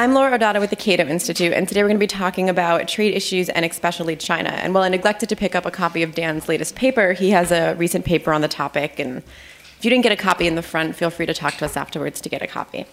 I'm 0.00 0.14
Laura 0.14 0.38
Odata 0.38 0.60
with 0.60 0.70
the 0.70 0.76
Cato 0.76 1.06
Institute, 1.06 1.52
and 1.52 1.68
today 1.68 1.82
we're 1.82 1.88
going 1.88 1.98
to 1.98 2.00
be 2.00 2.06
talking 2.06 2.48
about 2.48 2.88
trade 2.88 3.14
issues 3.14 3.50
and 3.50 3.66
especially 3.66 4.16
China. 4.16 4.48
And 4.48 4.72
while 4.72 4.82
I 4.82 4.88
neglected 4.88 5.28
to 5.28 5.36
pick 5.36 5.54
up 5.54 5.66
a 5.66 5.70
copy 5.70 6.02
of 6.02 6.14
Dan's 6.14 6.48
latest 6.48 6.74
paper, 6.74 7.12
he 7.12 7.32
has 7.32 7.52
a 7.52 7.74
recent 7.74 8.06
paper 8.06 8.32
on 8.32 8.40
the 8.40 8.48
topic. 8.48 8.98
And 8.98 9.18
if 9.18 9.84
you 9.84 9.90
didn't 9.90 10.04
get 10.04 10.12
a 10.12 10.16
copy 10.16 10.46
in 10.46 10.54
the 10.54 10.62
front, 10.62 10.96
feel 10.96 11.10
free 11.10 11.26
to 11.26 11.34
talk 11.34 11.56
to 11.58 11.66
us 11.66 11.76
afterwards 11.76 12.22
to 12.22 12.30
get 12.30 12.40
a 12.40 12.46
copy. 12.46 12.86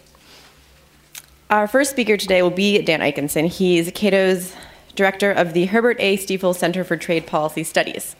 Our 1.49 1.65
first 1.65 1.91
speaker 1.91 2.17
today 2.17 2.41
will 2.41 2.49
be 2.49 2.81
Dan 2.81 2.99
Ikenson. 2.99 3.47
He's 3.47 3.89
Cato's 3.91 4.53
director 4.95 5.31
of 5.31 5.53
the 5.53 5.67
Herbert 5.67 6.01
A. 6.01 6.17
Stiefel 6.17 6.53
Center 6.53 6.83
for 6.83 6.97
Trade 6.97 7.25
Policy 7.25 7.63
Studies. 7.63 8.17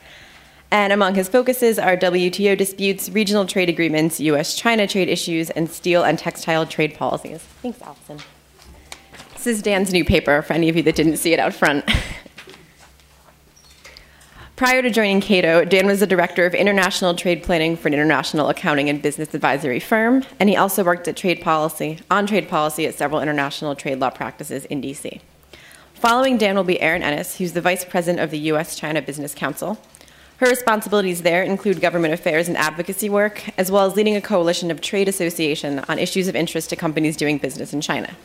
And 0.72 0.94
among 0.94 1.16
his 1.16 1.28
focuses 1.28 1.78
are 1.78 1.98
WTO 1.98 2.58
disputes, 2.58 3.10
regional 3.10 3.46
trade 3.46 3.68
agreements, 3.68 4.22
US 4.22 4.56
China 4.56 4.88
trade 4.88 5.10
issues, 5.10 5.50
and 5.50 5.70
steel 5.70 6.04
and 6.04 6.18
textile 6.18 6.66
trade 6.66 6.96
policies. 6.96 7.42
Thanks, 7.62 7.82
Allison. 7.82 8.20
This 9.38 9.46
is 9.46 9.62
Dan's 9.62 9.94
new 9.94 10.04
paper 10.04 10.42
for 10.42 10.54
any 10.54 10.68
of 10.68 10.76
you 10.76 10.82
that 10.82 10.96
didn't 10.96 11.18
see 11.18 11.32
it 11.32 11.40
out 11.40 11.54
front. 11.54 11.88
Prior 14.56 14.82
to 14.82 14.90
joining 14.90 15.22
Cato, 15.22 15.64
Dan 15.64 15.86
was 15.86 16.00
the 16.00 16.08
director 16.08 16.48
of 16.48 16.56
international 16.56 17.14
trade 17.14 17.44
planning 17.44 17.78
for 17.78 17.88
an 17.88 17.94
international 17.94 18.50
accounting 18.50 18.90
and 18.90 19.00
business 19.00 19.36
advisory 19.36 19.80
firm, 19.80 20.24
and 20.40 20.50
he 20.50 20.56
also 20.56 20.84
worked 20.84 21.08
at 21.08 21.16
trade 21.16 21.42
policy 21.42 22.00
on 22.10 22.26
trade 22.26 22.50
policy 22.50 22.88
at 22.88 22.96
several 22.96 23.22
international 23.22 23.76
trade 23.76 24.00
law 24.00 24.10
practices 24.10 24.66
in 24.66 24.82
DC. 24.82 25.22
Following 25.94 26.40
Dan 26.40 26.56
will 26.56 26.64
be 26.64 26.82
Erin 26.82 27.04
Ennis, 27.04 27.38
who's 27.38 27.54
the 27.54 27.62
vice 27.62 27.86
president 27.86 28.20
of 28.24 28.32
the 28.32 28.40
U.S. 28.40 28.76
China 28.76 29.04
Business 29.04 29.36
Council. 29.36 29.78
Her 30.38 30.50
responsibilities 30.50 31.22
there 31.22 31.44
include 31.44 31.80
government 31.80 32.16
affairs 32.16 32.48
and 32.48 32.58
advocacy 32.58 33.08
work, 33.08 33.48
as 33.60 33.70
well 33.70 33.86
as 33.86 33.96
leading 33.96 34.16
a 34.16 34.22
coalition 34.22 34.72
of 34.72 34.82
trade 34.82 35.08
association 35.08 35.86
on 35.88 36.00
issues 36.00 36.28
of 36.28 36.36
interest 36.36 36.72
to 36.72 36.76
companies 36.76 37.16
doing 37.16 37.38
business 37.38 37.72
in 37.72 37.82
China. 37.82 38.16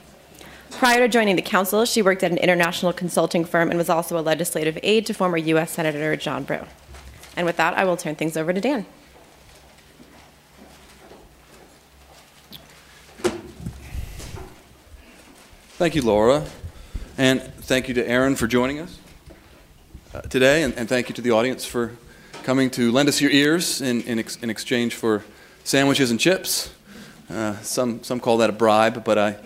Prior 0.73 0.99
to 0.99 1.09
joining 1.09 1.37
the 1.37 1.43
council, 1.43 1.85
she 1.85 2.03
worked 2.03 2.23
at 2.23 2.33
an 2.33 2.39
international 2.39 2.93
consulting 2.93 3.45
firm 3.45 3.71
and 3.71 3.79
was 3.79 3.89
also 3.89 4.19
a 4.19 4.21
legislative 4.21 4.79
aide 4.83 5.07
to 5.07 5.15
former 5.15 5.37
U.S. 5.37 5.71
Senator 5.71 6.17
John 6.17 6.45
Breaux. 6.45 6.67
And 7.37 7.47
with 7.47 7.57
that, 7.57 7.75
I 7.75 7.85
will 7.85 7.97
turn 7.97 8.17
things 8.17 8.37
over 8.37 8.53
to 8.53 8.61
Dan. 8.61 8.87
Thank 15.77 15.95
you, 15.95 16.03
Laura. 16.03 16.45
And 17.19 17.43
thank 17.43 17.89
you 17.89 17.95
to 17.95 18.09
Erin 18.09 18.37
for 18.37 18.47
joining 18.47 18.79
us 18.79 18.99
uh, 20.15 20.21
today. 20.23 20.63
And, 20.63 20.75
and, 20.75 20.89
thank 20.89 21.09
you 21.09 21.15
to 21.15 21.23
the 21.23 21.31
audience 21.31 21.65
for 21.65 21.93
coming 22.43 22.71
to 22.71 22.93
lend 22.93 23.09
us 23.09 23.21
your 23.21 23.31
ears 23.31 23.81
in, 23.81 24.03
in, 24.03 24.19
ex- 24.19 24.37
in 24.37 24.51
exchange 24.51 24.95
for 24.95 25.25
sandwiches 25.65 26.11
and 26.11 26.21
chips. 26.21 26.73
Uh, 27.31 27.57
some, 27.63 28.03
some 28.03 28.21
call 28.21 28.39
that 28.39 28.51
a 28.51 28.53
bribe, 28.53 29.05
but 29.05 29.19
I, 29.19 29.37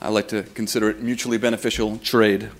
I 0.00 0.10
like 0.10 0.28
to 0.28 0.42
consider 0.42 0.90
it 0.90 1.00
mutually 1.00 1.38
beneficial 1.38 1.96
trade. 1.98 2.50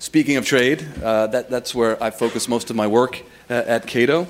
Speaking 0.00 0.36
of 0.36 0.44
trade, 0.44 0.84
uh, 1.00 1.28
that, 1.28 1.48
that's 1.48 1.72
where 1.72 2.02
I 2.02 2.10
focus 2.10 2.48
most 2.48 2.68
of 2.68 2.74
my 2.74 2.88
work 2.88 3.22
at, 3.48 3.66
at 3.66 3.86
Cato. 3.86 4.26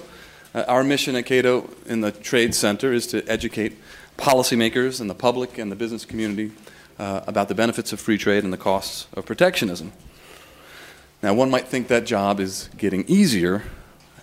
Uh, 0.55 0.65
our 0.69 0.85
mission 0.85 1.17
at 1.17 1.25
Cato 1.25 1.71
in 1.87 2.03
the 2.03 2.13
Trade 2.13 2.55
Center 2.55 2.93
is 2.93 3.07
to 3.09 3.27
educate 3.27 3.79
policymakers 4.19 5.01
and 5.01 5.09
the 5.09 5.15
public 5.15 5.57
and 5.57 5.73
the 5.73 5.77
business 5.77 6.05
community 6.05 6.53
uh, 6.99 7.23
about 7.27 7.49
the 7.49 7.55
benefits 7.55 7.95
of 7.95 8.01
free 8.01 8.19
trade 8.19 8.45
and 8.45 8.53
the 8.53 8.59
costs 8.59 9.07
of 9.15 9.25
protectionism. 9.25 9.91
Now, 11.23 11.33
one 11.33 11.51
might 11.51 11.67
think 11.67 11.89
that 11.89 12.05
job 12.05 12.41
is 12.41 12.69
getting 12.77 13.07
easier. 13.09 13.63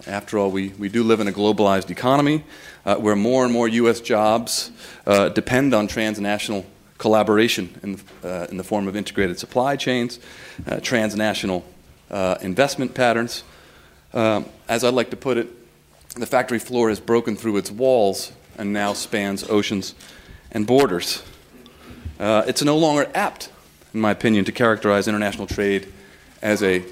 After 0.05 0.37
all, 0.37 0.51
we, 0.51 0.69
we 0.77 0.89
do 0.89 1.01
live 1.01 1.21
in 1.21 1.27
a 1.27 1.31
globalized 1.31 1.89
economy 1.89 2.43
uh, 2.85 2.97
where 2.97 3.15
more 3.15 3.43
and 3.45 3.51
more 3.51 3.67
U.S. 3.67 3.99
jobs 3.99 4.69
uh, 5.07 5.29
depend 5.29 5.73
on 5.73 5.87
transnational 5.87 6.67
collaboration 6.99 7.79
in, 7.81 7.99
uh, 8.23 8.45
in 8.51 8.57
the 8.57 8.63
form 8.63 8.87
of 8.87 8.95
integrated 8.95 9.39
supply 9.39 9.75
chains, 9.75 10.19
uh, 10.67 10.79
transnational 10.81 11.65
uh, 12.11 12.37
investment 12.41 12.93
patterns. 12.93 13.43
Um, 14.13 14.45
as 14.67 14.83
I 14.83 14.89
like 14.89 15.09
to 15.09 15.17
put 15.17 15.37
it, 15.37 15.47
the 16.15 16.27
factory 16.27 16.59
floor 16.59 16.89
has 16.89 16.99
broken 16.99 17.35
through 17.35 17.57
its 17.57 17.71
walls 17.71 18.31
and 18.57 18.73
now 18.73 18.93
spans 18.93 19.49
oceans 19.49 19.95
and 20.51 20.67
borders. 20.67 21.23
Uh, 22.19 22.43
it's 22.45 22.61
no 22.63 22.77
longer 22.77 23.09
apt, 23.15 23.49
in 23.93 24.01
my 24.01 24.11
opinion, 24.11 24.43
to 24.45 24.51
characterize 24.51 25.07
international 25.07 25.47
trade 25.47 25.91
as 26.41 26.61
a, 26.61 26.83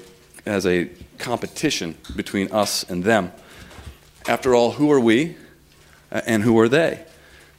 as 0.46 0.64
a 0.66 0.88
competition 1.18 1.96
between 2.16 2.50
us 2.50 2.88
and 2.88 3.04
them. 3.04 3.30
After 4.26 4.54
all, 4.54 4.72
who 4.72 4.90
are 4.90 5.00
we 5.00 5.36
uh, 6.10 6.22
and 6.26 6.42
who 6.42 6.58
are 6.58 6.68
they? 6.68 7.04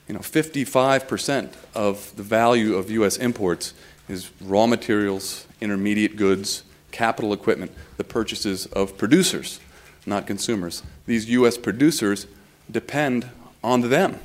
You 0.09 0.15
know, 0.15 0.21
55% 0.21 1.53
of 1.75 2.11
the 2.15 2.23
value 2.23 2.75
of 2.75 2.89
U.S. 2.89 3.17
imports 3.17 3.75
is 4.07 4.31
raw 4.41 4.65
materials, 4.65 5.45
intermediate 5.61 6.15
goods, 6.15 6.63
capital 6.91 7.31
equipment, 7.31 7.71
the 7.97 8.03
purchases 8.03 8.65
of 8.65 8.97
producers, 8.97 9.59
not 10.07 10.25
consumers. 10.25 10.81
These 11.05 11.29
U.S. 11.29 11.59
producers 11.59 12.25
depend 12.71 13.29
on 13.63 13.81
them, 13.81 14.19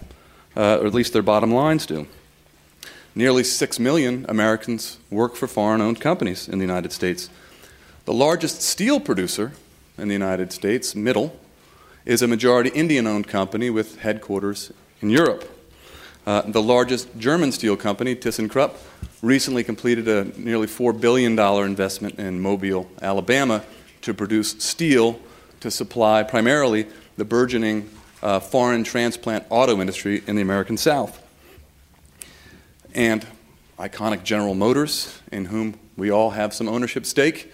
uh, 0.56 0.78
or 0.80 0.86
at 0.86 0.94
least 0.94 1.12
their 1.12 1.22
bottom 1.22 1.52
lines 1.52 1.84
do. 1.84 2.06
Nearly 3.14 3.44
6 3.44 3.78
million 3.78 4.24
Americans 4.26 4.96
work 5.10 5.36
for 5.36 5.46
foreign 5.46 5.82
owned 5.82 6.00
companies 6.00 6.48
in 6.48 6.58
the 6.58 6.64
United 6.64 6.92
States. 6.92 7.28
The 8.06 8.14
largest 8.14 8.62
steel 8.62 9.00
producer 9.00 9.52
in 9.98 10.08
the 10.08 10.14
United 10.14 10.50
States, 10.50 10.94
Mittal, 10.94 11.32
is 12.06 12.22
a 12.22 12.26
majority 12.26 12.70
Indian 12.70 13.06
owned 13.06 13.28
company 13.28 13.68
with 13.68 13.98
headquarters 13.98 14.72
in 15.02 15.10
Europe. 15.10 15.50
Uh, 16.26 16.42
the 16.42 16.62
largest 16.62 17.08
German 17.18 17.52
steel 17.52 17.76
company, 17.76 18.16
ThyssenKrupp, 18.16 18.74
recently 19.20 19.62
completed 19.62 20.08
a 20.08 20.24
nearly 20.38 20.66
$4 20.66 20.98
billion 20.98 21.38
investment 21.38 22.18
in 22.18 22.40
Mobile, 22.40 22.88
Alabama, 23.02 23.62
to 24.02 24.14
produce 24.14 24.52
steel 24.62 25.20
to 25.60 25.70
supply 25.70 26.22
primarily 26.22 26.86
the 27.16 27.24
burgeoning 27.24 27.88
uh, 28.22 28.40
foreign 28.40 28.84
transplant 28.84 29.44
auto 29.50 29.80
industry 29.80 30.22
in 30.26 30.36
the 30.36 30.42
American 30.42 30.76
South 30.76 31.20
and 32.94 33.26
iconic 33.78 34.22
General 34.22 34.54
Motors, 34.54 35.20
in 35.32 35.46
whom 35.46 35.74
we 35.96 36.10
all 36.10 36.30
have 36.30 36.54
some 36.54 36.68
ownership 36.68 37.04
stake, 37.04 37.52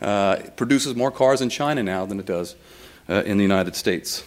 uh, 0.00 0.36
produces 0.56 0.94
more 0.94 1.10
cars 1.10 1.40
in 1.40 1.48
China 1.48 1.82
now 1.82 2.04
than 2.04 2.20
it 2.20 2.26
does 2.26 2.54
uh, 3.08 3.22
in 3.24 3.36
the 3.38 3.42
United 3.42 3.74
States. 3.74 4.24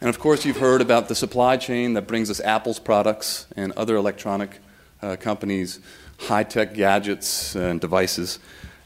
And 0.00 0.08
of 0.08 0.20
course, 0.20 0.44
you've 0.44 0.58
heard 0.58 0.80
about 0.80 1.08
the 1.08 1.16
supply 1.16 1.56
chain 1.56 1.94
that 1.94 2.06
brings 2.06 2.30
us 2.30 2.40
Apple's 2.40 2.78
products 2.78 3.46
and 3.56 3.72
other 3.72 3.96
electronic 3.96 4.60
uh, 5.02 5.16
companies, 5.16 5.80
high 6.20 6.44
tech 6.44 6.74
gadgets 6.74 7.56
and 7.56 7.80
devices. 7.80 8.38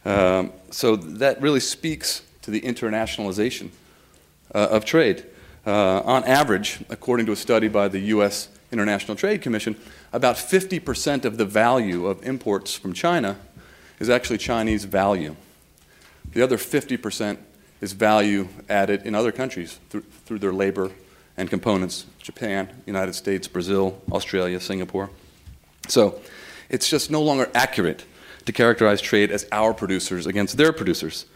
Um, 0.07 0.53
so 0.71 0.97
that 0.97 1.41
really 1.43 1.61
speaks 1.61 2.23
to 2.43 2.51
the 2.51 2.63
internationalization 2.63 3.71
uh, 4.55 4.69
of 4.71 4.87
trade. 4.87 5.27
Uh, 5.67 6.01
on 6.01 6.25
average, 6.25 6.83
according 6.89 7.27
to 7.27 7.33
a 7.33 7.37
study 7.37 7.69
by 7.69 7.89
the 7.89 8.01
U.S. 8.01 8.49
International 8.73 9.15
Trade 9.15 9.43
Commission, 9.43 9.77
about 10.15 10.37
50% 10.37 11.27
of 11.27 11.37
the 11.37 11.45
value 11.45 12.07
of 12.07 12.27
imports 12.27 12.75
from 12.75 12.95
China 12.95 13.37
is 14.01 14.09
actually 14.09 14.39
Chinese 14.39 14.85
value. 14.85 15.37
The 16.33 16.43
other 16.43 16.57
50% 16.57 17.37
is 17.83 17.93
value 17.93 18.49
added 18.71 19.03
in 19.03 19.15
other 19.15 19.31
countries 19.31 19.79
through, 19.91 20.05
through 20.25 20.39
their 20.39 20.53
labor 20.53 20.91
and 21.37 21.49
components 21.51 22.07
Japan, 22.21 22.69
United 22.87 23.15
States, 23.15 23.49
Brazil, 23.49 24.01
Australia, 24.11 24.61
Singapore. 24.61 25.11
So 25.89 26.21
it's 26.69 26.89
just 26.89 27.11
no 27.11 27.23
longer 27.23 27.51
accurate 27.55 28.05
to 28.47 28.53
characterize 28.53 29.01
trade 29.01 29.31
as 29.31 29.47
our 29.53 29.75
producers 29.75 30.27
against 30.27 30.57
their 30.57 30.73
producers. 30.73 31.27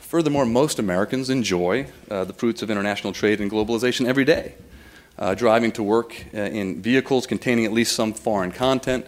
Furthermore, 0.00 0.46
most 0.46 0.78
Americans 0.78 1.30
enjoy 1.30 1.86
uh, 2.10 2.24
the 2.24 2.32
fruits 2.32 2.62
of 2.62 2.70
international 2.70 3.12
trade 3.12 3.40
and 3.40 3.50
globalization 3.50 4.06
every 4.06 4.24
day 4.24 4.54
uh, 5.18 5.34
driving 5.34 5.72
to 5.72 5.82
work 5.82 6.14
uh, 6.34 6.38
in 6.38 6.82
vehicles 6.82 7.26
containing 7.26 7.64
at 7.64 7.72
least 7.72 7.94
some 7.94 8.12
foreign 8.12 8.50
content, 8.50 9.06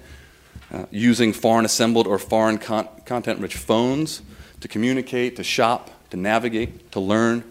uh, 0.72 0.84
using 0.90 1.32
foreign 1.32 1.64
assembled 1.64 2.06
or 2.06 2.18
foreign 2.18 2.58
con- 2.58 2.88
content 3.04 3.40
rich 3.40 3.56
phones 3.56 4.22
to 4.60 4.68
communicate, 4.68 5.36
to 5.36 5.44
shop, 5.44 5.90
to 6.10 6.16
navigate, 6.16 6.92
to 6.92 7.00
learn, 7.00 7.44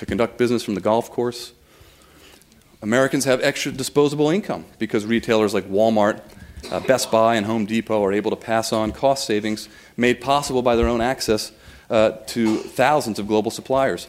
to 0.00 0.06
conduct 0.06 0.38
business 0.38 0.62
from 0.62 0.74
the 0.74 0.80
golf 0.80 1.10
course. 1.10 1.52
Americans 2.80 3.26
have 3.26 3.42
extra 3.42 3.70
disposable 3.70 4.30
income 4.30 4.64
because 4.78 5.04
retailers 5.04 5.52
like 5.52 5.66
Walmart, 5.66 6.22
uh, 6.70 6.80
Best 6.80 7.10
Buy, 7.10 7.36
and 7.36 7.44
Home 7.44 7.66
Depot 7.66 8.02
are 8.02 8.10
able 8.10 8.30
to 8.30 8.36
pass 8.36 8.72
on 8.72 8.92
cost 8.92 9.26
savings 9.26 9.68
made 9.98 10.22
possible 10.22 10.62
by 10.62 10.74
their 10.74 10.88
own 10.88 11.02
access 11.02 11.52
uh, 11.90 12.12
to 12.28 12.56
thousands 12.56 13.18
of 13.18 13.28
global 13.28 13.50
suppliers. 13.50 14.08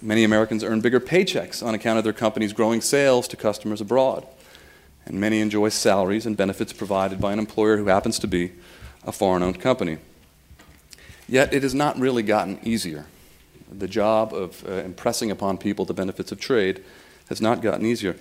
Many 0.00 0.24
Americans 0.24 0.64
earn 0.64 0.80
bigger 0.80 0.98
paychecks 0.98 1.62
on 1.62 1.74
account 1.74 1.98
of 1.98 2.04
their 2.04 2.14
company's 2.14 2.54
growing 2.54 2.80
sales 2.80 3.28
to 3.28 3.36
customers 3.36 3.82
abroad. 3.82 4.26
And 5.04 5.20
many 5.20 5.40
enjoy 5.40 5.68
salaries 5.68 6.24
and 6.24 6.38
benefits 6.38 6.72
provided 6.72 7.20
by 7.20 7.34
an 7.34 7.38
employer 7.38 7.76
who 7.76 7.88
happens 7.88 8.18
to 8.20 8.26
be 8.26 8.52
a 9.04 9.12
foreign 9.12 9.42
owned 9.42 9.60
company. 9.60 9.98
Yet 11.28 11.52
it 11.52 11.64
has 11.64 11.74
not 11.74 11.98
really 11.98 12.22
gotten 12.22 12.58
easier. 12.62 13.04
The 13.70 13.88
job 13.88 14.34
of 14.34 14.64
uh, 14.68 14.72
impressing 14.72 15.30
upon 15.30 15.58
people 15.58 15.84
the 15.84 15.94
benefits 15.94 16.32
of 16.32 16.40
trade 16.40 16.82
has 17.28 17.40
not 17.40 17.62
gotten 17.62 17.86
easier. 17.86 18.16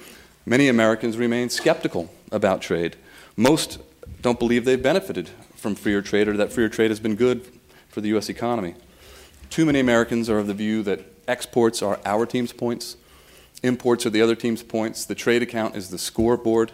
Many 0.46 0.68
Americans 0.68 1.18
remain 1.18 1.50
skeptical 1.50 2.12
about 2.32 2.62
trade. 2.62 2.96
Most 3.36 3.80
don't 4.22 4.40
believe 4.40 4.66
they've 4.66 4.82
benefited 4.82 5.30
from 5.56 5.76
freer 5.76 6.02
trade 6.02 6.28
or 6.28 6.38
that 6.38 6.52
freer 6.52 6.70
trade 6.70 6.92
has 6.92 7.00
been 7.00 7.16
good 7.16 7.48
for 7.90 8.02
the 8.02 8.10
U.S. 8.10 8.30
economy. 8.30 8.76
Too 9.50 9.66
many 9.66 9.80
Americans 9.80 10.30
are 10.30 10.40
of 10.40 10.48
the 10.48 10.54
view 10.54 10.84
that 10.84 11.02
exports 11.28 11.82
are 11.82 12.00
our 12.06 12.26
team's 12.26 12.54
points, 12.54 12.98
imports 13.64 14.06
are 14.06 14.10
the 14.10 14.22
other 14.22 14.36
team's 14.36 14.64
points, 14.64 15.06
the 15.06 15.16
trade 15.16 15.42
account 15.42 15.76
is 15.76 15.90
the 15.90 15.98
scoreboard. 15.98 16.72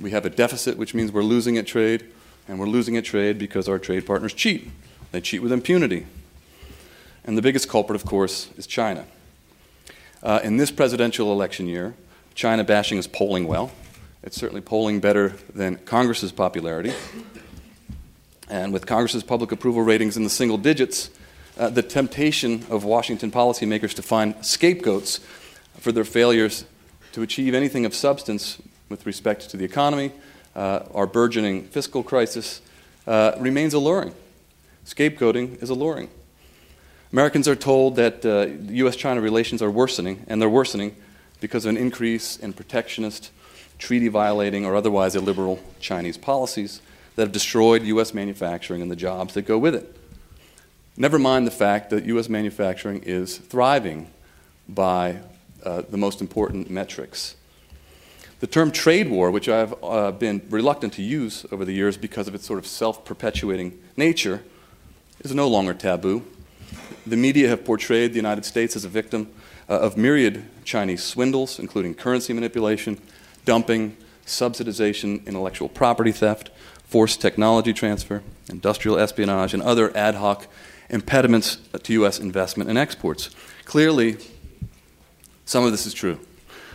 We 0.00 0.10
have 0.12 0.24
a 0.24 0.30
deficit, 0.30 0.76
which 0.78 0.94
means 0.94 1.12
we're 1.12 1.22
losing 1.22 1.58
at 1.58 1.66
trade, 1.66 2.06
and 2.46 2.58
we're 2.58 2.66
losing 2.66 2.96
at 2.96 3.04
trade 3.04 3.38
because 3.38 3.68
our 3.68 3.78
trade 3.78 4.06
partners 4.06 4.32
cheat. 4.32 4.70
They 5.12 5.20
cheat 5.20 5.42
with 5.42 5.52
impunity. 5.52 6.06
And 7.28 7.36
the 7.36 7.42
biggest 7.42 7.68
culprit, 7.68 7.94
of 7.94 8.06
course, 8.06 8.48
is 8.56 8.66
China. 8.66 9.04
Uh, 10.22 10.40
in 10.42 10.56
this 10.56 10.70
presidential 10.70 11.30
election 11.30 11.66
year, 11.66 11.94
China 12.34 12.64
bashing 12.64 12.96
is 12.96 13.06
polling 13.06 13.46
well. 13.46 13.70
It's 14.22 14.34
certainly 14.34 14.62
polling 14.62 14.98
better 15.00 15.34
than 15.54 15.76
Congress's 15.76 16.32
popularity. 16.32 16.94
And 18.48 18.72
with 18.72 18.86
Congress's 18.86 19.22
public 19.22 19.52
approval 19.52 19.82
ratings 19.82 20.16
in 20.16 20.24
the 20.24 20.30
single 20.30 20.56
digits, 20.56 21.10
uh, 21.58 21.68
the 21.68 21.82
temptation 21.82 22.64
of 22.70 22.84
Washington 22.84 23.30
policymakers 23.30 23.92
to 23.96 24.02
find 24.02 24.34
scapegoats 24.42 25.20
for 25.80 25.92
their 25.92 26.06
failures 26.06 26.64
to 27.12 27.20
achieve 27.20 27.52
anything 27.52 27.84
of 27.84 27.94
substance 27.94 28.56
with 28.88 29.04
respect 29.04 29.50
to 29.50 29.58
the 29.58 29.66
economy, 29.66 30.12
uh, 30.56 30.80
our 30.94 31.06
burgeoning 31.06 31.64
fiscal 31.64 32.02
crisis, 32.02 32.62
uh, 33.06 33.32
remains 33.38 33.74
alluring. 33.74 34.14
Scapegoating 34.86 35.62
is 35.62 35.68
alluring. 35.68 36.08
Americans 37.12 37.48
are 37.48 37.56
told 37.56 37.96
that 37.96 38.24
uh, 38.26 38.46
U.S. 38.72 38.94
China 38.94 39.20
relations 39.20 39.62
are 39.62 39.70
worsening, 39.70 40.24
and 40.28 40.42
they're 40.42 40.48
worsening 40.48 40.94
because 41.40 41.64
of 41.64 41.70
an 41.70 41.76
increase 41.76 42.36
in 42.36 42.52
protectionist, 42.52 43.30
treaty 43.78 44.08
violating, 44.08 44.66
or 44.66 44.76
otherwise 44.76 45.16
illiberal 45.16 45.58
Chinese 45.80 46.18
policies 46.18 46.82
that 47.16 47.22
have 47.22 47.32
destroyed 47.32 47.82
U.S. 47.84 48.12
manufacturing 48.12 48.82
and 48.82 48.90
the 48.90 48.96
jobs 48.96 49.34
that 49.34 49.42
go 49.42 49.56
with 49.58 49.74
it. 49.74 49.96
Never 50.96 51.18
mind 51.18 51.46
the 51.46 51.52
fact 51.52 51.90
that 51.90 52.04
U.S. 52.04 52.28
manufacturing 52.28 53.02
is 53.04 53.38
thriving 53.38 54.10
by 54.68 55.20
uh, 55.64 55.82
the 55.88 55.96
most 55.96 56.20
important 56.20 56.68
metrics. 56.70 57.36
The 58.40 58.46
term 58.46 58.70
trade 58.70 59.08
war, 59.08 59.30
which 59.30 59.48
I've 59.48 59.74
uh, 59.82 60.12
been 60.12 60.42
reluctant 60.50 60.92
to 60.94 61.02
use 61.02 61.46
over 61.50 61.64
the 61.64 61.72
years 61.72 61.96
because 61.96 62.28
of 62.28 62.34
its 62.34 62.46
sort 62.46 62.58
of 62.58 62.66
self 62.66 63.04
perpetuating 63.04 63.78
nature, 63.96 64.42
is 65.20 65.34
no 65.34 65.48
longer 65.48 65.72
taboo. 65.72 66.24
The 67.08 67.16
media 67.16 67.48
have 67.48 67.64
portrayed 67.64 68.12
the 68.12 68.16
United 68.16 68.44
States 68.44 68.76
as 68.76 68.84
a 68.84 68.88
victim 68.88 69.32
uh, 69.66 69.80
of 69.80 69.96
myriad 69.96 70.44
Chinese 70.62 71.02
swindles, 71.02 71.58
including 71.58 71.94
currency 71.94 72.34
manipulation, 72.34 73.00
dumping, 73.46 73.96
subsidization, 74.26 75.24
intellectual 75.24 75.70
property 75.70 76.12
theft, 76.12 76.50
forced 76.84 77.22
technology 77.22 77.72
transfer, 77.72 78.22
industrial 78.50 78.98
espionage, 78.98 79.54
and 79.54 79.62
other 79.62 79.96
ad 79.96 80.16
hoc 80.16 80.48
impediments 80.90 81.56
to 81.82 81.94
U.S. 81.94 82.18
investment 82.18 82.68
and 82.68 82.78
exports. 82.78 83.30
Clearly, 83.64 84.18
some 85.46 85.64
of 85.64 85.70
this 85.70 85.86
is 85.86 85.94
true. 85.94 86.20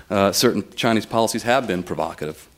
Uh, 0.10 0.32
certain 0.32 0.68
Chinese 0.76 1.06
policies 1.06 1.44
have 1.44 1.68
been 1.68 1.84
provocative, 1.84 2.50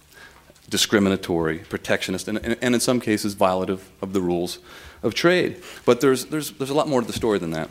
discriminatory, 0.69 1.59
protectionist, 1.59 2.29
and, 2.29 2.37
and, 2.37 2.57
and, 2.61 2.73
in 2.73 2.79
some 2.79 3.01
cases 3.01 3.35
violative 3.35 3.81
of 4.01 4.13
the 4.13 4.21
rules 4.21 4.59
of 5.05 5.13
trade. 5.13 5.61
But 5.85 6.01
there's, 6.01 6.25
there's, 6.25 6.51
there's 6.51 6.69
a 6.69 6.73
lot 6.73 6.89
more 6.89 6.99
to 6.99 7.07
the 7.07 7.13
story 7.13 7.39
than 7.39 7.51
that. 7.51 7.69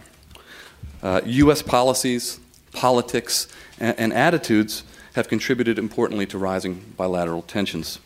Uh, 1.03 1.21
U.S. 1.25 1.61
policies, 1.61 2.41
politics, 2.73 3.49
and, 3.79 3.99
and 3.99 4.13
attitudes 4.13 4.85
have 5.15 5.29
contributed 5.29 5.79
importantly 5.79 6.27
to 6.27 6.39
rising 6.39 6.95
bilateral 6.97 7.43
tensions. 7.43 7.99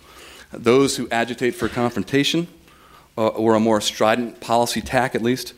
Those 0.52 0.96
who 0.96 1.08
agitate 1.10 1.54
for 1.54 1.68
confrontation 1.68 2.48
uh, 3.16 3.28
or 3.28 3.54
a 3.54 3.60
more 3.60 3.80
strident 3.80 4.40
policy 4.40 4.80
tack, 4.80 5.14
at 5.14 5.22
least, 5.22 5.54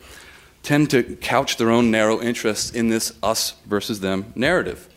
tend 0.63 0.89
to 0.91 1.03
couch 1.17 1.57
their 1.57 1.71
own 1.71 1.89
narrow 1.89 2.21
interests 2.21 2.71
in 2.71 2.89
this 2.89 3.13
us 3.23 3.55
versus 3.65 4.01
them 4.01 4.31
narrative, 4.35 4.87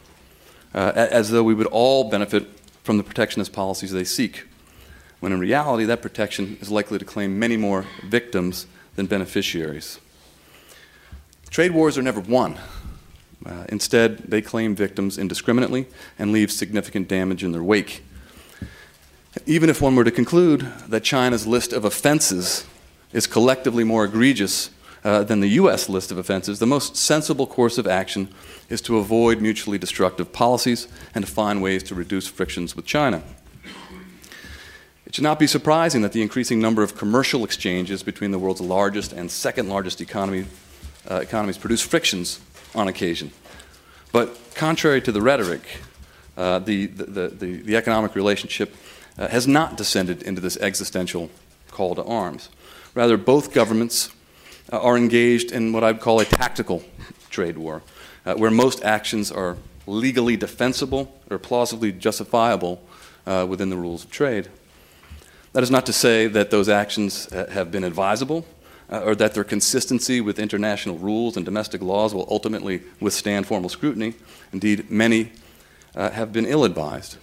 uh, 0.74 0.92
as 0.94 1.30
though 1.30 1.42
we 1.42 1.54
would 1.54 1.66
all 1.68 2.10
benefit 2.10 2.46
from 2.82 2.98
the 2.98 3.02
protectionist 3.02 3.52
policies 3.52 3.92
they 3.92 4.04
seek, 4.04 4.44
when 5.24 5.32
in 5.32 5.40
reality, 5.40 5.86
that 5.86 6.02
protection 6.02 6.58
is 6.60 6.70
likely 6.70 6.98
to 6.98 7.04
claim 7.06 7.38
many 7.38 7.56
more 7.56 7.86
victims 8.02 8.66
than 8.94 9.06
beneficiaries. 9.06 9.98
Trade 11.48 11.70
wars 11.70 11.96
are 11.96 12.02
never 12.02 12.20
won. 12.20 12.58
Uh, 13.46 13.64
instead, 13.70 14.18
they 14.18 14.42
claim 14.42 14.76
victims 14.76 15.16
indiscriminately 15.16 15.86
and 16.18 16.30
leave 16.30 16.52
significant 16.52 17.08
damage 17.08 17.42
in 17.42 17.52
their 17.52 17.62
wake. 17.62 18.04
Even 19.46 19.70
if 19.70 19.80
one 19.80 19.96
were 19.96 20.04
to 20.04 20.10
conclude 20.10 20.70
that 20.88 21.02
China's 21.02 21.46
list 21.46 21.72
of 21.72 21.86
offenses 21.86 22.66
is 23.14 23.26
collectively 23.26 23.82
more 23.82 24.04
egregious 24.04 24.68
uh, 25.04 25.24
than 25.24 25.40
the 25.40 25.48
U.S. 25.52 25.88
list 25.88 26.12
of 26.12 26.18
offenses, 26.18 26.58
the 26.58 26.66
most 26.66 26.96
sensible 26.96 27.46
course 27.46 27.78
of 27.78 27.86
action 27.86 28.28
is 28.68 28.82
to 28.82 28.98
avoid 28.98 29.40
mutually 29.40 29.78
destructive 29.78 30.34
policies 30.34 30.86
and 31.14 31.24
to 31.24 31.32
find 31.32 31.62
ways 31.62 31.82
to 31.84 31.94
reduce 31.94 32.26
frictions 32.26 32.76
with 32.76 32.84
China. 32.84 33.22
It 35.14 35.18
should 35.18 35.22
not 35.22 35.38
be 35.38 35.46
surprising 35.46 36.02
that 36.02 36.10
the 36.10 36.22
increasing 36.22 36.58
number 36.58 36.82
of 36.82 36.96
commercial 36.96 37.44
exchanges 37.44 38.02
between 38.02 38.32
the 38.32 38.38
world's 38.40 38.60
largest 38.60 39.12
and 39.12 39.30
second 39.30 39.68
largest 39.68 40.00
economy, 40.00 40.46
uh, 41.08 41.20
economies 41.22 41.56
produce 41.56 41.80
frictions 41.80 42.40
on 42.74 42.88
occasion. 42.88 43.30
But 44.10 44.36
contrary 44.56 45.00
to 45.02 45.12
the 45.12 45.22
rhetoric, 45.22 45.62
uh, 46.36 46.58
the, 46.58 46.86
the, 46.86 47.28
the, 47.28 47.46
the, 47.62 47.76
economic 47.76 48.16
relationship 48.16 48.74
uh, 49.16 49.28
has 49.28 49.46
not 49.46 49.76
descended 49.76 50.20
into 50.20 50.40
this 50.40 50.56
existential 50.56 51.30
call 51.70 51.94
to 51.94 52.02
arms. 52.02 52.48
Rather, 52.96 53.16
both 53.16 53.54
governments 53.54 54.10
uh, 54.72 54.80
are 54.80 54.96
engaged 54.96 55.52
in 55.52 55.72
what 55.72 55.84
I'd 55.84 56.00
call 56.00 56.18
a 56.18 56.24
tactical 56.24 56.82
trade 57.30 57.56
war, 57.56 57.84
uh, 58.26 58.34
where 58.34 58.50
most 58.50 58.82
actions 58.82 59.30
are 59.30 59.58
legally 59.86 60.36
defensible 60.36 61.14
or 61.30 61.38
plausibly 61.38 61.92
justifiable 61.92 62.82
uh, 63.28 63.46
within 63.48 63.70
the 63.70 63.76
rules 63.76 64.02
of 64.02 64.10
trade. 64.10 64.48
That 65.54 65.62
is 65.62 65.70
not 65.70 65.86
to 65.86 65.92
say 65.92 66.26
that 66.26 66.50
those 66.50 66.68
actions 66.68 67.32
uh, 67.32 67.46
have 67.48 67.70
been 67.70 67.84
advisable 67.84 68.44
uh, 68.90 69.02
or 69.02 69.14
that 69.14 69.34
their 69.34 69.44
consistency 69.44 70.20
with 70.20 70.40
international 70.40 70.98
rules 70.98 71.36
and 71.36 71.46
domestic 71.46 71.80
laws 71.80 72.12
will 72.12 72.26
ultimately 72.28 72.82
withstand 72.98 73.46
formal 73.46 73.70
scrutiny. 73.70 74.14
Indeed, 74.52 74.90
many 74.90 75.30
uh, 75.94 76.10
have 76.10 76.32
been 76.32 76.44
ill 76.44 76.64
advised. 76.64 77.18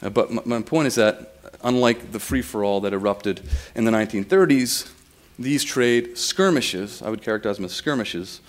Uh, 0.00 0.10
but 0.10 0.30
my, 0.30 0.42
my 0.44 0.62
point 0.62 0.86
is 0.86 0.94
that, 0.94 1.34
unlike 1.64 2.12
the 2.12 2.20
free 2.20 2.40
for 2.40 2.62
all 2.62 2.80
that 2.82 2.92
erupted 2.92 3.40
in 3.74 3.84
the 3.84 3.90
1930s, 3.90 4.92
these 5.36 5.64
trade 5.64 6.16
skirmishes, 6.16 7.02
I 7.02 7.10
would 7.10 7.20
characterize 7.20 7.56
them 7.56 7.64
as 7.64 7.72
skirmishes, 7.72 8.40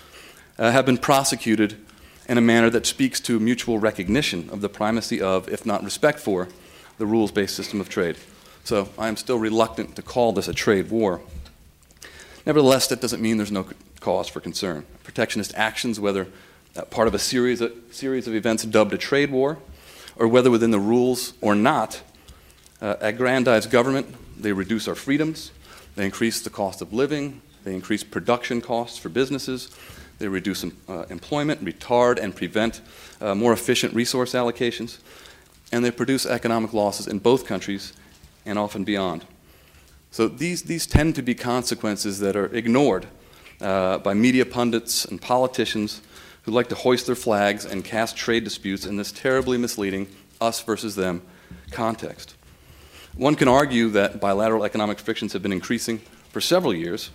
uh, 0.60 0.70
have 0.70 0.86
been 0.86 1.00
prosecuted 1.00 1.76
in 2.30 2.38
a 2.38 2.42
manner 2.42 2.70
that 2.70 2.86
speaks 2.86 3.20
to 3.22 3.40
mutual 3.40 3.80
recognition 3.80 4.48
of 4.52 4.62
the 4.62 4.70
primacy 4.70 5.20
of, 5.20 5.50
if 5.50 5.66
not 5.66 5.84
respect 5.84 6.20
for, 6.20 6.50
the 7.00 7.08
rules 7.08 7.32
based 7.32 7.56
system 7.56 7.82
of 7.82 7.90
trade. 7.90 8.16
So 8.64 8.90
I 8.98 9.08
am 9.08 9.18
still 9.18 9.40
reluctant 9.40 9.96
to 9.96 10.02
call 10.02 10.32
this 10.34 10.48
a 10.48 10.54
trade 10.54 10.90
war. 10.90 11.22
Nevertheless, 12.46 12.88
that 12.88 13.02
doesn't 13.02 13.22
mean 13.22 13.38
there's 13.38 13.52
no 13.52 13.68
cause 14.00 14.28
for 14.28 14.40
concern. 14.40 14.86
Protectionist 15.04 15.54
actions, 15.56 16.00
whether 16.00 16.28
part 16.90 17.08
of 17.08 17.14
a 17.14 17.20
series 17.20 17.62
of, 17.62 17.74
series 17.92 18.28
of 18.28 18.36
events 18.36 18.64
dubbed 18.64 18.94
a 18.94 18.98
trade 18.98 19.32
war, 19.32 19.60
or 20.16 20.28
whether 20.28 20.50
within 20.50 20.72
the 20.72 20.80
rules 20.80 21.34
or 21.42 21.56
not, 21.56 22.02
uh, 22.82 22.96
aggrandize 23.00 23.68
government, 23.68 24.08
they 24.42 24.54
reduce 24.54 24.88
our 24.88 24.96
freedoms, 24.96 25.52
they 25.96 26.06
increase 26.06 26.42
the 26.42 26.50
cost 26.50 26.82
of 26.82 26.94
living, 26.94 27.42
they 27.64 27.76
increase 27.76 28.04
production 28.04 28.62
costs 28.62 28.98
for 28.98 29.10
businesses, 29.10 29.70
they 30.18 30.28
reduce 30.28 30.64
uh, 30.64 31.06
employment, 31.10 31.64
retard 31.64 32.20
and 32.20 32.36
prevent 32.36 32.82
uh, 33.20 33.36
more 33.36 33.54
efficient 33.54 33.94
resource 33.94 34.34
allocations, 34.34 35.00
and 35.72 35.84
they 35.86 35.92
produce 35.92 36.26
economic 36.26 36.74
losses 36.74 37.08
in 37.08 37.20
both 37.20 37.46
countries 37.46 37.94
and 38.46 38.58
often 38.58 38.84
beyond. 38.84 39.26
So 40.12 40.28
these, 40.28 40.64
these 40.64 40.86
tend 40.86 41.16
to 41.16 41.22
be 41.22 41.34
consequences 41.36 42.20
that 42.20 42.36
are 42.36 42.48
ignored 42.48 43.08
uh, 43.62 44.00
by 44.00 44.14
media 44.14 44.46
pundits 44.46 45.06
and 45.06 45.22
politicians 45.22 46.02
who 46.44 46.52
like 46.52 46.70
to 46.70 46.76
hoist 46.76 47.06
their 47.06 47.16
flags 47.16 47.66
and 47.66 47.86
cast 47.86 48.18
trade 48.18 48.44
disputes 48.44 48.86
in 48.86 48.98
this 48.98 49.12
terribly 49.12 49.58
misleading 49.58 50.08
us 50.42 50.62
versus 50.62 50.96
them 50.96 51.22
context. 51.72 52.36
One 53.16 53.36
can 53.36 53.48
argue 53.48 53.90
that 53.90 54.20
bilateral 54.20 54.64
economic 54.64 55.00
frictions 55.00 55.34
have 55.34 55.42
been 55.42 55.52
increasing 55.52 56.00
for 56.30 56.42
several 56.42 56.74
years, 56.74 57.12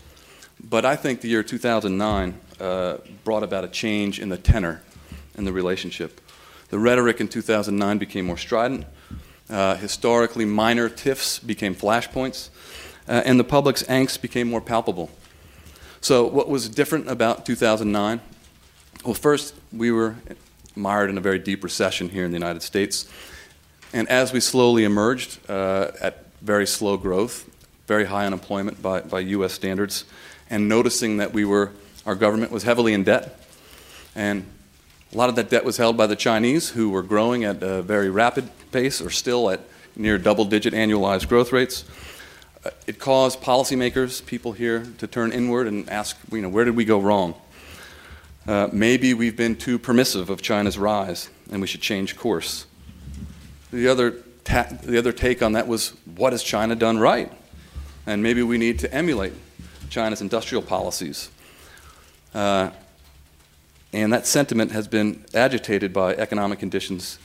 but 0.63 0.85
I 0.85 0.95
think 0.95 1.21
the 1.21 1.29
year 1.29 1.43
2009 1.43 2.41
uh, 2.61 2.99
brought 3.25 3.43
about 3.43 3.65
a 3.65 3.69
change 3.69 4.21
in 4.21 4.29
the 4.29 4.37
tenor 4.37 4.83
in 5.37 5.45
the 5.45 5.53
relationship. 5.53 6.21
The 6.69 6.79
rhetoric 6.79 7.21
in 7.21 7.29
2009 7.29 7.99
became 7.99 8.27
more 8.27 8.37
strident. 8.37 8.87
Uh, 9.49 9.77
historically, 9.77 10.45
minor 10.45 10.89
tiffs 10.89 11.39
became 11.39 11.75
flashpoints 11.75 12.49
uh, 13.09 13.23
and 13.25 13.39
the 13.39 13.45
public's 13.45 13.83
angst 13.85 14.21
became 14.21 14.49
more 14.49 14.61
palpable. 14.61 15.11
So, 16.01 16.27
what 16.27 16.49
was 16.49 16.69
different 16.69 17.09
about 17.09 17.47
2009? 17.47 18.21
Well, 19.05 19.15
first, 19.15 19.55
we 19.73 19.91
were 19.91 20.17
mired 20.75 21.11
in 21.11 21.19
a 21.19 21.21
very 21.21 21.39
deep 21.39 21.65
recession 21.65 22.09
here 22.09 22.25
in 22.25 22.31
the 22.31 22.37
United 22.37 22.63
States. 22.63 23.11
And 23.93 24.09
as 24.09 24.33
we 24.33 24.41
slowly 24.41 24.85
emerged, 24.85 25.39
uh, 25.49 25.93
at 26.01 26.27
very 26.43 26.67
slow 26.67 26.97
growth, 26.97 27.49
very 27.87 28.05
high 28.05 28.27
unemployment 28.27 28.83
by, 28.83 29.01
by 29.01 29.21
U.S. 29.21 29.53
standards, 29.53 30.05
and 30.51 30.69
noticing 30.69 31.17
that 31.17 31.33
we 31.33 31.45
were, 31.45 31.73
our 32.05 32.15
government 32.15 32.53
was 32.53 32.65
heavily 32.65 32.93
in 32.93 33.05
debt. 33.05 33.41
And 34.15 34.47
a 35.13 35.17
lot 35.17 35.29
of 35.29 35.37
that 35.37 35.51
debt 35.51 35.65
was 35.65 35.77
held 35.77 35.97
by 35.97 36.07
the 36.07 36.17
Chinese, 36.17 36.71
who 36.71 36.91
were 36.91 37.03
growing 37.03 37.45
at 37.45 37.63
a 37.63 37.83
very 37.83 38.11
rapid 38.11 38.51
pace 38.73 39.01
or 39.01 39.11
still 39.11 39.51
at 39.51 39.61
near 39.95 40.19
double 40.19 40.45
digit 40.45 40.75
annualized 40.75 41.29
growth 41.29 41.53
rates. 41.53 41.85
Uh, 42.65 42.71
it 42.87 42.99
caused 42.99 43.41
policymakers, 43.41 44.25
people 44.27 44.53
here, 44.53 44.85
to 44.99 45.07
turn 45.07 45.33
inward 45.33 45.67
and 45.67 45.89
ask, 45.89 46.17
you 46.31 46.43
know, 46.43 46.49
where 46.49 46.65
did 46.65 46.77
we 46.77 46.85
go 46.85 46.99
wrong? 46.99 47.35
Uh, 48.47 48.69
maybe 48.73 49.15
we've 49.15 49.37
been 49.37 49.57
too 49.57 49.79
permissive 49.79 50.31
of 50.31 50.43
China's 50.43 50.79
rise 50.79 51.31
and 51.51 51.61
we 51.61 51.67
should 51.67 51.81
change 51.81 52.17
course. 52.17 52.67
The 53.73 53.89
other, 53.89 54.23
ta- 54.45 54.69
the 54.83 54.99
other 54.99 55.13
take 55.13 55.43
on 55.43 55.53
that 55.53 55.67
was, 55.67 55.95
what 56.17 56.33
has 56.33 56.43
China 56.43 56.75
done 56.75 56.99
right? 56.99 57.33
And 58.07 58.23
maybe 58.23 58.43
we 58.43 58.59
need 58.59 58.79
to 58.81 58.95
emulate 58.95 59.33
China's 59.91 60.21
industrial 60.21 60.63
policies. 60.63 61.31
Uh, 62.35 62.71
and 63.97 64.13
that 64.13 64.27
sentiment 64.27 64.73
has 64.73 64.87
been 64.87 65.25
agitated 65.33 65.91
by 65.91 66.15
economic 66.17 66.59
conditions 66.59 67.19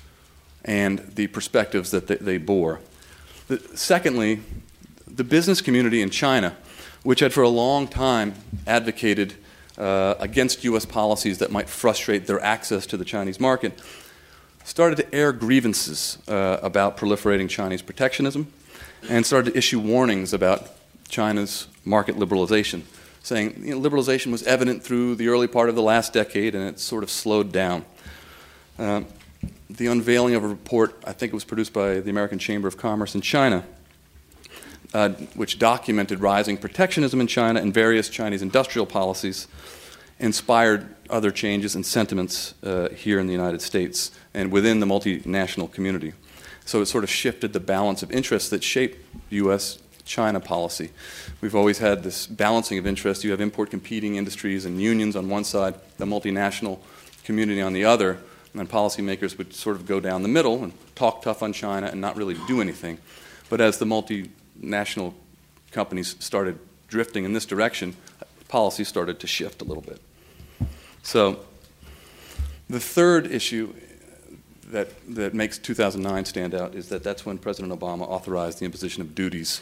and 0.64 1.00
the 1.16 1.28
perspectives 1.28 1.92
that 1.92 2.08
they, 2.08 2.16
they 2.16 2.38
bore. 2.38 2.80
The, 3.50 3.60
secondly, 3.76 4.40
the 5.06 5.26
business 5.26 5.60
community 5.60 6.02
in 6.02 6.10
China, 6.10 6.56
which 7.04 7.20
had 7.20 7.34
for 7.34 7.44
a 7.44 7.50
long 7.50 7.90
time 7.90 8.36
advocated 8.66 9.34
uh, 9.78 10.16
against 10.20 10.64
U.S. 10.64 10.86
policies 10.86 11.40
that 11.40 11.52
might 11.52 11.68
frustrate 11.68 12.26
their 12.26 12.40
access 12.40 12.86
to 12.86 12.96
the 12.96 13.04
Chinese 13.04 13.40
market, 13.40 13.78
started 14.64 14.96
to 14.96 15.14
air 15.14 15.34
grievances 15.34 16.20
uh, 16.30 16.58
about 16.62 16.96
proliferating 16.96 17.50
Chinese 17.50 17.82
protectionism 17.82 18.48
and 19.10 19.26
started 19.26 19.52
to 19.52 19.58
issue 19.58 19.80
warnings 19.82 20.32
about 20.32 20.70
China's 21.10 21.68
market 21.84 22.16
liberalization, 22.16 22.84
saying 23.24 23.64
you 23.64 23.80
know, 23.80 23.90
liberalization 23.90 24.32
was 24.32 24.44
evident 24.44 24.84
through 24.84 25.16
the 25.16 25.28
early 25.28 25.48
part 25.48 25.70
of 25.70 25.76
the 25.76 25.82
last 25.82 26.14
decade 26.14 26.56
and 26.56 26.68
it 26.68 26.80
sort 26.80 27.04
of 27.04 27.10
slowed 27.10 27.52
down. 27.52 27.86
Um, 28.80 29.06
the 29.70 29.88
unveiling 29.88 30.36
of 30.36 30.44
a 30.44 30.48
report, 30.48 31.02
I 31.06 31.14
think 31.14 31.32
it 31.32 31.36
was 31.36 31.44
produced 31.44 31.74
by 31.74 32.00
the 32.00 32.10
American 32.10 32.40
Chamber 32.40 32.68
of 32.68 32.78
Commerce 32.78 33.16
in 33.16 33.22
China, 33.22 33.64
uh, 34.94 35.10
which 35.36 35.60
documented 35.60 36.20
rising 36.20 36.58
protectionism 36.58 37.22
in 37.22 37.28
China 37.28 37.62
and 37.62 37.74
various 37.74 38.10
Chinese 38.10 38.42
industrial 38.42 38.86
policies, 38.86 39.48
inspired 40.20 40.94
other 41.10 41.32
changes 41.32 41.76
and 41.76 41.86
sentiments 41.86 42.54
uh, 42.64 42.90
here 42.90 43.20
in 43.20 43.28
the 43.28 43.34
United 43.34 43.62
States 43.62 44.12
and 44.34 44.52
within 44.52 44.80
the 44.80 44.86
multinational 44.86 45.72
community. 45.72 46.14
So 46.66 46.82
it 46.82 46.86
sort 46.86 47.04
of 47.04 47.10
shifted 47.10 47.54
the 47.54 47.60
balance 47.60 48.04
of 48.04 48.12
interests 48.12 48.50
that 48.50 48.64
shape 48.64 48.98
U.S. 49.30 49.80
China 50.06 50.40
policy. 50.40 50.92
We've 51.42 51.56
always 51.56 51.80
had 51.80 52.04
this 52.04 52.28
balancing 52.28 52.78
of 52.78 52.88
interests. 52.88 53.24
You 53.24 53.32
have 53.32 53.42
import 53.42 53.70
competing 53.70 54.16
industries 54.16 54.66
and 54.66 54.82
unions 54.82 55.16
on 55.16 55.30
one 55.30 55.44
side, 55.44 55.76
the 55.98 56.06
multinational 56.06 56.80
community 57.24 57.62
on 57.62 57.74
the 57.74 57.86
other, 57.86 58.12
and 58.12 58.60
then 58.60 58.68
policymakers 58.68 59.38
would 59.38 59.54
sort 59.54 59.76
of 59.76 59.86
go 59.86 60.00
down 60.00 60.24
the 60.24 60.30
middle 60.30 60.64
and 60.64 60.74
talk 60.96 61.22
tough 61.22 61.42
on 61.42 61.54
China 61.54 61.88
and 61.88 62.02
not 62.02 62.16
really 62.16 62.36
do 62.48 62.62
anything. 62.62 62.98
But 63.50 63.62
as 63.62 63.78
the 63.78 63.86
multinational 63.86 65.14
companies 65.72 66.16
started 66.20 66.60
drifting 66.88 67.24
in 67.24 67.34
this 67.34 67.46
direction, 67.46 67.96
policy 68.48 68.84
started 68.84 69.20
to 69.22 69.28
shift 69.28 69.62
a 69.62 69.66
little 69.66 69.84
bit. 69.84 70.02
So, 71.04 71.40
the 72.70 72.80
third 72.80 73.32
issue 73.32 73.74
that, 74.68 74.90
that 75.16 75.34
makes 75.34 75.58
2009 75.58 76.26
stand 76.26 76.56
out 76.56 76.76
is 76.76 76.90
that 76.90 77.04
that's 77.04 77.26
when 77.26 77.38
President 77.38 77.78
Obama 77.78 78.02
authorized 78.02 78.60
the 78.60 78.66
imposition 78.66 79.02
of 79.02 79.16
duties 79.16 79.62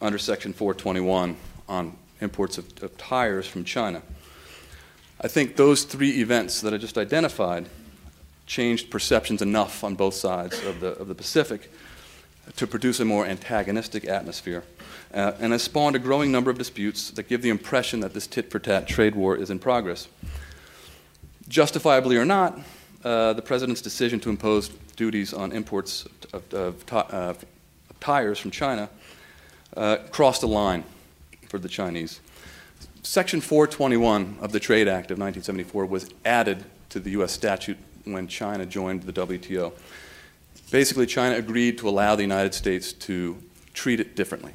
under 0.00 0.18
Section 0.18 0.52
421 0.52 1.36
on 1.68 1.96
imports 2.20 2.58
of, 2.58 2.82
of 2.82 2.96
tires 2.96 3.46
from 3.46 3.64
China. 3.64 4.02
I 5.20 5.28
think 5.28 5.56
those 5.56 5.84
three 5.84 6.20
events 6.20 6.60
that 6.60 6.74
I 6.74 6.76
just 6.76 6.98
identified 6.98 7.68
changed 8.46 8.90
perceptions 8.90 9.42
enough 9.42 9.82
on 9.82 9.94
both 9.94 10.14
sides 10.14 10.62
of 10.64 10.80
the, 10.80 10.88
of 10.98 11.08
the 11.08 11.14
Pacific 11.14 11.70
to 12.56 12.66
produce 12.66 13.00
a 13.00 13.04
more 13.04 13.26
antagonistic 13.26 14.04
atmosphere. 14.04 14.62
Uh, 15.14 15.32
and 15.40 15.52
has 15.52 15.62
spawned 15.62 15.96
a 15.96 15.98
growing 15.98 16.30
number 16.30 16.50
of 16.50 16.58
disputes 16.58 17.10
that 17.12 17.28
give 17.28 17.40
the 17.40 17.48
impression 17.48 18.00
that 18.00 18.12
this 18.12 18.26
tit 18.26 18.50
for 18.50 18.58
tat 18.58 18.86
trade 18.86 19.14
war 19.14 19.36
is 19.36 19.50
in 19.50 19.58
progress. 19.58 20.08
Justifiably 21.48 22.16
or 22.16 22.24
not, 22.24 22.58
uh, 23.04 23.32
the 23.32 23.42
president's 23.42 23.80
decision 23.80 24.20
to 24.20 24.30
impose 24.30 24.68
duties 24.96 25.32
on 25.32 25.52
imports 25.52 26.06
of, 26.32 26.52
of, 26.52 26.92
of 26.92 27.44
tires 28.00 28.38
from 28.38 28.50
China 28.50 28.88
uh, 29.76 29.98
crossed 30.10 30.42
a 30.42 30.46
line 30.46 30.84
for 31.48 31.58
the 31.58 31.68
Chinese. 31.68 32.20
Section 33.02 33.40
421 33.40 34.38
of 34.40 34.52
the 34.52 34.58
Trade 34.58 34.88
Act 34.88 35.10
of 35.10 35.18
1974 35.18 35.86
was 35.86 36.10
added 36.24 36.64
to 36.88 36.98
the 36.98 37.10
U.S. 37.10 37.32
statute 37.32 37.78
when 38.04 38.26
China 38.26 38.66
joined 38.66 39.02
the 39.02 39.12
WTO. 39.12 39.72
Basically, 40.70 41.06
China 41.06 41.36
agreed 41.36 41.78
to 41.78 41.88
allow 41.88 42.16
the 42.16 42.22
United 42.22 42.54
States 42.54 42.92
to 42.92 43.36
treat 43.74 44.00
it 44.00 44.16
differently. 44.16 44.52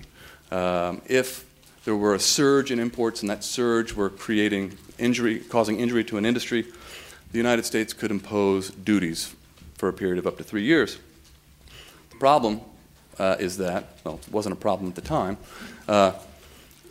Um, 0.52 1.02
if 1.08 1.46
there 1.86 1.96
were 1.96 2.14
a 2.14 2.20
surge 2.20 2.72
in 2.72 2.80
imports 2.80 3.22
and 3.22 3.30
that 3.30 3.44
surge 3.44 3.94
were 3.94 4.10
creating 4.10 4.78
injury, 5.00 5.40
causing 5.40 5.80
injury 5.80 6.04
to 6.06 6.18
an 6.18 6.26
industry, 6.26 6.66
the 7.32 7.38
United 7.38 7.66
States 7.66 7.94
could 7.94 8.12
impose 8.12 8.72
duties 8.72 9.34
for 9.76 9.88
a 9.88 9.94
period 9.94 10.18
of 10.18 10.28
up 10.28 10.38
to 10.38 10.44
three 10.44 10.64
years. 10.64 10.98
The 12.10 12.18
problem 12.18 12.62
uh, 13.22 13.36
is 13.40 13.58
that, 13.58 13.86
well, 14.04 14.20
it 14.26 14.34
wasn't 14.34 14.54
a 14.54 14.56
problem 14.56 14.90
at 14.90 14.96
the 14.96 15.02
time. 15.02 15.38
Uh, 15.88 16.14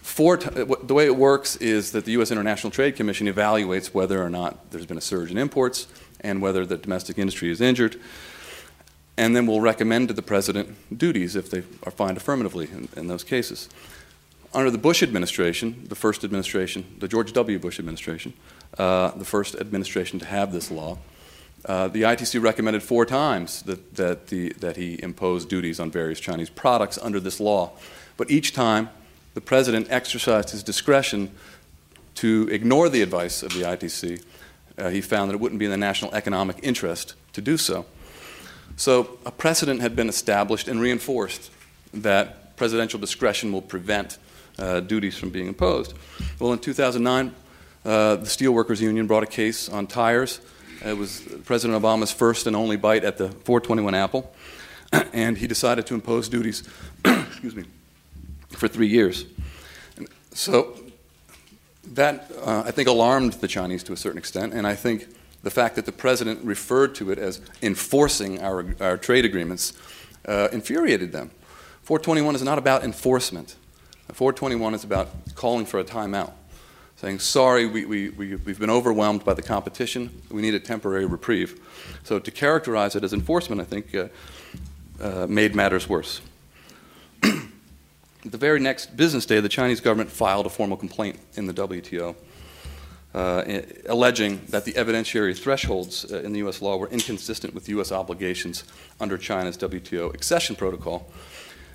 Four 0.02 0.38
t- 0.38 0.48
the 0.50 0.94
way 0.94 1.04
it 1.04 1.14
works 1.14 1.56
is 1.56 1.92
that 1.92 2.04
the 2.04 2.12
U.S. 2.12 2.30
International 2.30 2.70
Trade 2.70 2.96
Commission 2.96 3.26
evaluates 3.26 3.92
whether 3.92 4.20
or 4.22 4.30
not 4.30 4.70
there's 4.70 4.86
been 4.86 4.96
a 4.96 5.02
surge 5.02 5.30
in 5.30 5.36
imports 5.36 5.86
and 6.20 6.40
whether 6.40 6.64
the 6.64 6.78
domestic 6.78 7.18
industry 7.18 7.50
is 7.50 7.60
injured, 7.60 8.00
and 9.16 9.36
then 9.36 9.46
we'll 9.46 9.60
recommend 9.60 10.08
to 10.08 10.14
the 10.14 10.22
president 10.22 10.74
duties 10.96 11.36
if 11.36 11.50
they 11.50 11.62
are 11.82 11.92
find 11.92 12.16
affirmatively 12.16 12.68
in, 12.72 12.88
in 12.96 13.06
those 13.08 13.22
cases. 13.22 13.68
Under 14.54 14.70
the 14.70 14.78
Bush 14.78 15.02
administration, 15.02 15.84
the 15.88 15.94
first 15.94 16.24
administration, 16.24 16.96
the 16.98 17.06
George 17.06 17.32
W. 17.34 17.58
Bush 17.58 17.78
administration, 17.78 18.32
uh, 18.78 19.10
the 19.10 19.24
first 19.24 19.54
administration 19.54 20.18
to 20.18 20.24
have 20.24 20.50
this 20.50 20.70
law, 20.70 20.98
uh, 21.64 21.88
the 21.88 22.02
ITC 22.02 22.42
recommended 22.42 22.82
four 22.82 23.04
times 23.04 23.62
that, 23.62 23.94
that, 23.96 24.28
the, 24.28 24.50
that 24.60 24.76
he 24.76 24.98
impose 25.02 25.44
duties 25.44 25.78
on 25.78 25.90
various 25.90 26.18
Chinese 26.18 26.50
products 26.50 26.98
under 26.98 27.20
this 27.20 27.38
law. 27.38 27.72
But 28.16 28.30
each 28.30 28.52
time, 28.52 28.88
the 29.34 29.40
president 29.40 29.88
exercised 29.90 30.50
his 30.50 30.62
discretion 30.62 31.30
to 32.16 32.48
ignore 32.50 32.88
the 32.88 33.02
advice 33.02 33.42
of 33.42 33.52
the 33.52 33.62
ITC. 33.62 34.22
Uh, 34.78 34.88
he 34.88 35.00
found 35.00 35.30
that 35.30 35.34
it 35.34 35.40
wouldn't 35.40 35.58
be 35.58 35.66
in 35.66 35.70
the 35.70 35.76
national 35.76 36.14
economic 36.14 36.58
interest 36.62 37.14
to 37.34 37.40
do 37.40 37.56
so. 37.56 37.84
So, 38.76 39.18
a 39.26 39.30
precedent 39.30 39.82
had 39.82 39.94
been 39.94 40.08
established 40.08 40.66
and 40.66 40.80
reinforced 40.80 41.50
that 41.92 42.56
presidential 42.56 42.98
discretion 42.98 43.52
will 43.52 43.62
prevent 43.62 44.16
uh, 44.58 44.80
duties 44.80 45.16
from 45.16 45.30
being 45.30 45.48
imposed. 45.48 45.94
Well, 46.38 46.52
in 46.52 46.58
2009, 46.58 47.34
uh, 47.84 48.16
the 48.16 48.26
Steelworkers 48.26 48.80
Union 48.80 49.06
brought 49.06 49.22
a 49.22 49.26
case 49.26 49.68
on 49.68 49.86
tires 49.86 50.40
it 50.84 50.96
was 50.96 51.20
President 51.44 51.80
Obama's 51.80 52.12
first 52.12 52.46
and 52.46 52.56
only 52.56 52.76
bite 52.76 53.04
at 53.04 53.18
the 53.18 53.28
421 53.28 53.94
apple, 53.94 54.32
and 55.12 55.36
he 55.36 55.46
decided 55.46 55.86
to 55.86 55.94
impose 55.94 56.28
duties, 56.28 56.68
excuse 57.04 57.54
me, 57.54 57.64
for 58.50 58.68
three 58.68 58.88
years. 58.88 59.26
And 59.96 60.08
so 60.32 60.76
that, 61.92 62.30
uh, 62.42 62.62
I 62.64 62.70
think, 62.70 62.88
alarmed 62.88 63.34
the 63.34 63.48
Chinese 63.48 63.82
to 63.84 63.92
a 63.92 63.96
certain 63.96 64.18
extent, 64.18 64.54
and 64.54 64.66
I 64.66 64.74
think 64.74 65.08
the 65.42 65.50
fact 65.50 65.76
that 65.76 65.86
the 65.86 65.92
president 65.92 66.44
referred 66.44 66.94
to 66.96 67.10
it 67.10 67.18
as 67.18 67.40
enforcing 67.62 68.40
our, 68.42 68.74
our 68.80 68.96
trade 68.96 69.24
agreements 69.24 69.72
uh, 70.26 70.48
infuriated 70.52 71.12
them. 71.12 71.30
421 71.82 72.34
is 72.34 72.42
not 72.42 72.58
about 72.58 72.84
enforcement. 72.84 73.56
421 74.12 74.74
is 74.74 74.84
about 74.84 75.08
calling 75.34 75.64
for 75.64 75.80
a 75.80 75.84
timeout 75.84 76.32
saying, 77.00 77.18
sorry, 77.18 77.64
we, 77.64 77.86
we, 77.86 78.10
we, 78.10 78.34
we've 78.36 78.60
been 78.60 78.68
overwhelmed 78.68 79.24
by 79.24 79.32
the 79.32 79.40
competition, 79.40 80.10
we 80.30 80.42
need 80.42 80.52
a 80.52 80.60
temporary 80.60 81.06
reprieve. 81.06 81.58
So 82.04 82.18
to 82.18 82.30
characterize 82.30 82.94
it 82.94 83.02
as 83.02 83.14
enforcement, 83.14 83.58
I 83.58 83.64
think, 83.64 83.94
uh, 83.94 84.08
uh, 85.00 85.26
made 85.26 85.54
matters 85.54 85.88
worse. 85.88 86.20
the 87.22 87.40
very 88.36 88.60
next 88.60 88.98
business 88.98 89.24
day, 89.24 89.40
the 89.40 89.48
Chinese 89.48 89.80
government 89.80 90.10
filed 90.10 90.44
a 90.44 90.50
formal 90.50 90.76
complaint 90.76 91.18
in 91.36 91.46
the 91.46 91.54
WTO. 91.54 92.14
Uh, 93.14 93.62
alleging 93.86 94.42
that 94.50 94.66
the 94.66 94.74
evidentiary 94.74 95.36
thresholds 95.36 96.12
uh, 96.12 96.18
in 96.18 96.34
the 96.34 96.40
U.S. 96.40 96.60
law 96.60 96.76
were 96.76 96.88
inconsistent 96.90 97.54
with 97.54 97.66
U.S. 97.70 97.90
obligations 97.92 98.62
under 99.00 99.16
China's 99.16 99.56
WTO 99.56 100.12
accession 100.12 100.54
protocol, 100.54 101.10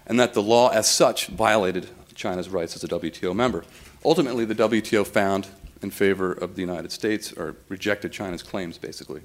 and 0.05 0.19
that 0.19 0.35
the 0.35 0.43
law 0.43 0.69
as 0.69 0.87
such 0.87 1.27
violated 1.27 1.89
China's 2.13 2.47
rights 2.47 2.75
as 2.75 2.83
a 2.83 2.87
WTO 2.87 3.35
member. 3.35 3.65
Ultimately, 4.05 4.45
the 4.45 4.53
WTO 4.53 5.05
found 5.05 5.47
in 5.81 5.89
favor 5.89 6.31
of 6.31 6.55
the 6.55 6.61
United 6.61 6.91
States 6.91 7.33
or 7.33 7.55
rejected 7.69 8.11
China's 8.11 8.43
claims, 8.43 8.77
basically. 8.77 9.21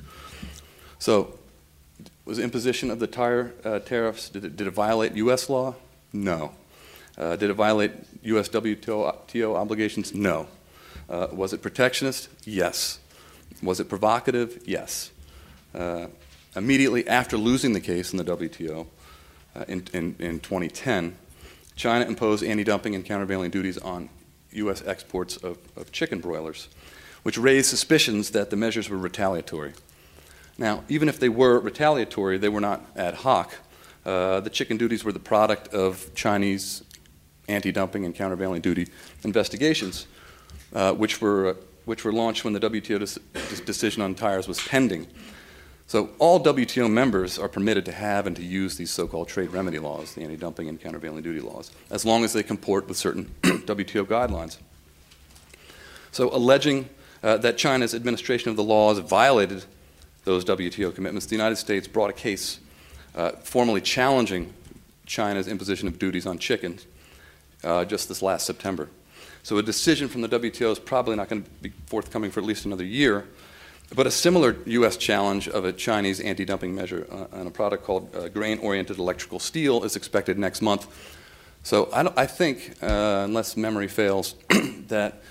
So, 0.98 1.38
was 2.24 2.38
imposition 2.38 2.90
of 2.90 2.98
the 2.98 3.06
tire 3.06 3.52
uh, 3.62 3.80
tariffs, 3.80 4.30
did 4.30 4.42
it, 4.42 4.56
did 4.56 4.66
it 4.66 4.70
violate 4.70 5.14
U.S. 5.16 5.50
law? 5.50 5.74
No. 6.14 6.52
Uh, 7.18 7.36
did 7.36 7.50
it 7.50 7.54
violate 7.54 7.92
U.S. 8.22 8.48
WTO 8.48 9.54
obligations? 9.54 10.14
No. 10.14 10.48
Uh, 11.10 11.26
was 11.30 11.52
it 11.52 11.60
protectionist? 11.60 12.30
Yes. 12.44 13.00
Was 13.62 13.80
it 13.80 13.88
provocative? 13.90 14.62
Yes. 14.64 15.10
Uh, 15.74 16.06
immediately 16.56 17.06
after 17.06 17.36
losing 17.36 17.74
the 17.74 17.80
case 17.80 18.12
in 18.12 18.16
the 18.16 18.24
WTO 18.24 18.86
uh, 19.54 19.64
in, 19.68 19.86
in, 19.92 20.16
in 20.18 20.40
2010, 20.40 21.16
China 21.76 22.06
imposed 22.06 22.42
anti 22.42 22.64
dumping 22.64 22.94
and 22.94 23.04
countervailing 23.04 23.50
duties 23.50 23.76
on 23.76 24.08
U.S. 24.52 24.82
exports 24.86 25.36
of, 25.36 25.58
of 25.76 25.92
chicken 25.92 26.20
broilers, 26.20 26.68
which 27.22 27.38
raised 27.38 27.68
suspicions 27.68 28.30
that 28.30 28.50
the 28.50 28.56
measures 28.56 28.88
were 28.88 28.98
retaliatory. 28.98 29.72
Now, 30.58 30.84
even 30.88 31.08
if 31.08 31.18
they 31.18 31.28
were 31.28 31.58
retaliatory, 31.58 32.38
they 32.38 32.48
were 32.48 32.60
not 32.60 32.84
ad 32.96 33.14
hoc. 33.14 33.54
Uh, 34.04 34.40
the 34.40 34.50
chicken 34.50 34.76
duties 34.76 35.04
were 35.04 35.12
the 35.12 35.18
product 35.18 35.68
of 35.68 36.14
Chinese 36.14 36.82
anti 37.48 37.72
dumping 37.72 38.04
and 38.04 38.14
countervailing 38.14 38.60
duty 38.60 38.88
investigations, 39.24 40.06
uh, 40.74 40.92
which, 40.92 41.20
were, 41.20 41.56
which 41.84 42.04
were 42.04 42.12
launched 42.12 42.44
when 42.44 42.52
the 42.52 42.60
WTO 42.60 43.18
decision 43.64 44.02
on 44.02 44.14
tires 44.14 44.46
was 44.48 44.60
pending. 44.66 45.06
So, 45.90 46.10
all 46.20 46.38
WTO 46.38 46.88
members 46.88 47.36
are 47.36 47.48
permitted 47.48 47.84
to 47.86 47.90
have 47.90 48.28
and 48.28 48.36
to 48.36 48.44
use 48.44 48.76
these 48.76 48.92
so 48.92 49.08
called 49.08 49.26
trade 49.26 49.50
remedy 49.50 49.80
laws, 49.80 50.14
the 50.14 50.22
anti 50.22 50.36
dumping 50.36 50.68
and 50.68 50.80
countervailing 50.80 51.24
duty 51.24 51.40
laws, 51.40 51.72
as 51.90 52.06
long 52.06 52.22
as 52.22 52.32
they 52.32 52.44
comport 52.44 52.86
with 52.86 52.96
certain 52.96 53.24
WTO 53.42 54.04
guidelines. 54.04 54.58
So, 56.12 56.32
alleging 56.32 56.88
uh, 57.24 57.38
that 57.38 57.58
China's 57.58 57.92
administration 57.92 58.50
of 58.50 58.56
the 58.56 58.62
laws 58.62 59.00
violated 59.00 59.64
those 60.22 60.44
WTO 60.44 60.94
commitments, 60.94 61.26
the 61.26 61.34
United 61.34 61.56
States 61.56 61.88
brought 61.88 62.10
a 62.10 62.12
case 62.12 62.60
uh, 63.16 63.32
formally 63.42 63.80
challenging 63.80 64.54
China's 65.06 65.48
imposition 65.48 65.88
of 65.88 65.98
duties 65.98 66.24
on 66.24 66.38
chickens 66.38 66.86
uh, 67.64 67.84
just 67.84 68.06
this 68.06 68.22
last 68.22 68.46
September. 68.46 68.88
So 69.42 69.58
a 69.58 69.62
decision 69.64 70.06
from 70.06 70.20
the 70.20 70.28
WTO 70.28 70.70
is 70.70 70.78
probably 70.78 71.16
not 71.16 71.28
going 71.28 71.42
to 71.42 71.50
be 71.60 71.72
forthcoming 71.86 72.30
for 72.30 72.38
at 72.38 72.46
least 72.46 72.64
another 72.64 72.84
year. 72.84 73.26
But 73.94 74.06
a 74.06 74.10
similar 74.10 74.56
U.S. 74.66 74.96
challenge 74.96 75.48
of 75.48 75.64
a 75.64 75.72
Chinese 75.72 76.20
anti 76.20 76.44
dumping 76.44 76.74
measure 76.74 77.06
on 77.32 77.46
a 77.46 77.50
product 77.50 77.84
called 77.84 78.14
uh, 78.14 78.28
grain 78.28 78.60
oriented 78.60 78.98
electrical 78.98 79.40
steel 79.40 79.82
is 79.82 79.96
expected 79.96 80.38
next 80.38 80.62
month. 80.62 80.86
So 81.64 81.90
I, 81.92 82.22
I 82.22 82.26
think, 82.26 82.76
uh, 82.82 83.22
unless 83.24 83.56
memory 83.56 83.88
fails, 83.88 84.34
that 84.88 85.22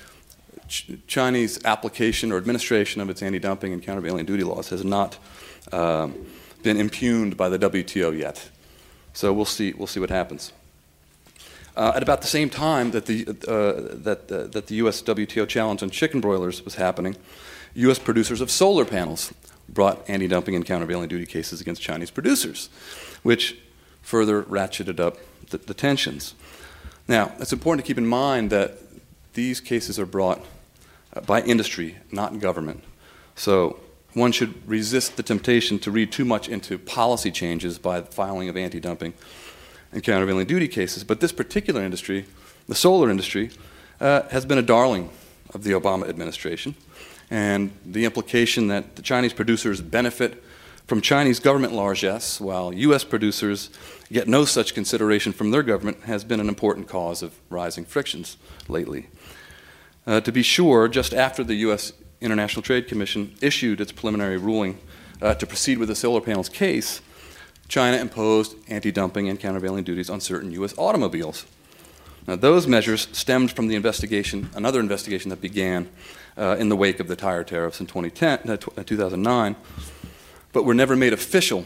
Ch- 0.67 0.91
Chinese 1.07 1.63
application 1.63 2.31
or 2.31 2.37
administration 2.37 3.01
of 3.01 3.09
its 3.09 3.23
anti 3.23 3.39
dumping 3.39 3.71
and 3.71 3.81
countervailing 3.81 4.25
duty 4.25 4.43
laws 4.43 4.69
has 4.69 4.83
not 4.83 5.17
um, 5.71 6.13
been 6.61 6.77
impugned 6.77 7.37
by 7.37 7.47
the 7.47 7.57
WTO 7.59 8.17
yet. 8.17 8.49
So 9.13 9.31
we'll 9.33 9.45
see, 9.45 9.73
we'll 9.73 9.87
see 9.87 9.99
what 9.99 10.09
happens. 10.09 10.51
Uh, 11.75 11.93
at 11.95 12.03
about 12.03 12.21
the 12.21 12.27
same 12.27 12.49
time 12.49 12.91
that 12.91 13.05
the, 13.05 13.25
uh, 13.47 13.95
that, 14.03 14.29
uh, 14.29 14.47
that 14.47 14.67
the 14.67 14.75
US 14.75 15.01
WTO 15.01 15.47
challenge 15.47 15.81
on 15.81 15.89
chicken 15.89 16.19
broilers 16.19 16.63
was 16.63 16.75
happening, 16.75 17.15
US 17.75 17.99
producers 17.99 18.41
of 18.41 18.49
solar 18.51 18.85
panels 18.85 19.33
brought 19.67 20.09
anti 20.09 20.27
dumping 20.27 20.55
and 20.55 20.65
countervailing 20.65 21.09
duty 21.09 21.25
cases 21.25 21.61
against 21.61 21.81
Chinese 21.81 22.11
producers, 22.11 22.69
which 23.23 23.57
further 24.01 24.43
ratcheted 24.43 24.99
up 24.99 25.17
the, 25.49 25.57
the 25.57 25.73
tensions. 25.73 26.33
Now, 27.07 27.33
it's 27.39 27.53
important 27.53 27.85
to 27.85 27.87
keep 27.87 27.97
in 27.97 28.07
mind 28.07 28.49
that 28.51 28.77
these 29.33 29.59
cases 29.59 29.99
are 29.99 30.05
brought 30.05 30.43
uh, 31.13 31.21
by 31.21 31.41
industry, 31.41 31.97
not 32.11 32.39
government. 32.39 32.83
So 33.35 33.79
one 34.13 34.31
should 34.31 34.67
resist 34.67 35.17
the 35.17 35.23
temptation 35.23 35.79
to 35.79 35.91
read 35.91 36.11
too 36.11 36.25
much 36.25 36.49
into 36.49 36.77
policy 36.77 37.31
changes 37.31 37.77
by 37.77 38.01
the 38.01 38.11
filing 38.11 38.49
of 38.49 38.57
anti 38.57 38.79
dumping 38.79 39.13
and 39.91 40.03
countervailing 40.03 40.47
duty 40.47 40.67
cases. 40.67 41.03
But 41.03 41.19
this 41.19 41.31
particular 41.31 41.81
industry, 41.81 42.25
the 42.67 42.75
solar 42.75 43.09
industry, 43.09 43.51
uh, 43.99 44.23
has 44.29 44.45
been 44.45 44.57
a 44.57 44.63
darling 44.63 45.09
of 45.53 45.63
the 45.63 45.71
Obama 45.71 46.07
administration. 46.07 46.75
And 47.29 47.71
the 47.85 48.05
implication 48.05 48.67
that 48.67 48.95
the 48.95 49.01
Chinese 49.01 49.33
producers 49.33 49.81
benefit 49.81 50.43
from 50.87 51.01
Chinese 51.01 51.39
government 51.39 51.73
largesse 51.73 52.41
while 52.41 52.73
U.S. 52.73 53.03
producers 53.03 53.69
get 54.11 54.27
no 54.27 54.43
such 54.45 54.73
consideration 54.73 55.31
from 55.31 55.51
their 55.51 55.61
government 55.61 56.03
has 56.05 56.23
been 56.23 56.39
an 56.39 56.49
important 56.49 56.87
cause 56.87 57.21
of 57.21 57.39
rising 57.49 57.85
frictions 57.85 58.37
lately. 58.67 59.07
Uh, 60.07 60.19
to 60.21 60.31
be 60.31 60.41
sure, 60.41 60.87
just 60.87 61.13
after 61.13 61.43
the 61.43 61.53
U.S. 61.55 61.93
International 62.21 62.63
Trade 62.63 62.87
Commission 62.87 63.35
issued 63.41 63.79
its 63.79 63.91
preliminary 63.91 64.37
ruling 64.37 64.79
uh, 65.21 65.35
to 65.35 65.45
proceed 65.45 65.77
with 65.77 65.89
the 65.89 65.95
solar 65.95 66.21
panels 66.21 66.49
case, 66.49 67.01
China 67.67 67.97
imposed 67.97 68.55
anti 68.67 68.91
dumping 68.91 69.29
and 69.29 69.39
countervailing 69.39 69.83
duties 69.83 70.09
on 70.09 70.19
certain 70.19 70.51
U.S. 70.53 70.73
automobiles. 70.77 71.45
Now, 72.27 72.35
those 72.35 72.67
measures 72.67 73.07
stemmed 73.11 73.51
from 73.51 73.67
the 73.67 73.75
investigation, 73.75 74.49
another 74.55 74.79
investigation 74.79 75.29
that 75.29 75.41
began 75.41 75.89
uh, 76.37 76.55
in 76.59 76.69
the 76.69 76.75
wake 76.75 76.99
of 76.99 77.07
the 77.07 77.15
tire 77.15 77.43
tariffs 77.43 77.79
in 77.79 77.87
2010, 77.87 78.49
uh, 78.49 78.57
2009, 78.57 79.53
uh, 79.53 79.55
but 80.51 80.63
were 80.63 80.73
never 80.73 80.95
made 80.95 81.13
official 81.13 81.65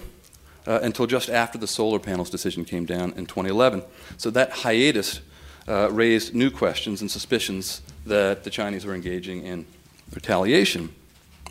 uh, 0.65 0.79
until 0.81 1.05
just 1.05 1.29
after 1.29 1.57
the 1.57 1.67
solar 1.67 1.99
panels 1.99 2.29
decision 2.29 2.65
came 2.65 2.85
down 2.85 3.13
in 3.13 3.25
2011. 3.25 3.83
So 4.17 4.29
that 4.31 4.51
hiatus 4.51 5.21
uh, 5.67 5.89
raised 5.91 6.33
new 6.33 6.49
questions 6.49 7.01
and 7.01 7.09
suspicions 7.09 7.81
that 8.05 8.43
the 8.43 8.49
Chinese 8.49 8.85
were 8.85 8.93
engaging 8.93 9.43
in 9.43 9.65
retaliation. 10.13 10.93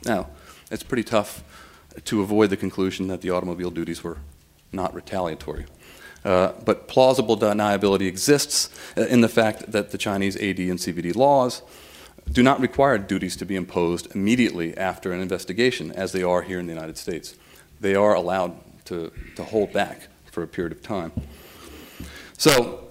Now, 0.05 0.29
it's 0.71 0.83
pretty 0.83 1.05
tough 1.05 1.43
to 2.05 2.23
avoid 2.23 2.51
the 2.51 2.57
conclusion 2.57 3.09
that 3.09 3.21
the 3.21 3.31
automobile 3.31 3.71
duties 3.71 4.03
were 4.03 4.19
not 4.73 4.95
retaliatory. 4.95 5.67
Uh, 6.25 6.53
but 6.65 6.87
plausible 6.87 7.37
deniability 7.37 8.07
exists 8.07 8.71
uh, 8.97 9.03
in 9.03 9.23
the 9.23 9.29
fact 9.29 9.73
that 9.73 9.91
the 9.91 9.99
Chinese 9.99 10.37
AD 10.37 10.59
and 10.59 10.79
CVD 10.79 11.17
laws 11.17 11.63
do 12.31 12.43
not 12.43 12.61
require 12.61 12.99
duties 12.99 13.37
to 13.37 13.45
be 13.45 13.57
imposed 13.57 14.15
immediately 14.15 14.77
after 14.77 15.13
an 15.13 15.21
investigation, 15.21 15.91
as 15.93 16.13
they 16.13 16.23
are 16.23 16.43
here 16.43 16.61
in 16.61 16.67
the 16.67 16.73
United 16.73 16.97
States. 16.97 17.35
They 17.81 17.97
are 17.97 18.15
allowed 18.15 18.57
to, 18.87 19.11
to 19.37 19.45
hold 19.45 19.73
back 19.73 20.09
for 20.31 20.43
a 20.43 20.47
period 20.47 20.73
of 20.73 20.83
time. 20.83 21.13
So, 22.39 22.89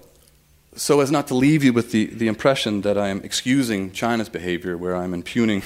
so 0.76 1.00
as 1.00 1.10
not 1.10 1.26
to 1.28 1.34
leave 1.34 1.64
you 1.64 1.72
with 1.72 1.92
the, 1.92 2.06
the 2.06 2.28
impression 2.28 2.82
that 2.82 2.98
I 2.98 3.08
am 3.08 3.20
excusing 3.22 3.92
China's 3.92 4.28
behavior, 4.28 4.76
where 4.76 4.94
I'm 4.94 5.14
impugning 5.14 5.62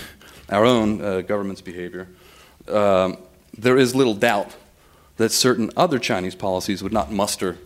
our 0.49 0.65
own 0.65 1.01
uh, 1.01 1.21
government's 1.23 1.61
behavior, 1.61 2.09
um, 2.69 3.19
there 3.59 3.77
is 3.77 3.95
little 3.95 4.15
doubt 4.15 4.55
that 5.17 5.33
certain 5.33 5.71
other 5.77 5.99
Chinese 5.99 6.35
policies 6.35 6.83
would 6.83 6.93
not 6.93 7.11
muster, 7.11 7.59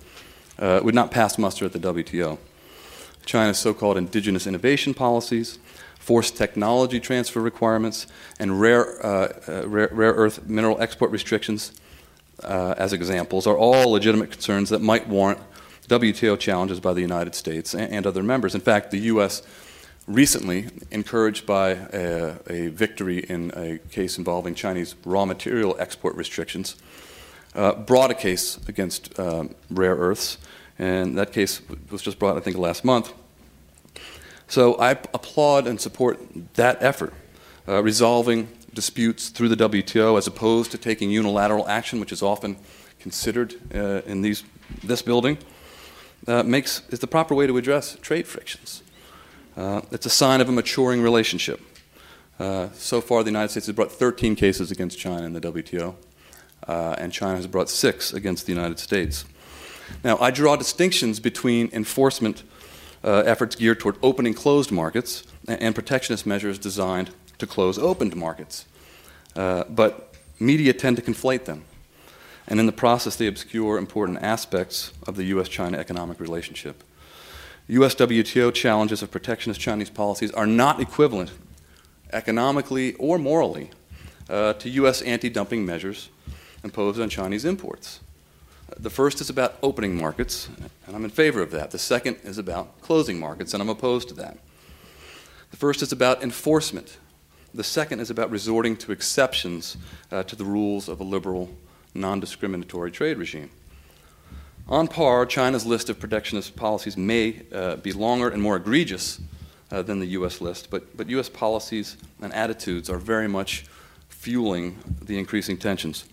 uh, 0.58 0.80
would 0.82 0.94
not 0.94 1.10
pass 1.10 1.38
muster 1.38 1.64
at 1.64 1.72
the 1.72 1.78
WTO. 1.78 2.38
China's 3.26 3.58
so-called 3.58 3.96
indigenous 3.96 4.46
innovation 4.46 4.94
policies, 4.94 5.58
forced 5.98 6.36
technology 6.36 6.98
transfer 6.98 7.40
requirements, 7.40 8.06
and 8.38 8.60
rare, 8.60 9.04
uh, 9.04 9.32
uh 9.48 9.68
rare, 9.68 9.88
rare, 9.92 10.12
earth 10.12 10.48
mineral 10.48 10.80
export 10.80 11.10
restrictions, 11.10 11.72
uh, 12.42 12.74
as 12.78 12.92
examples, 12.92 13.46
are 13.46 13.56
all 13.56 13.90
legitimate 13.90 14.30
concerns 14.30 14.70
that 14.70 14.80
might 14.80 15.06
warrant 15.08 15.38
WTO 15.88 16.38
challenges 16.38 16.78
by 16.80 16.92
the 16.92 17.00
United 17.00 17.34
States 17.34 17.74
and, 17.74 17.92
and 17.92 18.06
other 18.06 18.22
members. 18.22 18.54
In 18.54 18.60
fact, 18.60 18.90
the 18.90 19.00
U.S. 19.12 19.42
recently, 20.06 20.68
encouraged 20.90 21.46
by 21.46 21.70
a, 21.70 22.36
a, 22.48 22.68
victory 22.68 23.18
in 23.18 23.52
a 23.56 23.78
case 23.90 24.16
involving 24.16 24.54
Chinese 24.54 24.94
raw 25.04 25.24
material 25.24 25.76
export 25.80 26.14
restrictions, 26.14 26.76
uh, 27.54 27.72
brought 27.74 28.10
a 28.10 28.14
case 28.14 28.58
against 28.68 29.18
um, 29.18 29.54
rare 29.70 29.96
earths, 29.96 30.38
and 30.78 31.18
that 31.18 31.32
case 31.32 31.60
was 31.90 32.02
just 32.02 32.18
brought, 32.18 32.36
I 32.36 32.40
think, 32.40 32.56
last 32.56 32.84
month. 32.84 33.12
So 34.48 34.74
I 34.74 34.90
applaud 34.90 35.66
and 35.66 35.80
support 35.80 36.18
that 36.54 36.82
effort, 36.82 37.14
uh, 37.68 37.82
resolving 37.82 38.48
disputes 38.74 39.28
through 39.28 39.48
the 39.48 39.68
WTO 39.68 40.16
as 40.18 40.26
opposed 40.26 40.70
to 40.72 40.78
taking 40.78 41.10
unilateral 41.10 41.68
action, 41.68 42.00
which 42.00 42.12
is 42.12 42.22
often 42.22 42.56
considered 42.98 43.54
uh, 43.74 44.02
in 44.06 44.22
these, 44.22 44.44
this 44.82 45.02
building 45.02 45.38
uh, 46.26 46.42
makes, 46.42 46.82
is 46.90 46.98
the 46.98 47.06
proper 47.06 47.34
way 47.34 47.46
to 47.46 47.56
address 47.56 47.96
trade 48.02 48.26
frictions. 48.26 48.82
Uh, 49.56 49.80
it's 49.90 50.06
a 50.06 50.10
sign 50.10 50.40
of 50.40 50.48
a 50.48 50.52
maturing 50.52 51.02
relationship. 51.02 51.60
Uh, 52.38 52.68
so 52.72 53.00
far, 53.00 53.22
the 53.22 53.30
United 53.30 53.50
States 53.50 53.66
has 53.66 53.76
brought 53.76 53.92
13 53.92 54.34
cases 54.34 54.70
against 54.70 54.98
China 54.98 55.26
in 55.26 55.32
the 55.32 55.40
WTO, 55.40 55.94
uh, 56.68 56.96
and 56.98 57.12
China 57.12 57.36
has 57.36 57.46
brought 57.46 57.68
six 57.68 58.12
against 58.12 58.46
the 58.46 58.52
United 58.52 58.78
States. 58.78 59.24
Now, 60.04 60.18
I 60.18 60.30
draw 60.30 60.56
distinctions 60.56 61.20
between 61.20 61.68
enforcement 61.72 62.42
uh, 63.02 63.22
efforts 63.26 63.56
geared 63.56 63.80
toward 63.80 63.96
opening 64.02 64.34
closed 64.34 64.70
markets 64.70 65.24
and 65.48 65.74
protectionist 65.74 66.26
measures 66.26 66.58
designed 66.58 67.10
to 67.38 67.46
close 67.46 67.78
opened 67.78 68.14
markets. 68.14 68.66
Uh, 69.34 69.64
but 69.68 70.14
media 70.38 70.72
tend 70.72 70.96
to 70.96 71.02
conflate 71.02 71.44
them 71.44 71.64
and 72.50 72.58
in 72.58 72.66
the 72.66 72.72
process, 72.72 73.14
they 73.14 73.28
obscure 73.28 73.78
important 73.78 74.18
aspects 74.22 74.92
of 75.06 75.14
the 75.14 75.24
U.S. 75.24 75.48
China 75.48 75.78
economic 75.78 76.18
relationship. 76.18 76.82
U.S. 77.68 77.94
WTO 77.94 78.52
challenges 78.52 79.02
of 79.02 79.12
protectionist 79.12 79.60
Chinese 79.60 79.88
policies 79.88 80.32
are 80.32 80.48
not 80.48 80.80
equivalent, 80.80 81.30
economically 82.12 82.94
or 82.94 83.18
morally, 83.18 83.70
uh, 84.28 84.54
to 84.54 84.68
U.S. 84.70 85.00
anti 85.02 85.30
dumping 85.30 85.64
measures 85.64 86.08
imposed 86.62 87.00
on 87.00 87.08
Chinese 87.08 87.44
imports. 87.44 88.00
The 88.78 88.90
first 88.90 89.20
is 89.20 89.30
about 89.30 89.56
opening 89.62 89.96
markets, 89.96 90.48
and 90.86 90.94
I'm 90.94 91.04
in 91.04 91.10
favor 91.10 91.42
of 91.42 91.50
that. 91.50 91.70
The 91.70 91.78
second 91.78 92.18
is 92.22 92.38
about 92.38 92.80
closing 92.80 93.18
markets, 93.18 93.52
and 93.52 93.62
I'm 93.62 93.68
opposed 93.68 94.08
to 94.08 94.14
that. 94.14 94.38
The 95.50 95.56
first 95.56 95.82
is 95.82 95.92
about 95.92 96.22
enforcement. 96.22 96.98
The 97.52 97.64
second 97.64 98.00
is 98.00 98.10
about 98.10 98.30
resorting 98.30 98.76
to 98.78 98.92
exceptions 98.92 99.76
uh, 100.12 100.22
to 100.24 100.36
the 100.36 100.44
rules 100.44 100.88
of 100.88 101.00
a 101.00 101.04
liberal, 101.04 101.50
non 101.94 102.20
discriminatory 102.20 102.92
trade 102.92 103.18
regime. 103.18 103.50
On 104.68 104.86
par, 104.86 105.26
China's 105.26 105.66
list 105.66 105.90
of 105.90 105.98
protectionist 105.98 106.54
policies 106.54 106.96
may 106.96 107.42
uh, 107.52 107.76
be 107.76 107.92
longer 107.92 108.28
and 108.28 108.40
more 108.40 108.54
egregious 108.54 109.20
uh, 109.72 109.82
than 109.82 109.98
the 109.98 110.06
U.S. 110.06 110.40
list, 110.40 110.70
but, 110.70 110.96
but 110.96 111.10
U.S. 111.10 111.28
policies 111.28 111.96
and 112.22 112.32
attitudes 112.32 112.88
are 112.88 112.98
very 112.98 113.26
much 113.26 113.64
fueling 114.08 114.78
the 115.02 115.18
increasing 115.18 115.56
tensions. 115.56 116.04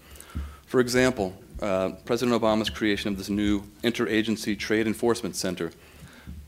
For 0.68 0.82
example, 0.82 1.34
uh, 1.62 1.92
President 2.04 2.40
Obama's 2.40 2.70
creation 2.70 3.10
of 3.10 3.18
this 3.18 3.30
new 3.30 3.62
interagency 3.84 4.60
trade 4.60 4.86
enforcement 4.86 5.38
center 5.38 5.72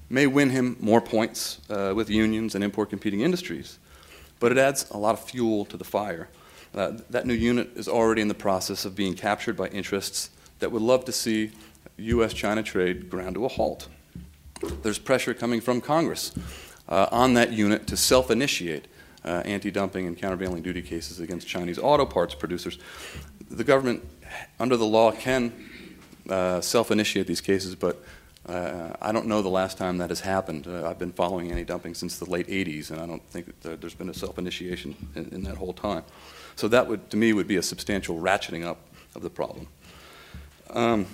may 0.10 0.28
win 0.28 0.50
him 0.50 0.76
more 0.82 1.00
points 1.00 1.62
uh, 1.70 1.94
with 1.96 2.10
unions 2.10 2.54
and 2.54 2.62
import 2.62 2.90
competing 2.90 3.22
industries, 3.22 3.80
but 4.42 4.52
it 4.52 4.58
adds 4.58 4.90
a 4.92 4.98
lot 4.98 5.14
of 5.14 5.24
fuel 5.24 5.64
to 5.66 5.78
the 5.78 5.86
fire. 5.86 6.28
Uh, 6.76 6.98
that 7.10 7.26
new 7.26 7.34
unit 7.34 7.70
is 7.76 7.88
already 7.88 8.22
in 8.22 8.28
the 8.28 8.34
process 8.34 8.84
of 8.84 8.94
being 8.94 9.14
captured 9.14 9.56
by 9.56 9.68
interests 9.70 10.32
that 10.60 10.70
would 10.70 10.82
love 10.82 11.06
to 11.06 11.14
see 11.14 11.52
U.S. 11.98 12.34
China 12.34 12.62
trade 12.62 13.10
ground 13.10 13.36
to 13.36 13.46
a 13.46 13.48
halt. 13.48 13.88
There's 14.84 15.00
pressure 15.00 15.34
coming 15.34 15.62
from 15.62 15.80
Congress 15.80 16.34
uh, 16.90 17.08
on 17.10 17.36
that 17.36 17.54
unit 17.54 17.88
to 17.88 17.96
self 17.96 18.30
initiate 18.30 18.88
uh, 19.24 19.42
anti 19.46 19.72
dumping 19.72 20.08
and 20.08 20.18
countervailing 20.18 20.62
duty 20.62 20.82
cases 20.82 21.20
against 21.20 21.48
Chinese 21.48 21.80
auto 21.80 22.06
parts 22.06 22.34
producers. 22.34 22.78
The 23.50 23.64
government, 23.64 24.04
under 24.60 24.78
the 24.78 24.86
law, 24.86 25.12
can 25.12 25.54
uh, 26.30 26.62
self 26.62 26.92
initiate 26.92 27.28
these 27.28 27.42
cases, 27.42 27.76
but 27.76 28.04
uh, 28.46 28.94
I 29.02 29.12
don't 29.12 29.28
know 29.28 29.42
the 29.42 29.50
last 29.50 29.78
time 29.78 29.98
that 29.98 30.10
has 30.10 30.22
happened. 30.22 30.68
Uh, 30.68 30.88
I've 30.88 31.00
been 31.00 31.12
following 31.12 31.52
anti 31.52 31.64
dumping 31.64 31.96
since 31.96 32.18
the 32.18 32.30
late 32.30 32.48
80s, 32.48 32.92
and 32.92 33.02
I 33.02 33.06
don't 33.06 33.24
think 33.30 33.60
that 33.62 33.82
there's 33.82 33.96
been 33.96 34.10
a 34.10 34.14
self 34.14 34.38
initiation 34.38 34.96
in, 35.16 35.30
in, 35.30 35.44
that 35.44 35.58
whole 35.58 35.74
time. 35.74 36.04
So, 36.56 36.68
that 36.68 36.88
would, 36.88 37.10
to 37.10 37.18
me, 37.18 37.34
would 37.34 37.48
be 37.48 37.58
a 37.58 37.64
substantial 37.64 38.20
ratcheting 38.20 38.66
up 38.66 38.80
of 39.16 39.24
the 39.24 39.30
problem. 39.30 39.68
Um, 40.70 41.08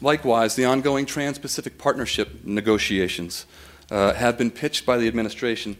Likewise, 0.00 0.54
the 0.54 0.64
ongoing 0.64 1.06
Trans 1.06 1.38
Pacific 1.38 1.78
Partnership 1.78 2.44
negotiations 2.44 3.46
uh, 3.90 4.12
have 4.12 4.36
been 4.36 4.50
pitched 4.50 4.84
by 4.84 4.98
the 4.98 5.08
administration 5.08 5.76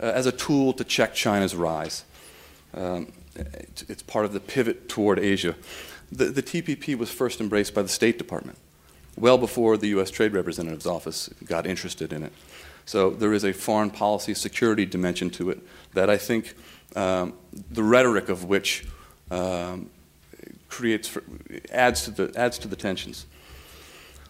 uh, 0.00 0.06
as 0.06 0.26
a 0.26 0.32
tool 0.32 0.72
to 0.74 0.84
check 0.84 1.14
China's 1.14 1.54
rise. 1.54 2.04
Um, 2.74 3.12
it's 3.36 4.02
part 4.02 4.24
of 4.24 4.32
the 4.32 4.40
pivot 4.40 4.88
toward 4.88 5.18
Asia. 5.18 5.54
The, 6.10 6.26
the, 6.26 6.42
TPP 6.42 6.96
was 6.96 7.10
first 7.10 7.40
embraced 7.40 7.74
by 7.74 7.82
the 7.82 7.88
State 7.88 8.18
Department, 8.18 8.58
well 9.16 9.38
before 9.38 9.76
the 9.76 9.88
U.S. 9.88 10.10
Trade 10.10 10.32
Representative's 10.32 10.86
Office 10.86 11.30
got 11.44 11.66
interested 11.66 12.12
in 12.12 12.22
it. 12.22 12.32
So 12.84 13.10
there 13.10 13.32
is 13.32 13.44
a 13.44 13.52
foreign 13.52 13.90
policy 13.90 14.34
security 14.34 14.84
dimension 14.84 15.30
to 15.30 15.50
it 15.50 15.60
that 15.94 16.10
I 16.10 16.18
think 16.18 16.54
um, 16.96 17.34
the 17.70 17.82
rhetoric 17.82 18.28
of 18.28 18.44
which 18.44 18.84
um, 19.30 19.88
creates 20.68 21.16
adds 21.70 22.04
to 22.04 22.10
the 22.10 22.32
adds 22.38 22.58
to 22.58 22.68
the 22.68 22.76
tensions. 22.76 23.26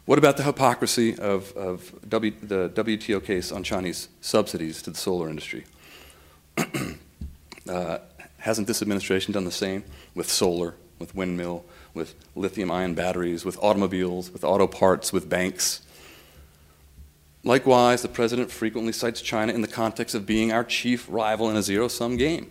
What 0.04 0.18
about 0.18 0.36
the 0.36 0.42
hypocrisy 0.42 1.16
of, 1.16 1.52
of 1.52 1.94
w, 2.08 2.32
the 2.42 2.68
WTO 2.70 3.24
case 3.24 3.52
on 3.52 3.62
Chinese 3.62 4.08
subsidies 4.20 4.82
to 4.82 4.90
the 4.90 4.98
solar 4.98 5.28
industry? 5.28 5.64
uh, 7.68 7.98
hasn't 8.42 8.66
this 8.66 8.82
administration 8.82 9.32
done 9.32 9.44
the 9.44 9.50
same 9.50 9.84
with 10.14 10.28
solar, 10.28 10.74
with 10.98 11.14
windmill, 11.14 11.64
with 11.94 12.14
lithium 12.34 12.70
ion 12.70 12.94
batteries, 12.94 13.44
with 13.44 13.56
automobiles, 13.62 14.32
with 14.32 14.42
auto 14.42 14.66
parts, 14.66 15.12
with 15.12 15.28
banks? 15.28 15.80
Likewise, 17.44 18.02
the 18.02 18.08
president 18.08 18.50
frequently 18.50 18.92
cites 18.92 19.20
China 19.20 19.52
in 19.52 19.62
the 19.62 19.68
context 19.68 20.14
of 20.14 20.26
being 20.26 20.52
our 20.52 20.64
chief 20.64 21.06
rival 21.08 21.50
in 21.50 21.56
a 21.56 21.62
zero 21.62 21.86
sum 21.86 22.16
game. 22.16 22.50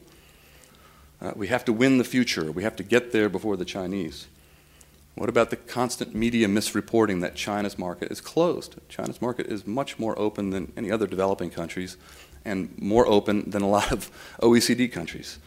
Uh, 1.22 1.34
we 1.36 1.48
have 1.48 1.66
to 1.66 1.74
win 1.74 1.98
the 1.98 2.04
future. 2.04 2.52
We 2.52 2.64
have 2.64 2.76
to 2.78 2.84
get 2.84 3.12
there 3.12 3.30
before 3.30 3.58
the 3.58 3.66
Chinese. 3.66 4.28
What 5.16 5.28
about 5.28 5.50
the 5.50 5.58
constant 5.58 6.16
media 6.16 6.48
misreporting 6.48 7.20
that 7.22 7.36
China's 7.36 7.78
market 7.78 8.12
is 8.12 8.22
closed? 8.22 8.76
China's 8.88 9.22
market 9.22 9.48
is 9.48 9.68
much 9.68 10.00
more 10.00 10.18
open 10.18 10.52
than 10.52 10.72
any 10.78 10.90
other 10.90 11.06
developing 11.06 11.50
countries 11.50 11.98
and 12.46 12.76
more 12.82 13.06
open 13.06 13.50
than 13.50 13.62
a 13.62 13.68
lot 13.68 13.92
of 13.92 14.10
OECD 14.42 14.92
countries. 14.92 15.38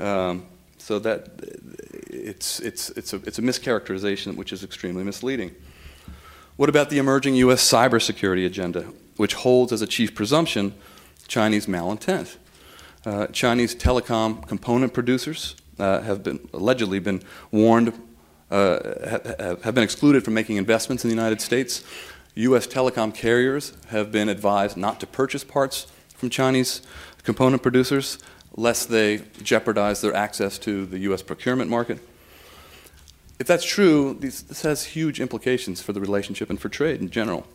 Um, 0.00 0.46
so 0.78 0.98
that 0.98 1.28
it's, 2.08 2.58
it's, 2.60 2.90
it's, 2.90 3.12
a, 3.12 3.16
it's 3.16 3.38
a 3.38 3.42
mischaracterization 3.42 4.36
which 4.36 4.52
is 4.52 4.64
extremely 4.64 5.04
misleading. 5.04 5.54
What 6.56 6.68
about 6.68 6.90
the 6.90 6.98
emerging 6.98 7.34
U.S. 7.36 7.62
cybersecurity 7.70 8.46
agenda, 8.46 8.86
which 9.16 9.34
holds 9.34 9.72
as 9.72 9.82
a 9.82 9.86
chief 9.86 10.14
presumption 10.14 10.74
Chinese 11.28 11.66
malintent? 11.66 12.36
Uh, 13.04 13.26
Chinese 13.28 13.74
telecom 13.74 14.46
component 14.48 14.92
producers 14.92 15.54
uh, 15.78 16.00
have 16.00 16.22
been 16.22 16.48
allegedly 16.52 16.98
been 16.98 17.22
warned 17.50 17.92
uh, 18.50 19.56
have 19.62 19.74
been 19.74 19.84
excluded 19.84 20.24
from 20.24 20.34
making 20.34 20.56
investments 20.56 21.04
in 21.04 21.08
the 21.08 21.14
United 21.14 21.40
States. 21.40 21.84
U.S. 22.34 22.66
telecom 22.66 23.14
carriers 23.14 23.72
have 23.88 24.10
been 24.10 24.28
advised 24.28 24.76
not 24.76 24.98
to 25.00 25.06
purchase 25.06 25.44
parts 25.44 25.86
from 26.16 26.30
Chinese 26.30 26.82
component 27.22 27.62
producers 27.62 28.18
lest 28.56 28.88
they 28.88 29.22
jeopardize 29.42 30.00
their 30.00 30.14
access 30.14 30.58
to 30.58 30.86
the 30.86 30.98
U.S. 31.00 31.22
procurement 31.22 31.70
market. 31.70 31.98
If 33.38 33.46
that's 33.46 33.64
true, 33.64 34.14
this 34.20 34.62
has 34.62 34.84
huge 34.84 35.20
implications 35.20 35.80
for 35.80 35.92
the 35.92 36.00
relationship 36.00 36.50
and 36.50 36.60
for 36.60 36.68
trade 36.68 37.00
in 37.00 37.10
general. 37.10 37.46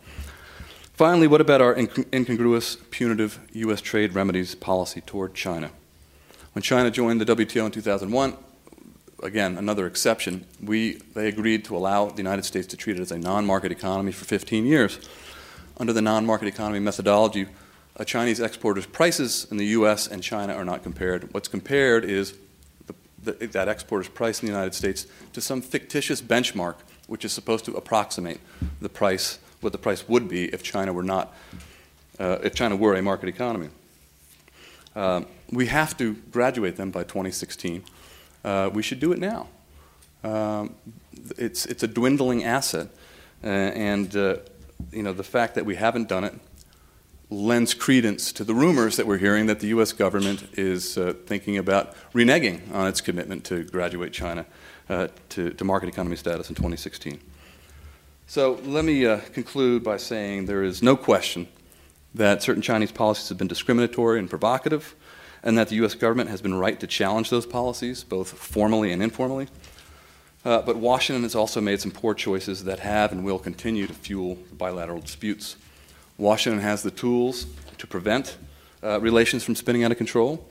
Finally, 0.93 1.27
what 1.27 1.41
about 1.41 1.61
our 1.61 1.75
incongruous, 1.77 2.77
punitive 2.89 3.39
U.S. 3.53 3.81
trade 3.81 4.13
remedies 4.13 4.55
policy 4.55 5.01
toward 5.01 5.35
China? 5.35 5.69
When 6.53 6.63
China 6.63 6.89
joined 6.89 7.19
the 7.19 7.35
WTO 7.35 7.65
in 7.65 7.71
2001, 7.71 8.37
again, 9.21 9.57
another 9.57 9.87
exception, 9.87 10.45
we, 10.63 11.01
they 11.13 11.27
agreed 11.27 11.65
to 11.65 11.75
allow 11.75 12.07
the 12.07 12.17
United 12.17 12.45
States 12.45 12.65
to 12.67 12.77
treat 12.77 12.97
it 12.97 13.01
as 13.01 13.11
a 13.11 13.17
non 13.17 13.45
market 13.45 13.71
economy 13.71 14.13
for 14.13 14.25
15 14.25 14.65
years. 14.65 14.99
Under 15.77 15.91
the 15.91 16.01
non 16.01 16.25
market 16.25 16.47
economy 16.47 16.79
methodology, 16.79 17.47
a 17.97 18.05
Chinese 18.05 18.41
exporter's 18.41 18.85
prices 18.85 19.47
in 19.51 19.57
the 19.57 19.67
US 19.67 20.07
and 20.07 20.21
China 20.21 20.53
are 20.53 20.65
not 20.65 20.83
compared. 20.83 21.33
What's 21.33 21.47
compared 21.47 22.05
is 22.05 22.33
the, 22.87 22.93
the, 23.23 23.47
that 23.47 23.67
exporter's 23.67 24.09
price 24.09 24.41
in 24.41 24.47
the 24.47 24.53
United 24.53 24.73
States 24.73 25.07
to 25.33 25.41
some 25.41 25.61
fictitious 25.61 26.21
benchmark, 26.21 26.75
which 27.07 27.23
is 27.23 27.31
supposed 27.31 27.65
to 27.65 27.73
approximate 27.75 28.39
the 28.81 28.89
price, 28.89 29.39
what 29.61 29.71
the 29.71 29.77
price 29.77 30.07
would 30.09 30.27
be 30.27 30.45
if 30.45 30.63
China 30.63 30.91
were 30.93 31.03
not, 31.03 31.33
uh, 32.19 32.39
if 32.43 32.53
China 32.53 32.75
were 32.75 32.95
a 32.95 33.01
market 33.01 33.29
economy. 33.29 33.69
Uh, 34.95 35.21
we 35.51 35.67
have 35.67 35.95
to 35.97 36.13
graduate 36.31 36.75
them 36.77 36.91
by 36.91 37.03
2016 37.03 37.83
uh, 38.45 38.69
we 38.71 38.83
should 38.83 38.99
do 38.99 39.11
it 39.11 39.19
now. 39.19 39.47
Um, 40.23 40.75
it's, 41.37 41.65
it's 41.65 41.81
a 41.81 41.87
dwindling 41.87 42.43
asset. 42.43 42.87
Uh, 43.43 43.47
and 43.47 44.15
uh, 44.15 44.37
you 44.91 45.03
know, 45.03 45.13
the 45.13 45.23
fact 45.23 45.55
that 45.55 45.65
we 45.65 45.75
haven't 45.75 46.07
done 46.07 46.23
it 46.23 46.33
lends 47.35 47.73
credence 47.73 48.31
to 48.31 48.43
the 48.43 48.53
rumors 48.53 48.95
that 48.95 49.05
we're 49.05 49.17
hearing 49.17 49.45
that 49.47 49.59
the 49.59 49.67
U.S. 49.67 49.91
government 49.91 50.47
is 50.53 50.97
uh, 50.97 51.13
thinking 51.25 51.57
about 51.57 51.93
reneging 52.13 52.73
on 52.73 52.87
its 52.87 53.01
commitment 53.01 53.43
to 53.45 53.63
graduate 53.65 54.13
China 54.13 54.45
uh, 54.89 55.09
to, 55.29 55.51
to, 55.51 55.63
market 55.65 55.89
economy 55.89 56.15
status 56.15 56.47
in 56.47 56.55
2016. 56.55 57.19
So 58.27 58.59
let 58.63 58.85
me 58.85 59.05
uh, 59.05 59.19
conclude 59.33 59.83
by 59.83 59.97
saying 59.97 60.45
there 60.45 60.63
is 60.63 60.81
no 60.81 60.95
question 60.95 61.47
that 62.13 62.41
certain 62.41 62.61
Chinese 62.61 62.91
policies 62.91 63.27
have 63.29 63.37
been 63.37 63.47
discriminatory 63.47 64.17
and 64.17 64.29
provocative 64.29 64.95
and 65.43 65.57
that 65.57 65.67
the 65.67 65.75
U.S. 65.75 65.93
government 65.93 66.29
has 66.29 66.41
been 66.41 66.55
right 66.55 66.79
to 66.79 66.87
challenge 66.87 67.29
those 67.29 67.45
policies, 67.45 68.03
both 68.03 68.29
formally 68.29 68.91
and 68.93 69.03
informally. 69.03 69.47
Uh, 70.45 70.61
but 70.61 70.77
Washington 70.77 71.23
has 71.23 71.35
also 71.35 71.59
made 71.59 71.81
some 71.81 71.91
poor 71.91 72.13
choices 72.13 72.63
that 72.63 72.79
have 72.79 73.11
and 73.11 73.25
will 73.25 73.39
continue 73.39 73.87
to 73.87 73.93
fuel 73.93 74.37
bilateral 74.53 75.01
disputes. 75.01 75.57
Washington 76.17 76.61
has 76.61 76.83
the 76.83 76.91
tools 76.91 77.45
to 77.77 77.87
prevent 77.87 78.37
uh, 78.83 78.99
relations 79.01 79.43
from 79.43 79.55
spinning 79.55 79.83
out 79.83 79.91
of 79.91 79.97
control, 79.97 80.47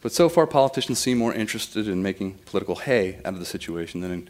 but 0.00 0.12
so 0.12 0.28
far 0.28 0.46
politicians 0.46 0.98
seem 0.98 1.18
more 1.18 1.34
interested 1.34 1.88
in 1.88 2.02
making 2.02 2.34
political 2.46 2.76
hay 2.76 3.20
out 3.24 3.34
of 3.34 3.40
the 3.40 3.46
situation 3.46 4.00
than 4.00 4.12
in 4.12 4.28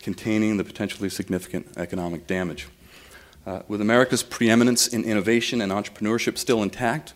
containing 0.00 0.56
the 0.56 0.64
potentially 0.64 1.10
significant 1.10 1.66
economic 1.76 2.26
damage. 2.26 2.68
Uh, 3.46 3.62
with 3.68 3.80
America's 3.80 4.22
preeminence 4.22 4.86
in 4.86 5.02
innovation 5.04 5.60
and 5.60 5.72
entrepreneurship 5.72 6.38
still 6.38 6.62
intact, 6.62 7.14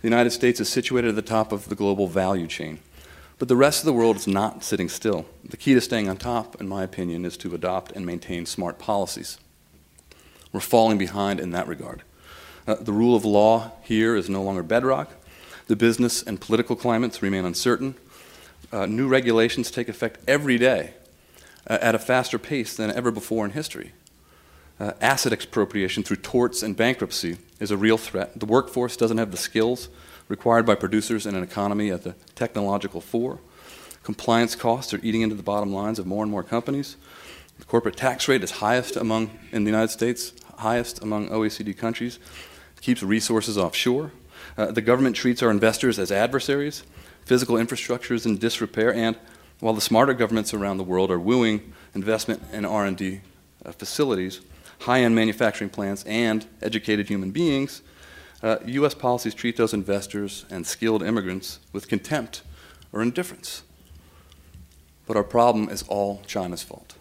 the 0.00 0.06
United 0.06 0.30
States 0.30 0.60
is 0.60 0.68
situated 0.68 1.08
at 1.08 1.16
the 1.16 1.22
top 1.22 1.50
of 1.50 1.68
the 1.68 1.74
global 1.74 2.06
value 2.06 2.46
chain. 2.46 2.78
But 3.38 3.48
the 3.48 3.56
rest 3.56 3.80
of 3.80 3.86
the 3.86 3.92
world 3.92 4.16
is 4.16 4.26
not 4.26 4.62
sitting 4.62 4.88
still. 4.88 5.26
The 5.44 5.56
key 5.56 5.74
to 5.74 5.80
staying 5.80 6.08
on 6.08 6.16
top, 6.16 6.60
in 6.60 6.68
my 6.68 6.82
opinion, 6.82 7.24
is 7.24 7.36
to 7.38 7.54
adopt 7.54 7.92
and 7.92 8.04
maintain 8.04 8.46
smart 8.46 8.78
policies. 8.78 9.38
We're 10.52 10.60
falling 10.60 10.98
behind 10.98 11.40
in 11.40 11.50
that 11.50 11.68
regard. 11.68 12.02
Uh, 12.68 12.74
the 12.74 12.92
rule 12.92 13.16
of 13.16 13.24
law 13.24 13.72
here 13.82 14.14
is 14.14 14.28
no 14.28 14.42
longer 14.42 14.62
bedrock. 14.62 15.10
The 15.68 15.74
business 15.74 16.22
and 16.22 16.38
political 16.38 16.76
climates 16.76 17.22
remain 17.22 17.46
uncertain. 17.46 17.94
Uh, 18.70 18.84
new 18.84 19.08
regulations 19.08 19.70
take 19.70 19.88
effect 19.88 20.20
every 20.28 20.58
day 20.58 20.92
uh, 21.66 21.78
at 21.80 21.94
a 21.94 21.98
faster 21.98 22.38
pace 22.38 22.76
than 22.76 22.90
ever 22.90 23.10
before 23.10 23.46
in 23.46 23.52
history. 23.52 23.92
Uh, 24.78 24.92
asset 25.00 25.32
expropriation 25.32 26.02
through 26.02 26.18
torts 26.18 26.62
and 26.62 26.76
bankruptcy 26.76 27.38
is 27.58 27.70
a 27.70 27.76
real 27.78 27.96
threat. 27.96 28.38
The 28.38 28.44
workforce 28.44 28.98
doesn't 28.98 29.16
have 29.16 29.30
the 29.30 29.38
skills 29.38 29.88
required 30.28 30.66
by 30.66 30.74
producers 30.74 31.24
in 31.24 31.34
an 31.34 31.42
economy 31.42 31.90
at 31.90 32.04
the 32.04 32.16
technological 32.34 33.00
fore. 33.00 33.38
Compliance 34.02 34.54
costs 34.54 34.92
are 34.92 35.00
eating 35.02 35.22
into 35.22 35.34
the 35.34 35.42
bottom 35.42 35.72
lines 35.72 35.98
of 35.98 36.06
more 36.06 36.22
and 36.22 36.30
more 36.30 36.42
companies. 36.42 36.96
The 37.58 37.64
corporate 37.64 37.96
tax 37.96 38.28
rate 38.28 38.44
is 38.44 38.50
highest 38.50 38.94
among 38.94 39.30
in 39.52 39.64
the 39.64 39.70
United 39.70 39.90
States, 39.90 40.34
highest 40.58 41.02
among 41.02 41.30
OECD 41.30 41.74
countries. 41.74 42.18
Keeps 42.80 43.02
resources 43.02 43.58
offshore. 43.58 44.12
Uh, 44.56 44.70
the 44.72 44.80
government 44.80 45.16
treats 45.16 45.42
our 45.42 45.50
investors 45.50 45.98
as 45.98 46.10
adversaries. 46.10 46.84
Physical 47.24 47.56
infrastructure 47.56 48.14
is 48.14 48.26
in 48.26 48.38
disrepair, 48.38 48.92
and 48.94 49.16
while 49.60 49.74
the 49.74 49.80
smarter 49.80 50.14
governments 50.14 50.54
around 50.54 50.78
the 50.78 50.84
world 50.84 51.10
are 51.10 51.18
wooing 51.18 51.72
investment 51.94 52.42
in 52.52 52.64
R&D 52.64 53.20
uh, 53.64 53.72
facilities, 53.72 54.40
high-end 54.80 55.14
manufacturing 55.14 55.70
plants, 55.70 56.04
and 56.04 56.46
educated 56.62 57.08
human 57.08 57.30
beings, 57.30 57.82
uh, 58.42 58.58
U.S. 58.66 58.94
policies 58.94 59.34
treat 59.34 59.56
those 59.56 59.74
investors 59.74 60.44
and 60.50 60.66
skilled 60.66 61.02
immigrants 61.02 61.58
with 61.72 61.88
contempt 61.88 62.42
or 62.92 63.02
indifference. 63.02 63.62
But 65.06 65.16
our 65.16 65.24
problem 65.24 65.68
is 65.68 65.82
all 65.84 66.22
China's 66.26 66.62
fault. 66.62 66.97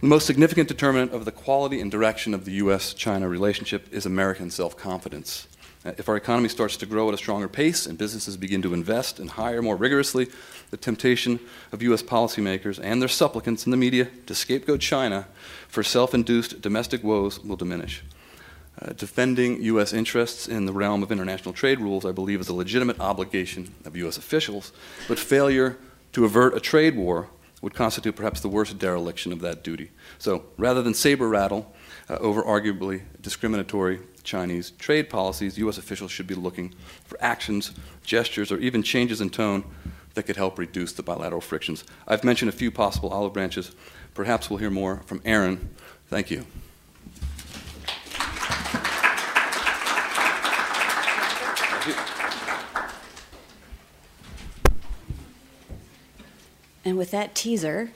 The 0.00 0.06
most 0.06 0.26
significant 0.26 0.66
determinant 0.66 1.12
of 1.12 1.26
the 1.26 1.30
quality 1.30 1.78
and 1.78 1.90
direction 1.90 2.32
of 2.32 2.46
the 2.46 2.52
U.S. 2.52 2.94
China 2.94 3.28
relationship 3.28 3.86
is 3.92 4.06
American 4.06 4.50
self 4.50 4.74
confidence. 4.74 5.46
Uh, 5.84 5.92
if 5.98 6.08
our 6.08 6.16
economy 6.16 6.48
starts 6.48 6.78
to 6.78 6.86
grow 6.86 7.08
at 7.08 7.14
a 7.14 7.18
stronger 7.18 7.48
pace 7.48 7.84
and 7.84 7.98
businesses 7.98 8.38
begin 8.38 8.62
to 8.62 8.72
invest 8.72 9.20
and 9.20 9.28
hire 9.28 9.60
more 9.60 9.76
rigorously, 9.76 10.28
the 10.70 10.78
temptation 10.78 11.38
of 11.70 11.82
U.S. 11.82 12.02
policymakers 12.02 12.80
and 12.82 13.02
their 13.02 13.10
supplicants 13.10 13.66
in 13.66 13.72
the 13.72 13.76
media 13.76 14.08
to 14.24 14.34
scapegoat 14.34 14.80
China 14.80 15.26
for 15.68 15.82
self 15.82 16.14
induced 16.14 16.62
domestic 16.62 17.04
woes 17.04 17.38
will 17.38 17.56
diminish. 17.56 18.02
Uh, 18.80 18.94
defending 18.94 19.62
U.S. 19.64 19.92
interests 19.92 20.48
in 20.48 20.64
the 20.64 20.72
realm 20.72 21.02
of 21.02 21.12
international 21.12 21.52
trade 21.52 21.78
rules, 21.78 22.06
I 22.06 22.12
believe, 22.12 22.40
is 22.40 22.48
a 22.48 22.54
legitimate 22.54 22.98
obligation 23.00 23.74
of 23.84 23.94
U.S. 23.96 24.16
officials, 24.16 24.72
but 25.08 25.18
failure 25.18 25.76
to 26.12 26.24
avert 26.24 26.56
a 26.56 26.60
trade 26.60 26.96
war 26.96 27.28
would 27.60 27.74
constitute 27.74 28.16
perhaps 28.16 28.40
the 28.40 28.48
worst 28.48 28.78
dereliction 28.78 29.32
of 29.32 29.40
that 29.40 29.62
duty. 29.62 29.90
So 30.18 30.44
rather 30.56 30.82
than 30.82 30.94
saber 30.94 31.28
rattle 31.28 31.74
uh, 32.08 32.14
over 32.14 32.42
arguably 32.42 33.02
discriminatory 33.20 34.00
Chinese 34.22 34.70
trade 34.72 35.10
policies, 35.10 35.58
U.S. 35.58 35.78
officials 35.78 36.10
should 36.10 36.26
be 36.26 36.34
looking 36.34 36.74
for 37.04 37.18
actions, 37.20 37.72
gestures, 38.02 38.50
or 38.50 38.58
even 38.58 38.82
changes 38.82 39.20
in 39.20 39.30
tone 39.30 39.64
that 40.14 40.24
could 40.24 40.36
help 40.36 40.58
reduce 40.58 40.92
the 40.92 41.02
bilateral 41.02 41.40
frictions. 41.40 41.84
I've 42.06 42.24
mentioned 42.24 42.48
a 42.48 42.52
few 42.52 42.70
possible 42.70 43.10
olive 43.10 43.32
branches. 43.32 43.72
Perhaps 44.14 44.50
we'll 44.50 44.58
hear 44.58 44.70
more 44.70 45.02
from 45.06 45.20
Erin. 45.24 45.70
Thank 46.08 46.30
you. 46.30 46.44
And 56.90 56.98
with 56.98 57.12
that 57.12 57.36
teaser, 57.36 57.92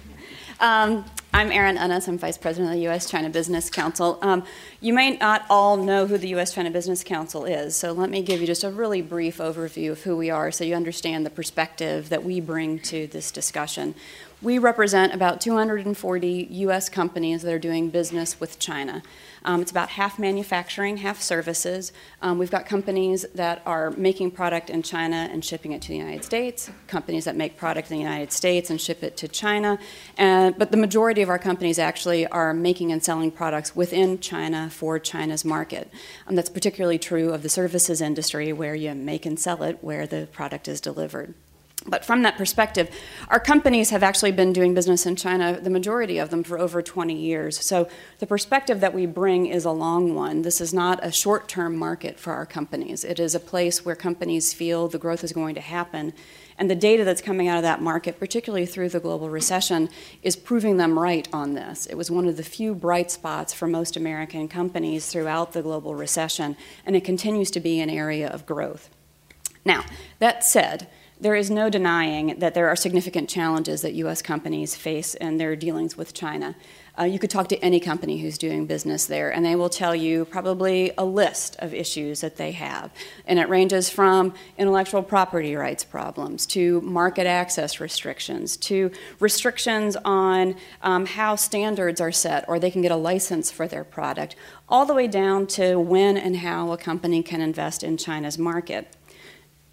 um, 0.60 1.04
I'm 1.32 1.52
Erin 1.52 1.78
Ennis. 1.78 2.08
I'm 2.08 2.18
Vice 2.18 2.36
President 2.36 2.72
of 2.72 2.74
the 2.74 2.82
U.S. 2.86 3.08
China 3.08 3.30
Business 3.30 3.70
Council. 3.70 4.18
Um, 4.20 4.42
you 4.80 4.92
may 4.92 5.16
not 5.16 5.46
all 5.48 5.76
know 5.76 6.08
who 6.08 6.18
the 6.18 6.26
U.S. 6.30 6.52
China 6.52 6.68
Business 6.68 7.04
Council 7.04 7.44
is, 7.44 7.76
so 7.76 7.92
let 7.92 8.10
me 8.10 8.20
give 8.20 8.40
you 8.40 8.48
just 8.48 8.64
a 8.64 8.70
really 8.72 9.00
brief 9.00 9.38
overview 9.38 9.92
of 9.92 10.02
who 10.02 10.16
we 10.16 10.28
are 10.28 10.50
so 10.50 10.64
you 10.64 10.74
understand 10.74 11.24
the 11.24 11.30
perspective 11.30 12.08
that 12.08 12.24
we 12.24 12.40
bring 12.40 12.80
to 12.80 13.06
this 13.06 13.30
discussion. 13.30 13.94
We 14.42 14.58
represent 14.58 15.14
about 15.14 15.40
240 15.40 16.48
U.S. 16.50 16.88
companies 16.88 17.42
that 17.42 17.54
are 17.54 17.60
doing 17.60 17.90
business 17.90 18.40
with 18.40 18.58
China. 18.58 19.04
Um, 19.44 19.60
it's 19.60 19.70
about 19.70 19.90
half 19.90 20.18
manufacturing, 20.18 20.98
half 20.98 21.20
services. 21.20 21.92
Um, 22.20 22.38
we've 22.38 22.50
got 22.50 22.66
companies 22.66 23.26
that 23.34 23.62
are 23.66 23.90
making 23.92 24.32
product 24.32 24.70
in 24.70 24.82
China 24.82 25.28
and 25.30 25.44
shipping 25.44 25.72
it 25.72 25.82
to 25.82 25.88
the 25.88 25.96
United 25.96 26.24
States, 26.24 26.70
companies 26.86 27.24
that 27.24 27.36
make 27.36 27.56
product 27.56 27.90
in 27.90 27.96
the 27.96 28.02
United 28.02 28.32
States 28.32 28.70
and 28.70 28.80
ship 28.80 29.02
it 29.02 29.16
to 29.18 29.28
China. 29.28 29.78
And, 30.16 30.56
but 30.56 30.70
the 30.70 30.76
majority 30.76 31.22
of 31.22 31.28
our 31.28 31.38
companies 31.38 31.78
actually 31.78 32.26
are 32.26 32.54
making 32.54 32.92
and 32.92 33.02
selling 33.02 33.30
products 33.30 33.74
within 33.74 34.20
China 34.20 34.70
for 34.70 34.98
China's 34.98 35.44
market. 35.44 35.90
Um, 36.26 36.36
that's 36.36 36.50
particularly 36.50 36.98
true 36.98 37.30
of 37.30 37.42
the 37.42 37.48
services 37.48 38.00
industry 38.00 38.52
where 38.52 38.74
you 38.74 38.94
make 38.94 39.26
and 39.26 39.38
sell 39.38 39.62
it 39.62 39.78
where 39.80 40.06
the 40.06 40.28
product 40.32 40.68
is 40.68 40.80
delivered. 40.80 41.34
But 41.86 42.04
from 42.04 42.22
that 42.22 42.36
perspective, 42.36 42.90
our 43.28 43.40
companies 43.40 43.90
have 43.90 44.04
actually 44.04 44.30
been 44.30 44.52
doing 44.52 44.72
business 44.72 45.04
in 45.04 45.16
China, 45.16 45.58
the 45.60 45.70
majority 45.70 46.18
of 46.18 46.30
them, 46.30 46.44
for 46.44 46.58
over 46.58 46.80
20 46.80 47.12
years. 47.14 47.58
So 47.64 47.88
the 48.20 48.26
perspective 48.26 48.80
that 48.80 48.94
we 48.94 49.04
bring 49.04 49.46
is 49.46 49.64
a 49.64 49.72
long 49.72 50.14
one. 50.14 50.42
This 50.42 50.60
is 50.60 50.72
not 50.72 51.04
a 51.04 51.10
short 51.10 51.48
term 51.48 51.76
market 51.76 52.20
for 52.20 52.34
our 52.34 52.46
companies. 52.46 53.02
It 53.02 53.18
is 53.18 53.34
a 53.34 53.40
place 53.40 53.84
where 53.84 53.96
companies 53.96 54.54
feel 54.54 54.86
the 54.86 54.98
growth 54.98 55.24
is 55.24 55.32
going 55.32 55.56
to 55.56 55.60
happen. 55.60 56.12
And 56.56 56.70
the 56.70 56.76
data 56.76 57.02
that's 57.04 57.22
coming 57.22 57.48
out 57.48 57.56
of 57.56 57.62
that 57.64 57.82
market, 57.82 58.20
particularly 58.20 58.66
through 58.66 58.90
the 58.90 59.00
global 59.00 59.28
recession, 59.28 59.88
is 60.22 60.36
proving 60.36 60.76
them 60.76 60.96
right 60.96 61.26
on 61.32 61.54
this. 61.54 61.86
It 61.86 61.96
was 61.96 62.10
one 62.10 62.28
of 62.28 62.36
the 62.36 62.44
few 62.44 62.74
bright 62.74 63.10
spots 63.10 63.52
for 63.52 63.66
most 63.66 63.96
American 63.96 64.46
companies 64.46 65.06
throughout 65.06 65.52
the 65.52 65.62
global 65.62 65.96
recession, 65.96 66.56
and 66.86 66.94
it 66.94 67.02
continues 67.04 67.50
to 67.52 67.60
be 67.60 67.80
an 67.80 67.90
area 67.90 68.28
of 68.28 68.46
growth. 68.46 68.90
Now, 69.64 69.84
that 70.20 70.44
said, 70.44 70.88
there 71.22 71.36
is 71.36 71.52
no 71.52 71.70
denying 71.70 72.36
that 72.40 72.52
there 72.52 72.66
are 72.68 72.74
significant 72.74 73.30
challenges 73.30 73.82
that 73.82 73.94
U.S. 73.94 74.20
companies 74.20 74.74
face 74.74 75.14
in 75.14 75.36
their 75.36 75.54
dealings 75.54 75.96
with 75.96 76.12
China. 76.12 76.56
Uh, 76.98 77.04
you 77.04 77.20
could 77.20 77.30
talk 77.30 77.48
to 77.48 77.64
any 77.64 77.78
company 77.78 78.18
who's 78.18 78.36
doing 78.36 78.66
business 78.66 79.06
there, 79.06 79.32
and 79.32 79.44
they 79.44 79.54
will 79.54 79.68
tell 79.68 79.94
you 79.94 80.24
probably 80.24 80.92
a 80.98 81.04
list 81.04 81.54
of 81.60 81.72
issues 81.72 82.22
that 82.22 82.38
they 82.38 82.50
have. 82.50 82.90
And 83.24 83.38
it 83.38 83.48
ranges 83.48 83.88
from 83.88 84.34
intellectual 84.58 85.02
property 85.04 85.54
rights 85.54 85.84
problems 85.84 86.44
to 86.46 86.80
market 86.80 87.26
access 87.28 87.78
restrictions 87.78 88.56
to 88.56 88.90
restrictions 89.20 89.96
on 90.04 90.56
um, 90.82 91.06
how 91.06 91.36
standards 91.36 92.00
are 92.00 92.12
set 92.12 92.44
or 92.48 92.58
they 92.58 92.70
can 92.70 92.82
get 92.82 92.90
a 92.90 92.96
license 92.96 93.48
for 93.48 93.68
their 93.68 93.84
product, 93.84 94.34
all 94.68 94.84
the 94.84 94.94
way 94.94 95.06
down 95.06 95.46
to 95.46 95.76
when 95.76 96.16
and 96.16 96.38
how 96.38 96.72
a 96.72 96.76
company 96.76 97.22
can 97.22 97.40
invest 97.40 97.84
in 97.84 97.96
China's 97.96 98.38
market. 98.38 98.96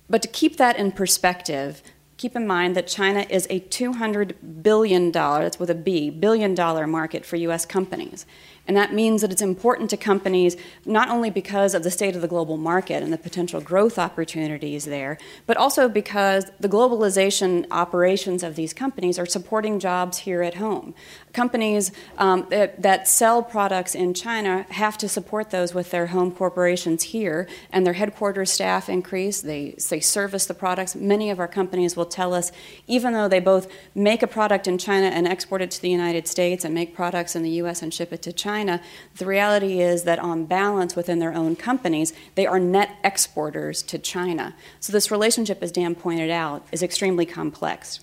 But 0.10 0.22
to 0.24 0.28
keep 0.28 0.58
that 0.58 0.78
in 0.78 0.92
perspective, 0.92 1.84
keep 2.18 2.36
in 2.36 2.46
mind 2.46 2.76
that 2.76 2.88
China 2.88 3.26
is 3.30 3.48
a 3.50 3.62
$200 3.62 4.62
billion, 4.62 5.12
that's 5.12 5.58
with 5.60 5.70
a 5.70 5.76
B, 5.76 6.10
billion 6.10 6.54
dollar 6.54 6.86
market 6.86 7.26
for 7.26 7.38
US 7.38 7.66
companies. 7.66 8.26
And 8.68 8.76
that 8.78 8.94
means 8.94 9.22
that 9.22 9.32
it's 9.32 9.42
important 9.42 9.90
to 9.90 9.98
companies 9.98 10.56
not 10.86 11.10
only 11.10 11.32
because 11.32 11.74
of 11.74 11.82
the 11.82 11.90
state 11.90 12.16
of 12.16 12.22
the 12.22 12.28
global 12.28 12.58
market 12.58 13.02
and 13.02 13.12
the 13.12 13.18
potential 13.18 13.62
growth 13.62 13.98
opportunities 13.98 14.86
there, 14.86 15.18
but 15.48 15.58
also 15.58 15.90
because 15.90 16.52
the 16.60 16.70
globalization 16.70 17.66
operations 17.72 18.44
of 18.44 18.56
these 18.56 18.74
companies 18.74 19.18
are 19.18 19.26
supporting 19.26 19.80
jobs 19.80 20.20
here 20.20 20.44
at 20.44 20.56
home. 20.56 20.94
Companies 21.34 21.92
um, 22.18 22.46
that, 22.50 22.82
that, 22.82 23.08
sell 23.08 23.42
products 23.42 23.96
in 23.96 24.14
China 24.14 24.66
have 24.70 24.98
to 24.98 25.08
support 25.08 25.50
those 25.50 25.74
with 25.74 25.92
their 25.92 26.08
home 26.08 26.32
corporations 26.32 27.04
here, 27.04 27.48
and 27.72 27.86
their 27.86 27.94
headquarters 27.94 28.52
staff 28.52 28.90
increase. 28.90 29.42
They, 29.42 29.76
they 29.90 30.00
service 30.00 30.46
the 30.46 30.54
products. 30.54 30.96
Many 30.96 31.30
of 31.30 31.40
our 31.40 31.48
companies 31.48 31.96
will 31.96 32.06
tell 32.06 32.34
us, 32.34 32.52
even 32.88 33.14
though 33.14 33.28
they 33.28 33.40
both 33.40 33.72
make 33.96 34.22
a 34.22 34.28
product 34.28 34.68
in 34.68 34.78
China 34.78 35.08
and 35.08 35.28
export 35.28 35.62
it 35.62 35.72
to 35.72 35.82
the 35.82 35.90
United 35.90 36.28
States 36.28 36.66
and 36.66 36.74
make 36.74 36.96
products 36.96 37.36
in 37.36 37.44
the 37.44 37.52
US 37.52 37.82
and 37.82 37.94
ship 37.94 38.12
it 38.12 38.22
to 38.24 38.34
China, 38.34 38.50
China, 38.50 38.82
the 39.18 39.26
reality 39.26 39.80
is 39.80 40.04
that 40.04 40.20
on 40.20 40.46
balance 40.46 40.96
within 40.96 41.20
their 41.20 41.34
own 41.34 41.56
companies, 41.56 42.14
they 42.36 42.46
are 42.46 42.60
net 42.60 42.98
exporters 43.04 43.82
to 43.84 43.98
China. 43.98 44.56
So 44.80 44.92
this 44.92 45.12
relationship, 45.12 45.62
as 45.62 45.72
Dan 45.72 45.96
pointed 45.96 46.30
out, 46.30 46.66
is 46.72 46.84
extremely 46.84 47.26
complex. 47.26 48.00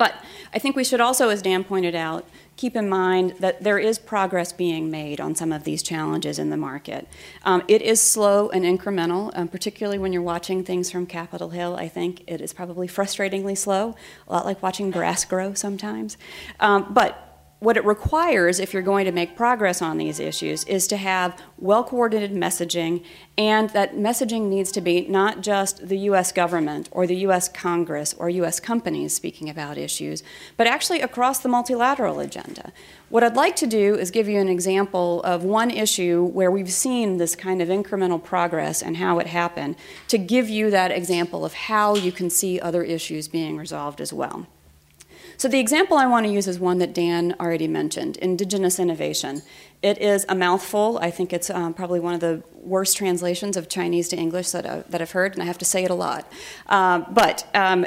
But 0.00 0.14
I 0.54 0.58
think 0.58 0.76
we 0.76 0.82
should 0.82 1.02
also, 1.02 1.28
as 1.28 1.42
Dan 1.42 1.62
pointed 1.62 1.94
out, 1.94 2.26
keep 2.56 2.74
in 2.74 2.88
mind 2.88 3.34
that 3.38 3.62
there 3.62 3.78
is 3.78 3.98
progress 3.98 4.50
being 4.50 4.90
made 4.90 5.20
on 5.20 5.34
some 5.34 5.52
of 5.52 5.64
these 5.64 5.82
challenges 5.82 6.38
in 6.38 6.48
the 6.48 6.56
market. 6.56 7.06
Um, 7.44 7.62
it 7.68 7.82
is 7.82 8.00
slow 8.00 8.48
and 8.48 8.64
incremental, 8.64 9.30
um, 9.34 9.48
particularly 9.48 9.98
when 9.98 10.14
you're 10.14 10.22
watching 10.22 10.64
things 10.64 10.90
from 10.90 11.04
Capitol 11.04 11.50
Hill. 11.50 11.76
I 11.76 11.88
think 11.88 12.22
it 12.26 12.40
is 12.40 12.54
probably 12.54 12.88
frustratingly 12.88 13.58
slow, 13.58 13.94
a 14.26 14.32
lot 14.32 14.46
like 14.46 14.62
watching 14.62 14.90
grass 14.90 15.26
grow 15.26 15.52
sometimes. 15.52 16.16
Um, 16.60 16.86
but 16.94 17.29
what 17.60 17.76
it 17.76 17.84
requires 17.84 18.58
if 18.58 18.72
you're 18.72 18.82
going 18.82 19.04
to 19.04 19.12
make 19.12 19.36
progress 19.36 19.82
on 19.82 19.98
these 19.98 20.18
issues 20.18 20.64
is 20.64 20.86
to 20.86 20.96
have 20.96 21.38
well 21.58 21.84
coordinated 21.84 22.32
messaging, 22.34 23.04
and 23.36 23.68
that 23.70 23.94
messaging 23.94 24.48
needs 24.48 24.72
to 24.72 24.80
be 24.80 25.06
not 25.08 25.42
just 25.42 25.86
the 25.86 25.98
US 25.98 26.32
government 26.32 26.88
or 26.90 27.06
the 27.06 27.16
US 27.16 27.50
Congress 27.50 28.14
or 28.14 28.30
US 28.30 28.60
companies 28.60 29.12
speaking 29.14 29.50
about 29.50 29.76
issues, 29.76 30.22
but 30.56 30.66
actually 30.66 31.02
across 31.02 31.40
the 31.40 31.50
multilateral 31.50 32.18
agenda. 32.18 32.72
What 33.10 33.22
I'd 33.22 33.36
like 33.36 33.56
to 33.56 33.66
do 33.66 33.94
is 33.94 34.10
give 34.10 34.26
you 34.26 34.40
an 34.40 34.48
example 34.48 35.22
of 35.22 35.44
one 35.44 35.70
issue 35.70 36.24
where 36.24 36.50
we've 36.50 36.72
seen 36.72 37.18
this 37.18 37.36
kind 37.36 37.60
of 37.60 37.68
incremental 37.68 38.22
progress 38.22 38.80
and 38.80 38.96
how 38.96 39.18
it 39.18 39.26
happened, 39.26 39.76
to 40.08 40.16
give 40.16 40.48
you 40.48 40.70
that 40.70 40.92
example 40.92 41.44
of 41.44 41.52
how 41.52 41.94
you 41.94 42.10
can 42.10 42.30
see 42.30 42.58
other 42.58 42.82
issues 42.82 43.28
being 43.28 43.58
resolved 43.58 44.00
as 44.00 44.14
well. 44.14 44.46
So, 45.40 45.48
the 45.48 45.58
example 45.58 45.96
I 45.96 46.04
want 46.04 46.26
to 46.26 46.30
use 46.30 46.46
is 46.46 46.60
one 46.60 46.76
that 46.80 46.92
Dan 46.92 47.34
already 47.40 47.66
mentioned 47.66 48.18
indigenous 48.18 48.78
innovation. 48.78 49.40
It 49.80 49.96
is 49.96 50.26
a 50.28 50.34
mouthful. 50.34 50.98
I 51.00 51.10
think 51.10 51.32
it's 51.32 51.48
um, 51.48 51.72
probably 51.72 51.98
one 51.98 52.12
of 52.12 52.20
the 52.20 52.42
worst 52.62 52.98
translations 52.98 53.56
of 53.56 53.66
Chinese 53.66 54.10
to 54.10 54.18
English 54.18 54.50
that, 54.50 54.66
I, 54.66 54.80
that 54.90 55.00
I've 55.00 55.12
heard, 55.12 55.32
and 55.32 55.42
I 55.42 55.46
have 55.46 55.56
to 55.56 55.64
say 55.64 55.82
it 55.82 55.90
a 55.90 55.94
lot. 55.94 56.30
Uh, 56.66 57.04
but 57.10 57.48
um, 57.54 57.86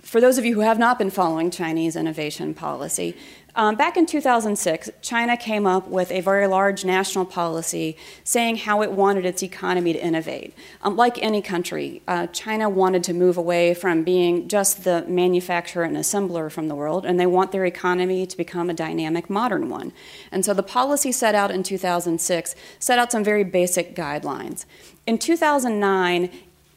for 0.00 0.18
those 0.18 0.38
of 0.38 0.46
you 0.46 0.54
who 0.54 0.60
have 0.60 0.78
not 0.78 0.96
been 0.98 1.10
following 1.10 1.50
Chinese 1.50 1.94
innovation 1.94 2.54
policy, 2.54 3.14
um, 3.56 3.76
back 3.76 3.96
in 3.96 4.04
2006, 4.04 4.90
China 5.00 5.36
came 5.36 5.66
up 5.66 5.86
with 5.86 6.10
a 6.10 6.20
very 6.20 6.46
large 6.48 6.84
national 6.84 7.24
policy 7.24 7.96
saying 8.24 8.56
how 8.56 8.82
it 8.82 8.90
wanted 8.90 9.24
its 9.24 9.42
economy 9.42 9.92
to 9.92 10.04
innovate. 10.04 10.54
Um, 10.82 10.96
like 10.96 11.22
any 11.22 11.40
country, 11.40 12.02
uh, 12.08 12.26
China 12.28 12.68
wanted 12.68 13.04
to 13.04 13.14
move 13.14 13.36
away 13.36 13.72
from 13.74 14.02
being 14.02 14.48
just 14.48 14.82
the 14.82 15.04
manufacturer 15.06 15.84
and 15.84 15.96
assembler 15.96 16.50
from 16.50 16.66
the 16.66 16.74
world, 16.74 17.06
and 17.06 17.20
they 17.20 17.26
want 17.26 17.52
their 17.52 17.64
economy 17.64 18.26
to 18.26 18.36
become 18.36 18.70
a 18.70 18.74
dynamic, 18.74 19.30
modern 19.30 19.68
one. 19.68 19.92
And 20.32 20.44
so 20.44 20.52
the 20.52 20.64
policy 20.64 21.12
set 21.12 21.36
out 21.36 21.52
in 21.52 21.62
2006 21.62 22.54
set 22.80 22.98
out 22.98 23.12
some 23.12 23.22
very 23.22 23.44
basic 23.44 23.94
guidelines. 23.94 24.64
In 25.06 25.18
2009, 25.18 26.30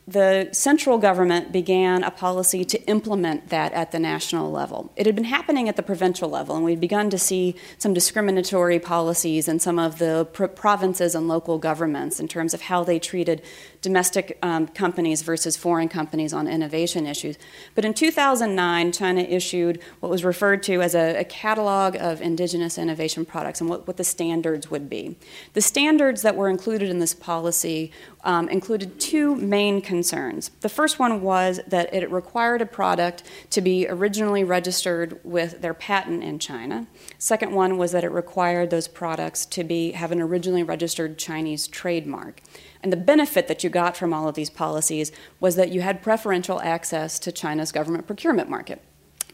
the 0.07 0.47
central 0.53 0.97
government 0.97 1.51
began 1.51 2.01
a 2.01 2.09
policy 2.09 2.63
to 2.63 2.81
implement 2.83 3.49
that 3.49 3.73
at 3.73 3.91
the 3.91 3.99
national 3.99 4.49
level. 4.49 4.89
It 4.95 5.05
had 5.05 5.15
been 5.15 5.25
happening 5.25 5.67
at 5.67 5.75
the 5.75 5.83
provincial 5.83 6.29
level, 6.29 6.55
and 6.55 6.63
we'd 6.63 6.79
begun 6.79 7.09
to 7.09 7.17
see 7.17 7.55
some 7.77 7.93
discriminatory 7.93 8.79
policies 8.79 9.49
in 9.49 9.59
some 9.59 9.77
of 9.77 9.99
the 9.99 10.25
provinces 10.55 11.13
and 11.13 11.27
local 11.27 11.57
governments 11.57 12.21
in 12.21 12.29
terms 12.29 12.53
of 12.53 12.61
how 12.61 12.85
they 12.85 12.99
treated 12.99 13.41
domestic 13.81 14.37
um, 14.41 14.67
companies 14.67 15.21
versus 15.21 15.55
foreign 15.55 15.89
companies 15.89 16.33
on 16.33 16.47
innovation 16.47 17.05
issues. 17.05 17.37
But 17.75 17.85
in 17.85 17.93
2009, 17.93 18.91
China 18.91 19.21
issued 19.21 19.81
what 19.99 20.09
was 20.09 20.23
referred 20.23 20.63
to 20.63 20.81
as 20.81 20.95
a, 20.95 21.19
a 21.19 21.23
catalog 21.23 21.95
of 21.95 22.21
indigenous 22.21 22.77
innovation 22.77 23.25
products 23.25 23.61
and 23.61 23.69
what, 23.69 23.87
what, 23.87 23.97
the 23.97 24.03
standards 24.03 24.69
would 24.69 24.89
be. 24.89 25.15
The 25.53 25.61
standards 25.61 26.21
that 26.21 26.35
were 26.35 26.49
included 26.49 26.89
in 26.89 26.99
this 26.99 27.13
policy 27.13 27.91
um, 28.23 28.49
included 28.49 28.99
two 28.99 29.35
main 29.35 29.81
concerns. 29.81 30.49
The 30.61 30.69
first 30.69 30.99
one 30.99 31.21
was 31.21 31.59
that 31.67 31.93
it 31.93 32.11
required 32.11 32.61
a 32.61 32.65
product 32.65 33.23
to 33.51 33.61
be 33.61 33.87
originally 33.87 34.43
registered 34.43 35.19
with 35.23 35.61
their 35.61 35.73
patent 35.73 36.23
in 36.23 36.39
China. 36.39 36.87
Second 37.17 37.53
one 37.53 37.77
was 37.77 37.91
that 37.91 38.03
it 38.03 38.11
required 38.11 38.69
those 38.69 38.87
products 38.87 39.45
to 39.45 39.63
be 39.63 39.91
have 39.91 40.11
an 40.11 40.21
originally 40.21 40.63
registered 40.63 41.17
Chinese 41.17 41.67
trademark. 41.67 42.41
And 42.83 42.91
the 42.91 42.97
benefit 42.97 43.47
that 43.47 43.63
you 43.63 43.69
got 43.69 43.97
from 43.97 44.13
all 44.13 44.27
of 44.27 44.35
these 44.35 44.49
policies 44.49 45.11
was 45.39 45.55
that 45.55 45.71
you 45.71 45.81
had 45.81 46.01
preferential 46.01 46.61
access 46.61 47.19
to 47.19 47.31
China's 47.31 47.71
government 47.71 48.07
procurement 48.07 48.49
market. 48.49 48.81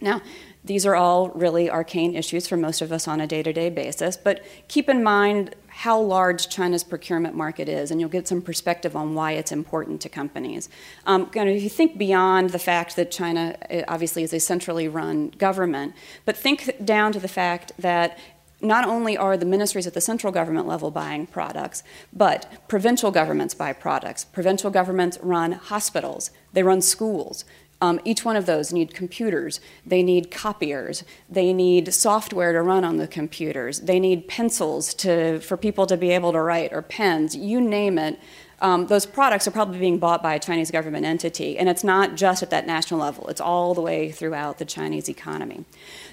Now, 0.02 0.22
these 0.66 0.86
are 0.86 0.96
all 0.96 1.30
really 1.30 1.70
arcane 1.70 2.16
issues 2.16 2.48
for 2.48 2.56
most 2.56 2.82
of 2.82 2.92
us 2.92 3.08
on 3.08 3.20
a 3.20 3.28
day 3.28 3.44
to 3.44 3.52
day 3.52 3.70
basis, 3.70 4.16
but 4.16 4.46
keep 4.68 4.88
in 4.88 5.04
mind 5.04 5.56
how 5.68 6.00
large 6.00 6.50
China's 6.50 6.84
procurement 6.84 7.36
market 7.36 7.68
is, 7.68 7.92
and 7.92 8.00
you'll 8.00 8.10
get 8.10 8.28
some 8.28 8.42
perspective 8.42 8.96
on 8.96 9.14
why 9.14 9.32
it's 9.32 9.52
important 9.52 10.00
to 10.02 10.10
companies. 10.10 10.70
Um, 11.06 11.30
if 11.34 11.64
you 11.64 11.70
think 11.70 11.98
beyond 11.98 12.52
the 12.52 12.60
fact 12.60 12.96
that 12.96 13.12
China 13.12 13.58
eh, 13.70 13.84
obviously 13.88 14.24
is 14.24 14.34
a 14.34 14.40
centrally 14.40 14.88
run 14.88 15.30
government, 15.30 15.96
but 16.26 16.38
think 16.38 16.86
down 16.86 17.12
to 17.12 17.20
the 17.20 17.28
fact 17.28 17.72
that 17.80 18.18
not 18.64 18.88
only 18.88 19.18
are 19.18 19.38
the 19.38 19.46
ministries 19.46 19.86
at 19.86 19.94
the 19.94 20.02
central 20.02 20.32
government 20.32 20.68
level 20.68 20.90
buying 20.90 21.28
products, 21.28 21.84
but 22.12 22.68
provincial 22.68 23.12
governments 23.12 23.54
buy 23.54 23.74
products. 23.74 24.24
Provincial 24.26 24.72
governments 24.72 25.18
run 25.22 25.52
hospitals, 25.52 26.32
they 26.54 26.64
run 26.64 26.82
schools. 26.82 27.46
Um, 27.82 28.00
each 28.06 28.24
one 28.24 28.38
of 28.38 28.46
those 28.46 28.72
need 28.72 28.94
computers. 28.94 29.60
They 29.86 30.04
need 30.04 30.32
copiers. 30.32 31.04
They 31.30 31.52
need 31.52 31.94
software 31.94 32.54
to 32.54 32.62
run 32.62 32.86
on 32.86 32.96
the 32.96 33.08
computers. 33.08 33.82
They 33.82 34.00
need 34.00 34.30
pencils 34.30 34.94
to, 34.94 35.42
for 35.42 35.58
people 35.58 35.86
to 35.88 35.98
be 35.98 36.12
able 36.12 36.32
to 36.32 36.40
write, 36.40 36.72
or 36.72 36.82
pens. 36.82 37.36
You 37.36 37.60
name 37.60 37.98
it. 37.98 38.18
Um, 38.62 38.88
those 38.88 39.06
products 39.06 39.50
are 39.50 39.52
probably 39.52 39.80
being 39.80 39.98
bought 39.98 40.24
by 40.24 40.36
a 40.36 40.40
Chinese 40.40 40.72
government 40.72 41.06
entity, 41.06 41.58
and 41.58 41.68
it's 41.68 41.84
not 41.84 42.16
just 42.16 42.42
at 42.42 42.50
that 42.52 42.66
national 42.66 43.02
level. 43.02 43.28
It's 43.28 43.42
all 43.42 43.74
the 43.74 43.82
way 43.82 44.10
throughout 44.10 44.60
the 44.60 44.66
Chinese 44.66 45.10
economy. 45.10 45.66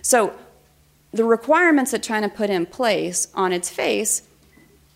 So 0.02 0.34
the 1.12 1.24
requirements 1.24 1.90
that 1.90 2.02
China 2.02 2.28
put 2.28 2.50
in 2.50 2.66
place 2.66 3.28
on 3.34 3.52
its 3.52 3.68
face 3.70 4.22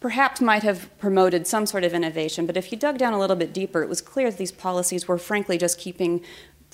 perhaps 0.01 0.41
might 0.41 0.63
have 0.63 0.91
promoted 0.99 1.47
some 1.47 1.65
sort 1.65 1.83
of 1.83 1.95
innovation, 1.95 2.45
but 2.45 2.59
if 2.59 2.71
you 2.71 2.77
dug 2.77 2.99
down 2.99 3.15
a 3.15 3.19
little 3.19 3.37
bit 3.37 3.55
deeper, 3.55 3.83
it 3.83 3.89
was 3.89 4.03
clear 4.03 4.31
that 4.31 4.37
these 4.37 4.53
policies 4.53 5.09
were 5.09 5.17
frankly 5.17 5.57
just 5.57 5.79
keeping 5.79 6.21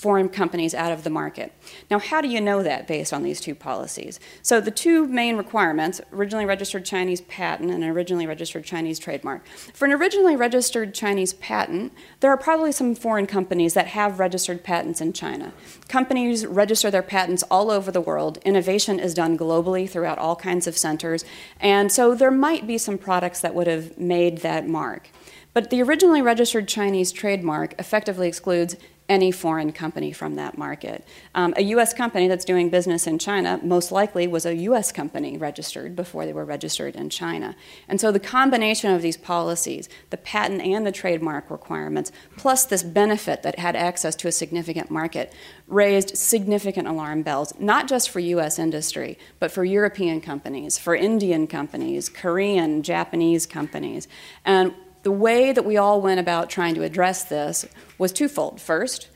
foreign 0.00 0.30
companies 0.30 0.74
out 0.74 0.92
of 0.92 1.04
the 1.04 1.10
market. 1.10 1.52
Now, 1.90 1.98
how 1.98 2.22
do 2.22 2.28
you 2.28 2.40
know 2.40 2.62
that 2.62 2.88
based 2.88 3.12
on 3.12 3.22
these 3.22 3.38
two 3.38 3.54
policies? 3.54 4.18
So, 4.40 4.58
the 4.58 4.70
two 4.70 5.06
main 5.06 5.36
requirements 5.36 6.00
originally 6.10 6.46
registered 6.46 6.86
Chinese 6.86 7.20
patent 7.20 7.70
and 7.70 7.84
an 7.84 7.90
originally 7.90 8.26
registered 8.26 8.64
Chinese 8.64 8.98
trademark. 8.98 9.46
For 9.46 9.84
an 9.84 9.92
originally 9.92 10.36
registered 10.36 10.94
Chinese 10.94 11.34
patent, 11.34 11.92
there 12.20 12.30
are 12.30 12.38
probably 12.38 12.72
some 12.72 12.94
foreign 12.94 13.26
companies 13.26 13.74
that 13.74 13.88
have 13.88 14.18
registered 14.18 14.64
patents 14.64 15.02
in 15.02 15.12
China. 15.12 15.52
Companies 15.88 16.46
register 16.46 16.90
their 16.90 17.02
patents 17.02 17.42
all 17.50 17.70
over 17.70 17.92
the 17.92 18.00
world. 18.00 18.38
Innovation 18.38 18.98
is 18.98 19.12
done 19.12 19.36
globally 19.36 19.88
throughout 19.88 20.18
all 20.18 20.34
kinds 20.34 20.66
of 20.66 20.78
centers, 20.78 21.26
and 21.60 21.92
so 21.92 22.14
there 22.14 22.30
might 22.30 22.66
be 22.66 22.78
some 22.78 22.96
products 22.96 23.42
that 23.42 23.54
would 23.54 23.66
have 23.66 23.98
made 23.98 24.38
that 24.38 24.66
mark. 24.66 25.10
But 25.52 25.70
the 25.70 25.82
originally 25.82 26.22
registered 26.22 26.68
Chinese 26.68 27.10
trademark 27.10 27.74
effectively 27.78 28.28
excludes 28.28 28.76
any 29.10 29.32
foreign 29.32 29.72
company 29.72 30.12
from 30.12 30.36
that 30.36 30.56
market. 30.56 31.04
Um, 31.34 31.52
a 31.56 31.62
US 31.62 31.92
company 31.92 32.28
that's 32.28 32.44
doing 32.44 32.70
business 32.70 33.08
in 33.08 33.18
China 33.18 33.60
most 33.62 33.90
likely 33.90 34.28
was 34.28 34.46
a 34.46 34.54
US 34.54 34.92
company 34.92 35.36
registered 35.36 35.96
before 35.96 36.24
they 36.24 36.32
were 36.32 36.44
registered 36.44 36.94
in 36.94 37.10
China. 37.10 37.56
And 37.88 38.00
so 38.00 38.12
the 38.12 38.20
combination 38.20 38.94
of 38.94 39.02
these 39.02 39.16
policies, 39.16 39.88
the 40.10 40.16
patent 40.16 40.62
and 40.62 40.86
the 40.86 40.92
trademark 40.92 41.50
requirements, 41.50 42.12
plus 42.36 42.64
this 42.64 42.84
benefit 42.84 43.42
that 43.42 43.58
had 43.58 43.74
access 43.74 44.14
to 44.16 44.28
a 44.28 44.32
significant 44.32 44.90
market, 44.90 45.32
raised 45.66 46.16
significant 46.16 46.86
alarm 46.86 47.22
bells, 47.22 47.52
not 47.58 47.88
just 47.88 48.10
for 48.10 48.20
US 48.20 48.60
industry, 48.60 49.18
but 49.40 49.50
for 49.50 49.64
European 49.64 50.20
companies, 50.20 50.78
for 50.78 50.94
Indian 50.94 51.48
companies, 51.48 52.08
Korean, 52.08 52.84
Japanese 52.84 53.44
companies. 53.44 54.06
And 54.44 54.72
the 55.02 55.10
way 55.10 55.52
that 55.52 55.64
we 55.64 55.76
all 55.76 56.00
went 56.00 56.20
about 56.20 56.50
trying 56.50 56.74
to 56.74 56.82
address 56.82 57.24
this 57.24 57.66
was 57.98 58.12
twofold. 58.12 58.60
First, 58.60 59.08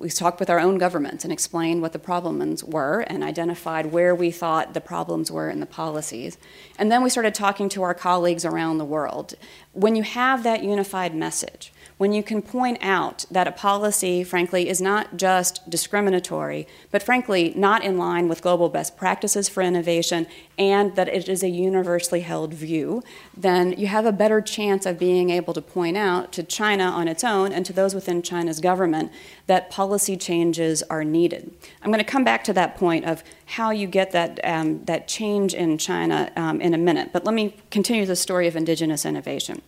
we 0.00 0.08
talked 0.08 0.40
with 0.40 0.48
our 0.48 0.58
own 0.58 0.78
governments 0.78 1.24
and 1.24 1.32
explained 1.32 1.82
what 1.82 1.92
the 1.92 1.98
problems 1.98 2.64
were 2.64 3.00
and 3.00 3.22
identified 3.22 3.86
where 3.86 4.14
we 4.14 4.30
thought 4.30 4.72
the 4.72 4.80
problems 4.80 5.30
were 5.30 5.50
in 5.50 5.60
the 5.60 5.66
policies. 5.66 6.38
And 6.80 6.90
then 6.90 7.02
we 7.02 7.10
started 7.10 7.34
talking 7.34 7.68
to 7.68 7.82
our 7.82 7.92
colleagues 7.92 8.46
around 8.46 8.78
the 8.78 8.86
world. 8.86 9.34
When 9.74 9.94
you 9.94 10.02
have 10.02 10.42
that 10.44 10.64
unified 10.64 11.14
message, 11.14 11.74
when 11.98 12.14
you 12.14 12.22
can 12.22 12.40
point 12.40 12.78
out 12.80 13.26
that 13.30 13.46
a 13.46 13.52
policy, 13.52 14.24
frankly, 14.24 14.66
is 14.66 14.80
not 14.80 15.18
just 15.18 15.68
discriminatory, 15.68 16.66
but 16.90 17.02
frankly, 17.02 17.52
not 17.54 17.84
in 17.84 17.98
line 17.98 18.26
with 18.26 18.40
global 18.40 18.70
best 18.70 18.96
practices 18.96 19.50
for 19.50 19.62
innovation, 19.62 20.26
and 20.56 20.96
that 20.96 21.08
it 21.08 21.28
is 21.28 21.42
a 21.42 21.50
universally 21.50 22.22
held 22.22 22.54
view, 22.54 23.02
then 23.36 23.72
you 23.72 23.86
have 23.86 24.06
a 24.06 24.12
better 24.12 24.40
chance 24.40 24.86
of 24.86 24.98
being 24.98 25.28
able 25.28 25.52
to 25.52 25.60
point 25.60 25.98
out 25.98 26.32
to 26.32 26.42
China 26.42 26.84
on 26.84 27.06
its 27.06 27.22
own 27.22 27.52
and 27.52 27.66
to 27.66 27.74
those 27.74 27.94
within 27.94 28.22
China's 28.22 28.60
government 28.60 29.12
that 29.46 29.70
policy 29.70 30.16
changes 30.16 30.82
are 30.84 31.04
needed. 31.04 31.52
I'm 31.82 31.90
going 31.90 32.02
to 32.02 32.10
come 32.10 32.24
back 32.24 32.42
to 32.44 32.54
that 32.54 32.78
point 32.78 33.04
of 33.04 33.22
how 33.50 33.70
you 33.70 33.88
get 33.88 34.12
that, 34.12 34.38
um, 34.44 34.84
that 34.84 35.08
change 35.08 35.54
in 35.54 35.76
China 35.76 36.30
um, 36.36 36.60
in 36.60 36.72
a 36.72 36.78
minute, 36.78 37.10
but 37.12 37.24
let 37.24 37.34
me 37.34 37.56
continue 37.70 38.06
the 38.06 38.14
story 38.14 38.46
of 38.46 38.54
indigenous 38.54 39.04
innovation. 39.04 39.60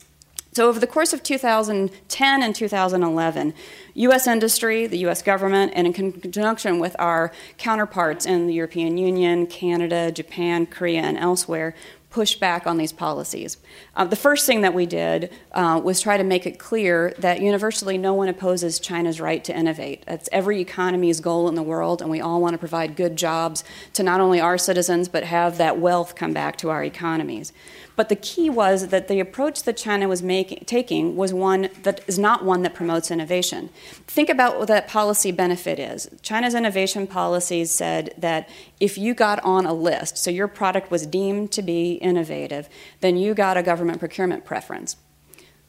So, 0.53 0.68
over 0.68 0.79
the 0.79 0.87
course 0.87 1.12
of 1.12 1.23
2010 1.23 2.42
and 2.42 2.55
2011, 2.55 3.55
US 3.95 4.27
industry, 4.27 4.87
the 4.87 4.99
US 5.07 5.23
government, 5.23 5.73
and 5.75 5.87
in 5.87 5.93
conjunction 5.95 6.78
with 6.78 6.95
our 6.99 7.33
counterparts 7.59 8.26
in 8.26 8.47
the 8.47 8.55
European 8.55 8.99
Union, 8.99 9.47
Canada, 9.47 10.12
Japan, 10.12 10.66
Korea, 10.66 11.01
and 11.01 11.18
elsewhere, 11.18 11.74
push 12.13 12.35
back 12.35 12.67
on 12.67 12.77
these 12.77 12.93
policies. 12.93 13.57
Uh, 13.97 14.05
the 14.05 14.17
first 14.17 14.47
thing 14.47 14.61
that 14.61 14.75
we 14.75 14.85
did 14.85 15.33
uh, 15.53 15.81
was 15.83 16.01
try 16.01 16.19
to 16.19 16.25
make 16.25 16.47
it 16.47 16.59
clear 16.59 17.15
that 17.19 17.41
universally 17.41 17.97
no 17.97 18.13
one 18.13 18.29
opposes 18.29 18.79
China's 18.79 19.19
right 19.19 19.43
to 19.43 19.57
innovate. 19.57 20.05
That's 20.07 20.29
every 20.31 20.61
economy's 20.61 21.21
goal 21.21 21.49
in 21.49 21.55
the 21.55 21.63
world, 21.63 22.03
and 22.03 22.11
we 22.11 22.21
all 22.21 22.43
want 22.43 22.53
to 22.53 22.59
provide 22.59 22.97
good 22.97 23.17
jobs 23.17 23.65
to 23.95 24.03
not 24.03 24.21
only 24.21 24.41
our 24.41 24.59
citizens, 24.59 25.09
but 25.09 25.25
have 25.25 25.57
that 25.57 25.79
wealth 25.79 26.15
come 26.15 26.35
back 26.35 26.57
to 26.59 26.69
our 26.69 26.85
economies. 26.85 27.53
But 27.95 28.09
the 28.09 28.16
key 28.16 28.49
was 28.49 28.88
that 28.88 29.09
the 29.09 29.20
approach 29.20 29.64
that 29.64 29.76
China 29.76 30.09
was 30.09 30.22
making, 30.22 30.64
taking 30.64 31.14
was 31.16 31.34
one 31.34 31.68
that 31.82 32.01
is 32.07 32.18
not 32.18 32.45
one 32.45 32.62
that 32.62 32.74
promotes 32.74 33.11
innovation. 33.11 33.68
Think 34.07 34.28
about 34.28 34.59
what 34.59 34.68
that 34.68 34.88
policy 34.88 35.30
benefit 35.30 35.78
is. 35.78 36.09
China's 36.22 36.55
innovation 36.55 37.07
policies 37.07 37.70
said 37.70 38.14
that 38.16 38.49
if 38.80 38.97
you 38.97 39.14
got 39.14 39.43
on 39.45 39.66
a 39.66 39.74
list, 39.74 40.16
so 40.16 40.30
your 40.30 40.49
product 40.49 40.90
was 40.90 41.07
deemed 41.07 41.53
to 41.53 41.62
be 41.62 41.95
innovative, 41.95 42.68
then 43.01 43.16
you 43.16 43.34
got 43.34 43.57
a 43.57 43.62
government 43.62 43.99
procurement 43.99 44.45
preference. 44.45 44.97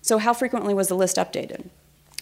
So, 0.01 0.17
how 0.17 0.33
frequently 0.33 0.73
was 0.73 0.87
the 0.87 0.95
list 0.95 1.17
updated? 1.17 1.69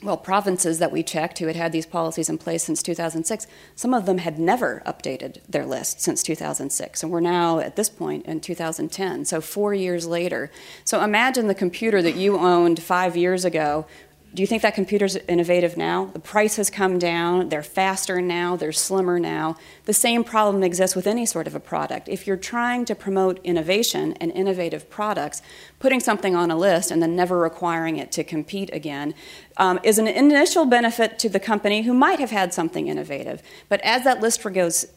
Well, 0.04 0.18
provinces 0.18 0.80
that 0.80 0.92
we 0.92 1.04
checked 1.04 1.40
who 1.40 1.48
had 1.48 1.56
had 1.56 1.72
these 1.72 1.86
policies 1.86 2.28
in 2.28 2.38
place 2.38 2.64
since 2.64 2.82
2006, 2.82 3.46
some 3.76 3.94
of 3.94 4.08
them 4.08 4.18
had 4.18 4.40
never 4.40 4.82
updated 4.86 5.40
their 5.48 5.66
list 5.66 6.02
since 6.02 6.24
2006. 6.24 7.04
And 7.04 7.12
we're 7.12 7.20
now 7.20 7.60
at 7.60 7.76
this 7.76 7.90
point 7.90 8.26
in 8.26 8.40
2010, 8.40 9.26
so 9.26 9.42
four 9.42 9.74
years 9.76 10.08
later. 10.08 10.50
So 10.86 11.04
imagine 11.04 11.48
the 11.48 11.56
computer 11.56 12.02
that 12.02 12.16
you 12.16 12.38
owned 12.38 12.82
five 12.82 13.16
years 13.16 13.46
ago 13.46 13.86
do 14.34 14.42
you 14.42 14.48
think 14.48 14.62
that 14.62 14.76
computer's 14.76 15.18
innovative 15.18 15.76
now? 15.76 16.06
The 16.06 16.20
price 16.20 16.56
has 16.56 16.70
come 16.70 16.98
down, 16.98 17.50
they're 17.50 17.62
faster 17.62 18.22
now, 18.22 18.56
they're 18.56 18.72
slimmer 18.72 19.20
now. 19.20 19.58
The 19.86 19.94
same 19.94 20.24
problem 20.24 20.64
exists 20.64 20.96
with 20.96 21.06
any 21.06 21.26
sort 21.26 21.48
of 21.48 21.56
a 21.56 21.60
product. 21.60 22.08
If 22.08 22.26
you're 22.26 22.38
trying 22.38 22.86
to 22.86 22.96
promote 22.96 23.44
innovation 23.44 24.14
and 24.22 24.32
innovative 24.32 24.90
products, 24.90 25.42
putting 25.80 26.00
something 26.00 26.34
on 26.34 26.50
a 26.50 26.56
list 26.56 26.92
and 26.92 27.02
then 27.02 27.14
never 27.14 27.40
requiring 27.40 27.98
it 27.98 28.10
to 28.14 28.24
compete 28.24 28.70
again 28.72 29.14
um, 29.62 29.80
is 29.84 30.00
an 30.00 30.08
initial 30.08 30.66
benefit 30.66 31.20
to 31.20 31.30
the 31.30 31.40
company 31.40 31.84
who 31.84 31.94
might 31.94 32.20
have 32.20 32.32
had 32.32 32.52
something 32.52 32.88
innovative. 32.88 33.44
But 33.70 33.80
as 33.82 34.04
that 34.04 34.20
list 34.20 34.42
goes 34.54 34.88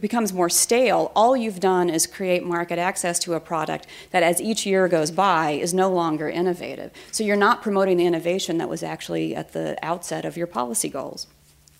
becomes 0.00 0.32
more 0.32 0.48
stale, 0.48 1.10
all 1.16 1.36
you've 1.36 1.58
done 1.58 1.90
is 1.90 2.06
create 2.06 2.44
market 2.44 2.78
access 2.78 3.18
to 3.18 3.34
a 3.34 3.40
product 3.40 3.88
that, 4.12 4.22
as 4.22 4.40
each 4.40 4.64
year 4.64 4.86
goes 4.86 5.10
by, 5.10 5.50
is 5.50 5.74
no 5.74 5.90
longer 5.90 6.28
innovative. 6.28 6.92
So 7.10 7.24
you're 7.24 7.34
not 7.34 7.62
promoting 7.62 7.96
the 7.96 8.06
innovation 8.06 8.58
that 8.58 8.68
was 8.68 8.84
actually 8.84 9.34
at 9.34 9.52
the 9.52 9.76
outset 9.82 10.24
of 10.24 10.36
your 10.36 10.46
policy 10.46 10.88
goals. 10.88 11.26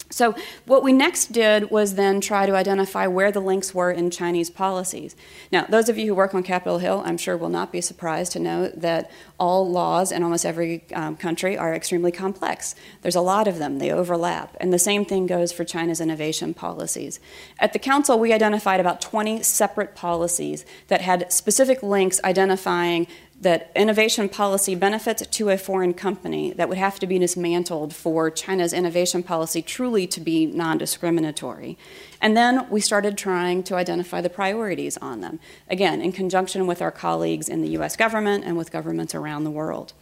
So, 0.09 0.37
what 0.67 0.85
we 0.85 0.93
next 0.93 1.33
did 1.33 1.71
was 1.71 1.97
then 1.97 2.21
try 2.21 2.47
to 2.47 2.55
identify 2.55 3.09
where 3.09 3.33
the 3.33 3.41
links 3.41 3.75
were 3.75 3.91
in 3.91 4.11
Chinese 4.11 4.51
policies. 4.51 5.17
Now, 5.51 5.67
those 5.69 5.89
of 5.89 5.99
you 5.99 6.07
who 6.07 6.15
work 6.15 6.33
on 6.33 6.45
Capitol 6.45 6.79
Hill, 6.79 7.03
I'm 7.05 7.19
sure 7.19 7.37
will 7.37 7.49
not 7.49 7.73
be 7.73 7.81
surprised 7.81 8.31
to 8.33 8.39
know 8.39 8.69
that 8.69 9.11
all 9.39 9.69
laws 9.69 10.13
in 10.13 10.23
almost 10.23 10.47
every 10.47 10.85
um, 10.95 11.17
country 11.17 11.59
are 11.59 11.75
extremely 11.75 12.13
complex. 12.13 12.77
There's 13.03 13.17
a 13.17 13.21
lot 13.21 13.49
of 13.49 13.59
them, 13.59 13.79
they 13.79 13.91
overlap. 13.91 14.57
And 14.61 14.73
the 14.73 14.79
same 14.79 15.05
thing 15.05 15.27
goes 15.27 15.51
for 15.51 15.65
China's 15.65 16.01
innovation 16.01 16.55
policies. 16.55 17.19
At 17.59 17.73
the 17.73 17.81
Council, 17.81 18.19
we 18.19 18.33
identified 18.33 18.79
about 18.79 19.01
20 19.01 19.43
separate 19.43 19.97
policies 19.97 20.65
that 20.87 21.01
had 21.01 21.33
specific 21.33 21.83
links 21.83 22.21
identifying 22.23 23.09
that 23.41 23.71
innovation 23.77 24.29
policy 24.29 24.75
benefits 24.75 25.27
to 25.27 25.51
a 25.51 25.59
foreign 25.59 25.93
company 25.93 26.53
that 26.55 26.69
would 26.69 26.79
have 26.79 26.99
to 26.99 27.07
be 27.07 27.19
dismantled 27.19 27.95
for 27.95 28.31
China's 28.31 28.73
innovation 28.73 29.23
policy 29.23 29.61
truly 29.61 30.07
to 30.07 30.21
be 30.21 30.47
non 30.47 30.79
discriminatory. 30.79 31.77
And 32.21 32.37
then 32.37 32.69
we 32.71 32.81
started 32.81 33.19
trying 33.19 33.63
to 33.65 33.75
identify 33.75 34.23
the 34.23 34.31
priorities 34.31 34.97
on 34.99 35.21
them, 35.21 35.39
again, 35.69 36.01
in 36.01 36.13
conjunction 36.13 36.67
with 36.67 36.81
our 36.81 36.91
colleagues 36.91 37.49
in 37.49 37.61
the 37.61 37.69
US 37.79 37.95
government 37.95 38.45
and 38.45 38.57
with 38.57 38.73
governments 38.73 39.15
around 39.15 39.45
the 39.45 39.51
world. 39.51 39.93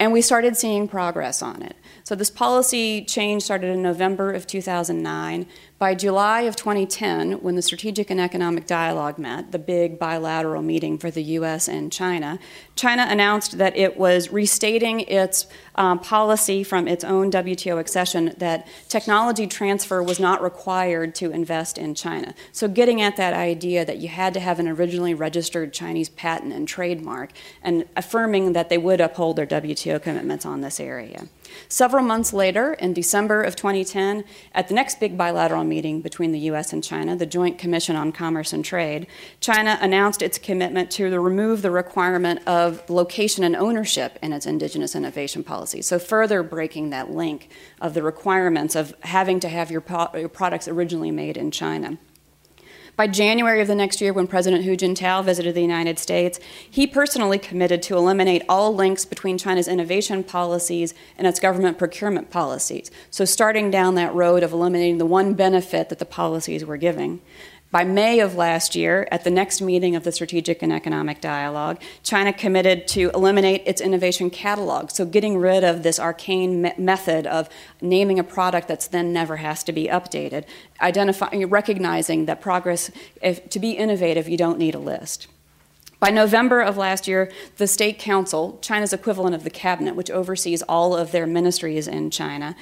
And 0.00 0.12
we 0.12 0.22
started 0.22 0.56
seeing 0.56 0.88
progress 0.88 1.42
on 1.42 1.62
it. 1.62 1.76
So, 2.02 2.14
this 2.14 2.30
policy 2.30 3.04
change 3.04 3.44
started 3.44 3.68
in 3.68 3.82
November 3.82 4.32
of 4.32 4.46
2009. 4.46 5.46
By 5.76 5.96
July 5.96 6.42
of 6.42 6.54
2010, 6.54 7.42
when 7.42 7.56
the 7.56 7.62
Strategic 7.62 8.08
and 8.08 8.20
Economic 8.20 8.64
Dialogue 8.64 9.18
met, 9.18 9.50
the 9.50 9.58
big 9.58 9.98
bilateral 9.98 10.62
meeting 10.62 10.98
for 10.98 11.10
the 11.10 11.22
US 11.22 11.66
and 11.66 11.90
China, 11.90 12.38
China 12.76 13.04
announced 13.08 13.58
that 13.58 13.76
it 13.76 13.96
was 13.96 14.30
restating 14.30 15.00
its 15.00 15.46
um, 15.74 15.98
policy 15.98 16.62
from 16.62 16.86
its 16.86 17.02
own 17.02 17.28
WTO 17.28 17.80
accession 17.80 18.34
that 18.38 18.68
technology 18.88 19.48
transfer 19.48 20.00
was 20.00 20.20
not 20.20 20.40
required 20.40 21.12
to 21.16 21.32
invest 21.32 21.76
in 21.76 21.96
China. 21.96 22.36
So, 22.52 22.68
getting 22.68 23.02
at 23.02 23.16
that 23.16 23.34
idea 23.34 23.84
that 23.84 23.98
you 23.98 24.06
had 24.06 24.32
to 24.34 24.40
have 24.40 24.60
an 24.60 24.68
originally 24.68 25.12
registered 25.12 25.72
Chinese 25.72 26.08
patent 26.08 26.52
and 26.52 26.68
trademark, 26.68 27.32
and 27.64 27.84
affirming 27.96 28.52
that 28.52 28.68
they 28.68 28.78
would 28.78 29.00
uphold 29.00 29.34
their 29.34 29.46
WTO 29.46 30.00
commitments 30.00 30.46
on 30.46 30.60
this 30.60 30.78
area. 30.78 31.26
Several 31.68 32.02
months 32.02 32.32
later, 32.32 32.74
in 32.74 32.92
December 32.92 33.42
of 33.42 33.56
2010, 33.56 34.24
at 34.52 34.68
the 34.68 34.74
next 34.74 35.00
big 35.00 35.16
bilateral 35.16 35.64
meeting 35.64 36.00
between 36.00 36.32
the 36.32 36.38
US 36.40 36.72
and 36.72 36.82
China, 36.82 37.16
the 37.16 37.26
Joint 37.26 37.58
Commission 37.58 37.96
on 37.96 38.12
Commerce 38.12 38.52
and 38.52 38.64
Trade, 38.64 39.06
China 39.40 39.78
announced 39.80 40.22
its 40.22 40.38
commitment 40.38 40.90
to 40.92 41.18
remove 41.18 41.62
the 41.62 41.70
requirement 41.70 42.46
of 42.46 42.88
location 42.88 43.44
and 43.44 43.56
ownership 43.56 44.18
in 44.22 44.32
its 44.32 44.46
indigenous 44.46 44.94
innovation 44.94 45.42
policy. 45.42 45.82
So, 45.82 45.98
further 45.98 46.42
breaking 46.42 46.90
that 46.90 47.10
link 47.10 47.48
of 47.80 47.94
the 47.94 48.02
requirements 48.02 48.74
of 48.74 48.94
having 49.00 49.40
to 49.40 49.48
have 49.48 49.70
your, 49.70 49.82
your 50.14 50.28
products 50.28 50.68
originally 50.68 51.10
made 51.10 51.36
in 51.36 51.50
China. 51.50 51.98
By 52.96 53.08
January 53.08 53.60
of 53.60 53.66
the 53.66 53.74
next 53.74 54.00
year, 54.00 54.12
when 54.12 54.28
President 54.28 54.64
Hu 54.64 54.76
Jintao 54.76 55.24
visited 55.24 55.56
the 55.56 55.60
United 55.60 55.98
States, 55.98 56.38
he 56.70 56.86
personally 56.86 57.40
committed 57.40 57.82
to 57.82 57.96
eliminate 57.96 58.44
all 58.48 58.72
links 58.72 59.04
between 59.04 59.36
China's 59.36 59.66
innovation 59.66 60.22
policies 60.22 60.94
and 61.18 61.26
its 61.26 61.40
government 61.40 61.76
procurement 61.76 62.30
policies. 62.30 62.92
So, 63.10 63.24
starting 63.24 63.68
down 63.68 63.96
that 63.96 64.14
road 64.14 64.44
of 64.44 64.52
eliminating 64.52 64.98
the 64.98 65.06
one 65.06 65.34
benefit 65.34 65.88
that 65.88 65.98
the 65.98 66.04
policies 66.04 66.64
were 66.64 66.76
giving. 66.76 67.20
By 67.74 67.82
May 67.82 68.20
of 68.20 68.36
last 68.36 68.76
year, 68.76 69.08
at 69.10 69.24
the 69.24 69.32
next 69.32 69.60
meeting 69.60 69.96
of 69.96 70.04
the 70.04 70.12
Strategic 70.12 70.62
and 70.62 70.72
Economic 70.72 71.20
Dialogue, 71.20 71.82
China 72.04 72.32
committed 72.32 72.86
to 72.86 73.10
eliminate 73.12 73.64
its 73.66 73.80
innovation 73.80 74.30
catalog. 74.30 74.92
So, 74.92 75.04
getting 75.04 75.38
rid 75.38 75.64
of 75.64 75.82
this 75.82 75.98
arcane 75.98 76.62
me- 76.62 76.72
method 76.78 77.26
of 77.26 77.48
naming 77.80 78.20
a 78.20 78.22
product 78.22 78.68
that's 78.68 78.86
then 78.86 79.12
never 79.12 79.38
has 79.38 79.64
to 79.64 79.72
be 79.72 79.88
updated, 79.88 80.44
identifying, 80.80 81.44
recognizing 81.46 82.26
that 82.26 82.40
progress, 82.40 82.92
if, 83.20 83.50
to 83.50 83.58
be 83.58 83.72
innovative, 83.72 84.28
you 84.28 84.36
don't 84.36 84.60
need 84.60 84.76
a 84.76 84.78
list. 84.78 85.26
By 85.98 86.10
November 86.10 86.60
of 86.60 86.76
last 86.76 87.08
year, 87.08 87.32
the 87.56 87.66
State 87.66 87.98
Council, 87.98 88.58
China's 88.60 88.92
equivalent 88.92 89.34
of 89.34 89.42
the 89.42 89.50
cabinet, 89.50 89.96
which 89.96 90.10
oversees 90.10 90.62
all 90.62 90.94
of 90.94 91.10
their 91.10 91.26
ministries 91.26 91.88
in 91.88 92.10
China, 92.10 92.54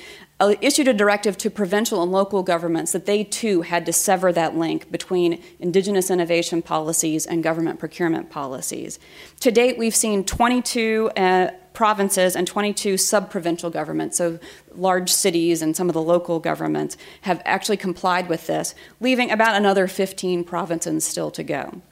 issued 0.60 0.88
a 0.88 0.94
directive 0.94 1.36
to 1.38 1.50
provincial 1.50 2.02
and 2.02 2.10
local 2.10 2.42
governments 2.42 2.92
that 2.92 3.06
they 3.06 3.24
too 3.24 3.62
had 3.62 3.86
to 3.86 3.92
sever 3.92 4.32
that 4.32 4.56
link 4.56 4.90
between 4.90 5.42
indigenous 5.60 6.10
innovation 6.10 6.62
policies 6.62 7.26
and 7.26 7.42
government 7.42 7.78
procurement 7.78 8.30
policies. 8.30 8.98
To 9.40 9.50
date, 9.50 9.78
we've 9.78 9.94
seen 9.94 10.24
22 10.24 11.10
uh, 11.16 11.50
provinces 11.72 12.36
and 12.36 12.46
22 12.46 12.96
sub 12.96 13.30
provincial 13.30 13.70
governments, 13.70 14.18
so 14.18 14.38
large 14.74 15.10
cities 15.10 15.62
and 15.62 15.76
some 15.76 15.88
of 15.88 15.94
the 15.94 16.02
local 16.02 16.38
governments, 16.38 16.96
have 17.22 17.40
actually 17.44 17.76
complied 17.76 18.28
with 18.28 18.46
this, 18.46 18.74
leaving 19.00 19.30
about 19.30 19.54
another 19.54 19.86
15 19.86 20.44
provinces 20.44 21.04
still 21.04 21.30
to 21.30 21.42
go 21.42 21.82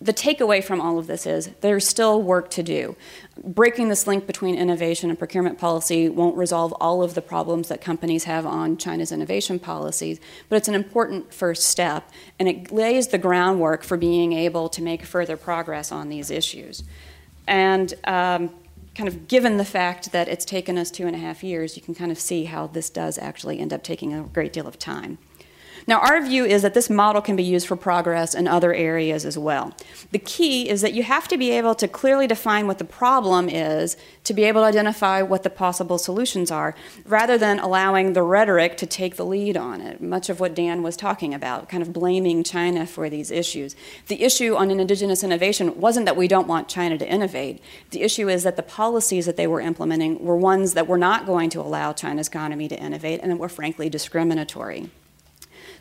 the 0.00 0.12
takeaway 0.12 0.62
from 0.62 0.80
all 0.80 0.98
of 0.98 1.06
this 1.06 1.26
is 1.26 1.50
there's 1.60 1.86
still 1.86 2.22
work 2.22 2.50
to 2.50 2.62
do. 2.62 2.96
Breaking 3.42 3.88
this 3.88 4.06
link 4.06 4.26
between 4.26 4.54
innovation 4.54 5.08
and 5.08 5.18
procurement 5.18 5.58
policy 5.58 6.08
won't 6.08 6.36
resolve 6.36 6.72
all 6.80 7.02
of 7.02 7.14
the 7.14 7.22
problems 7.22 7.68
that 7.68 7.80
companies 7.80 8.24
have 8.24 8.44
on 8.44 8.76
China's 8.76 9.12
innovation 9.12 9.58
policies, 9.58 10.20
but 10.48 10.56
it's 10.56 10.68
an 10.68 10.74
important 10.74 11.32
first 11.32 11.64
step, 11.64 12.10
and 12.38 12.48
it 12.48 12.70
lays 12.70 13.08
the 13.08 13.18
groundwork 13.18 13.82
for 13.82 13.96
being 13.96 14.32
able 14.32 14.68
to 14.68 14.82
make 14.82 15.04
further 15.04 15.36
progress 15.36 15.90
on 15.90 16.08
these 16.08 16.30
issues. 16.30 16.84
And 17.46 17.94
um, 18.04 18.50
kind 18.94 19.08
of 19.08 19.28
given 19.28 19.56
the 19.56 19.64
fact 19.64 20.12
that 20.12 20.28
it's 20.28 20.44
taken 20.44 20.78
us 20.78 20.90
two 20.90 21.06
and 21.06 21.16
a 21.16 21.18
half 21.18 21.42
years, 21.42 21.76
you 21.76 21.82
can 21.82 21.94
kind 21.94 22.12
of 22.12 22.18
see 22.18 22.44
how 22.44 22.66
this 22.66 22.90
does 22.90 23.18
actually 23.18 23.58
end 23.58 23.72
up 23.72 23.82
taking 23.82 24.12
a 24.12 24.22
great 24.22 24.52
deal 24.52 24.66
of 24.66 24.78
time. 24.78 25.18
Now, 25.86 26.00
our 26.00 26.22
view 26.22 26.46
is 26.46 26.62
that 26.62 26.72
this 26.72 26.88
model 26.88 27.20
can 27.20 27.36
be 27.36 27.42
used 27.42 27.66
for 27.66 27.76
progress 27.76 28.34
in 28.34 28.48
other 28.48 28.72
areas 28.72 29.26
as 29.26 29.36
well. 29.36 29.74
The 30.12 30.18
key 30.18 30.68
is 30.68 30.80
that 30.80 30.94
you 30.94 31.02
have 31.02 31.28
to 31.28 31.36
be 31.36 31.50
able 31.50 31.74
to 31.74 31.86
clearly 31.86 32.26
define 32.26 32.66
what 32.66 32.78
the 32.78 32.86
problem 32.86 33.50
is 33.50 33.98
to 34.24 34.32
be 34.32 34.44
able 34.44 34.62
to 34.62 34.66
identify 34.66 35.20
what 35.20 35.42
the 35.42 35.50
possible 35.50 35.98
solutions 35.98 36.50
are, 36.50 36.74
rather 37.04 37.36
than 37.36 37.58
allowing 37.58 38.14
the 38.14 38.22
rhetoric 38.22 38.78
to 38.78 38.86
take 38.86 39.16
the 39.16 39.26
lead 39.26 39.58
on 39.58 39.82
it. 39.82 40.00
Much 40.00 40.30
of 40.30 40.40
what 40.40 40.54
Dan 40.54 40.82
was 40.82 40.96
talking 40.96 41.34
about, 41.34 41.68
kind 41.68 41.82
of 41.82 41.92
blaming 41.92 42.42
China 42.42 42.86
for 42.86 43.10
these 43.10 43.30
issues. 43.30 43.76
The 44.06 44.22
issue 44.22 44.56
on 44.56 44.70
an 44.70 44.80
indigenous 44.80 45.22
innovation 45.22 45.78
wasn't 45.78 46.06
that 46.06 46.16
we 46.16 46.28
don't 46.28 46.48
want 46.48 46.68
China 46.68 46.96
to 46.96 47.06
innovate. 47.06 47.62
The 47.90 48.00
issue 48.00 48.30
is 48.30 48.42
that 48.44 48.56
the 48.56 48.62
policies 48.62 49.26
that 49.26 49.36
they 49.36 49.46
were 49.46 49.60
implementing 49.60 50.24
were 50.24 50.36
ones 50.36 50.72
that 50.72 50.86
were 50.86 50.96
not 50.96 51.26
going 51.26 51.50
to 51.50 51.60
allow 51.60 51.92
China's 51.92 52.28
economy 52.28 52.68
to 52.68 52.78
innovate 52.78 53.20
and 53.22 53.30
that 53.30 53.36
were 53.36 53.50
frankly 53.50 53.90
discriminatory. 53.90 54.88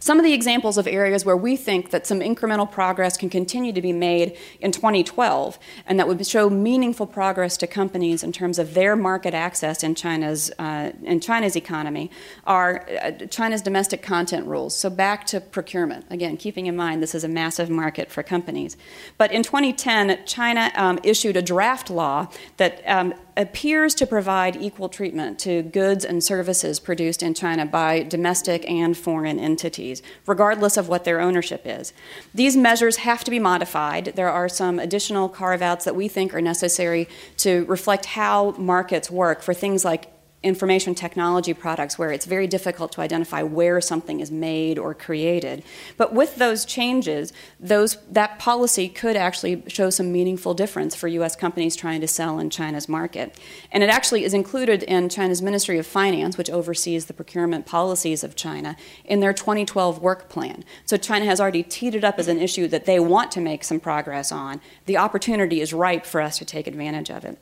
Some 0.04 0.20
of 0.20 0.26
the 0.26 0.34
examples 0.34 0.78
of 0.78 0.86
areas 0.86 1.24
where 1.24 1.38
we 1.38 1.56
think 1.56 1.92
that 1.92 2.06
some 2.06 2.20
incremental 2.20 2.70
progress 2.70 3.16
can 3.16 3.30
continue 3.30 3.72
to 3.72 3.82
be 3.82 3.94
made 3.94 4.38
in 4.60 4.74
2012 4.74 5.58
and 5.88 5.98
that 5.98 6.10
would 6.10 6.28
show 6.28 6.50
meaningful 6.50 7.08
progress 7.08 7.56
to 7.56 7.68
companies 7.68 8.22
in 8.22 8.34
terms 8.34 8.60
of 8.60 8.74
their 8.74 8.98
market 8.98 9.34
access 9.34 9.82
in 9.82 9.96
China's, 9.96 10.52
uh, 10.60 10.92
in 11.04 11.22
China's 11.22 11.56
economy 11.56 12.12
are 12.46 12.86
uh, 13.02 13.12
China's 13.28 13.62
domestic 13.62 14.02
content 14.02 14.46
rules. 14.46 14.76
So 14.76 14.90
back 14.90 15.26
to 15.28 15.40
procurement. 15.40 16.06
Again, 16.10 16.36
keeping 16.36 16.66
in 16.66 16.76
mind 16.76 17.02
this 17.02 17.16
is 17.16 17.24
a 17.24 17.30
massive 17.30 17.70
market 17.70 18.12
for 18.12 18.24
companies. 18.24 18.76
But 19.18 19.32
in 19.32 19.42
2010, 19.42 20.26
China 20.26 20.70
um, 20.76 21.00
issued 21.04 21.38
a 21.38 21.42
draft 21.42 21.90
law 21.90 22.28
that 22.58 22.82
um, 22.88 23.14
appears 23.36 23.96
to 23.96 24.06
provide 24.06 24.56
equal 24.56 24.90
treatment 24.90 25.40
to 25.40 25.64
goods 25.64 26.06
and 26.06 26.24
services 26.24 26.80
produced 26.80 27.24
in 27.24 27.34
China 27.34 27.66
by 27.66 28.04
domestic 28.04 28.70
and 28.70 28.96
foreign 28.96 29.40
entities, 29.40 30.02
regardless 30.28 30.78
of 30.78 30.88
what 30.88 31.04
their 31.04 31.20
ownership 31.20 31.64
is. 31.66 31.94
These 32.34 32.56
measures 32.56 32.98
have 32.98 33.24
to 33.24 33.32
be 33.32 33.40
modified. 33.40 34.14
There 34.16 34.30
are 34.30 34.48
some 34.48 34.80
additional 34.80 35.30
carve 35.30 35.62
outs 35.62 35.86
that 35.86 35.96
we 35.96 36.08
think 36.08 36.34
are 36.34 36.42
necessary 36.42 37.10
to 37.38 37.66
reflect 37.66 38.06
how 38.06 38.52
markets 38.52 39.10
work 39.10 39.42
for 39.42 39.54
things 39.54 39.84
like 39.84 40.13
information 40.44 40.94
technology 40.94 41.54
products 41.54 41.98
where 41.98 42.12
it's 42.12 42.26
very 42.26 42.48
difficult 42.48 42.92
to 42.92 43.02
identify 43.02 43.42
where 43.42 43.80
something 43.80 44.20
is 44.20 44.30
made 44.30 44.78
or 44.78 44.94
created. 44.94 45.64
But 45.98 46.14
with 46.14 46.36
those 46.36 46.66
changes, 46.66 47.32
those, 47.60 47.98
that 48.12 48.40
policy 48.40 48.90
could 48.90 49.16
actually 49.16 49.64
show 49.68 49.90
some 49.90 50.12
meaningful 50.12 50.54
difference 50.54 50.96
for 50.96 51.08
U.S. 51.08 51.36
companies 51.36 51.76
trying 51.76 52.02
to 52.02 52.08
sell 52.08 52.40
in 52.40 52.50
China's 52.50 52.90
market. 52.90 53.40
And 53.72 53.82
it 53.84 53.90
actually 53.90 54.26
is 54.26 54.34
included 54.34 54.84
in 54.84 55.10
China's 55.10 55.42
Ministry 55.42 55.80
of 55.80 55.88
Finance, 55.88 56.38
which 56.38 56.50
oversees 56.50 57.06
the 57.06 57.14
procurement 57.14 57.66
policies 57.66 58.24
of 58.24 58.36
China, 58.36 58.76
in 59.06 59.22
their 59.22 59.34
2012 59.34 60.00
work 60.00 60.30
plan. 60.30 60.64
So 60.86 60.98
China 60.98 61.26
has 61.26 61.40
already 61.40 61.64
teed 61.64 61.96
it 61.96 62.04
up 62.04 62.20
as 62.20 62.28
an 62.28 62.40
issue 62.40 62.68
that 62.68 62.86
they 62.86 63.00
want 63.00 63.32
to 63.32 63.40
make 63.40 63.64
some 63.64 63.80
progress 63.80 64.32
on. 64.32 64.60
The 64.86 64.98
opportunity 64.98 65.62
is 65.62 65.74
ripe 65.74 66.06
for 66.06 66.20
us 66.20 66.38
to 66.40 66.46
take 66.46 66.68
advantage 66.68 67.10
of 67.10 67.24
it. 67.24 67.38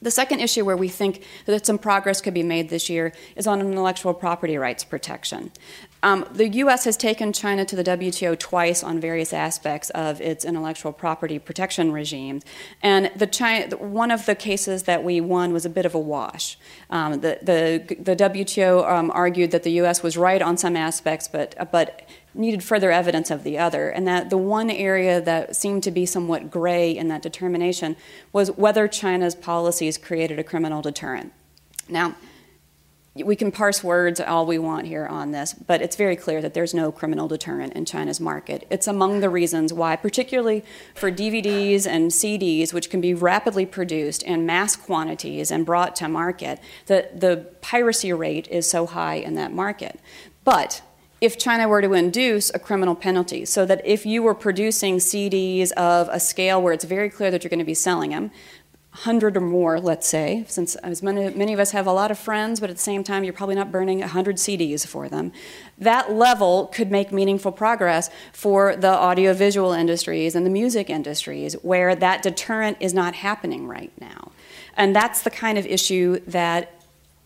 The 0.00 0.10
second 0.10 0.40
issue 0.40 0.64
where 0.64 0.76
we 0.76 0.88
think 0.88 1.24
that 1.46 1.66
some 1.66 1.78
progress 1.78 2.20
could 2.20 2.34
be 2.34 2.42
made 2.42 2.68
this 2.68 2.88
year 2.88 3.12
is 3.36 3.46
on 3.46 3.60
intellectual 3.60 4.14
property 4.14 4.56
rights 4.56 4.84
protection. 4.84 5.50
Um, 6.02 6.24
the 6.32 6.48
U.S. 6.48 6.84
has 6.84 6.96
taken 6.96 7.32
China 7.32 7.64
to 7.64 7.74
the 7.74 7.82
WTO 7.82 8.38
twice 8.38 8.84
on 8.84 9.00
various 9.00 9.32
aspects 9.32 9.90
of 9.90 10.20
its 10.20 10.44
intellectual 10.44 10.92
property 10.92 11.40
protection 11.40 11.90
regime, 11.90 12.40
and 12.82 13.10
the 13.16 13.26
China, 13.26 13.76
one 13.76 14.12
of 14.12 14.24
the 14.26 14.36
cases 14.36 14.84
that 14.84 15.02
we 15.02 15.20
won 15.20 15.52
was 15.52 15.66
a 15.66 15.70
bit 15.70 15.84
of 15.84 15.96
a 15.96 15.98
wash. 15.98 16.56
Um, 16.90 17.20
the, 17.20 17.40
the, 17.42 17.96
the 18.00 18.14
WTO 18.14 18.88
um, 18.88 19.10
argued 19.12 19.50
that 19.50 19.64
the 19.64 19.72
U.S. 19.72 20.02
was 20.02 20.16
right 20.16 20.40
on 20.40 20.56
some 20.56 20.76
aspects, 20.76 21.26
but 21.26 21.56
but 21.72 22.08
needed 22.38 22.62
further 22.62 22.90
evidence 22.90 23.30
of 23.30 23.44
the 23.44 23.58
other, 23.58 23.90
and 23.90 24.06
that 24.06 24.30
the 24.30 24.38
one 24.38 24.70
area 24.70 25.20
that 25.20 25.56
seemed 25.56 25.82
to 25.82 25.90
be 25.90 26.06
somewhat 26.06 26.50
gray 26.50 26.96
in 26.96 27.08
that 27.08 27.20
determination 27.20 27.96
was 28.32 28.50
whether 28.52 28.88
China's 28.88 29.34
policies 29.34 29.98
created 29.98 30.38
a 30.38 30.44
criminal 30.44 30.80
deterrent. 30.80 31.32
Now, 31.88 32.14
we 33.14 33.34
can 33.34 33.50
parse 33.50 33.82
words 33.82 34.20
all 34.20 34.46
we 34.46 34.58
want 34.58 34.86
here 34.86 35.06
on 35.06 35.32
this, 35.32 35.52
but 35.52 35.82
it's 35.82 35.96
very 35.96 36.14
clear 36.14 36.40
that 36.40 36.54
there's 36.54 36.74
no 36.74 36.92
criminal 36.92 37.26
deterrent 37.26 37.72
in 37.72 37.84
China's 37.84 38.20
market. 38.20 38.66
It's 38.70 38.86
among 38.86 39.20
the 39.20 39.28
reasons 39.28 39.72
why, 39.72 39.96
particularly 39.96 40.64
for 40.94 41.10
DVDs 41.10 41.86
and 41.86 42.10
CDs, 42.10 42.72
which 42.72 42.90
can 42.90 43.00
be 43.00 43.14
rapidly 43.14 43.66
produced 43.66 44.22
in 44.22 44.46
mass 44.46 44.76
quantities 44.76 45.50
and 45.50 45.66
brought 45.66 45.96
to 45.96 46.08
market, 46.08 46.60
that 46.86 47.20
the 47.20 47.48
piracy 47.60 48.12
rate 48.12 48.46
is 48.48 48.70
so 48.70 48.86
high 48.86 49.16
in 49.16 49.34
that 49.34 49.52
market. 49.52 49.98
But 50.44 50.82
if 51.20 51.36
China 51.36 51.68
were 51.68 51.82
to 51.82 51.94
induce 51.94 52.50
a 52.54 52.58
criminal 52.58 52.94
penalty, 52.94 53.44
so 53.44 53.66
that 53.66 53.80
if 53.84 54.06
you 54.06 54.22
were 54.22 54.34
producing 54.34 54.98
CDs 54.98 55.72
of 55.72 56.08
a 56.10 56.20
scale 56.20 56.62
where 56.62 56.72
it's 56.72 56.84
very 56.84 57.10
clear 57.10 57.30
that 57.30 57.42
you're 57.42 57.50
going 57.50 57.58
to 57.58 57.64
be 57.64 57.74
selling 57.74 58.10
them, 58.10 58.30
100 58.92 59.36
or 59.36 59.40
more, 59.40 59.78
let's 59.78 60.08
say, 60.08 60.44
since 60.48 60.74
as 60.76 61.02
many, 61.02 61.32
many, 61.34 61.52
of 61.52 61.60
us 61.60 61.70
have 61.70 61.86
a 61.86 61.92
lot 61.92 62.10
of 62.10 62.18
friends, 62.18 62.58
but 62.58 62.68
at 62.68 62.76
the 62.76 62.82
same 62.82 63.04
time, 63.04 63.22
you're 63.22 63.32
probably 63.32 63.54
not 63.54 63.70
burning 63.70 64.00
100 64.00 64.36
CDs 64.36 64.84
for 64.84 65.08
them. 65.08 65.30
That 65.76 66.12
level 66.12 66.66
could 66.66 66.90
make 66.90 67.12
meaningful 67.12 67.52
progress 67.52 68.10
for 68.32 68.74
the 68.74 68.90
audiovisual 68.90 69.72
industries 69.72 70.34
and 70.34 70.44
the 70.44 70.50
music 70.50 70.90
industries 70.90 71.54
where 71.62 71.94
that 71.94 72.22
deterrent 72.22 72.78
is 72.80 72.92
not 72.92 73.14
happening 73.14 73.68
right 73.68 73.92
now. 74.00 74.32
And 74.76 74.96
that's 74.96 75.22
the 75.22 75.30
kind 75.30 75.58
of 75.58 75.66
issue 75.66 76.18
that 76.26 76.77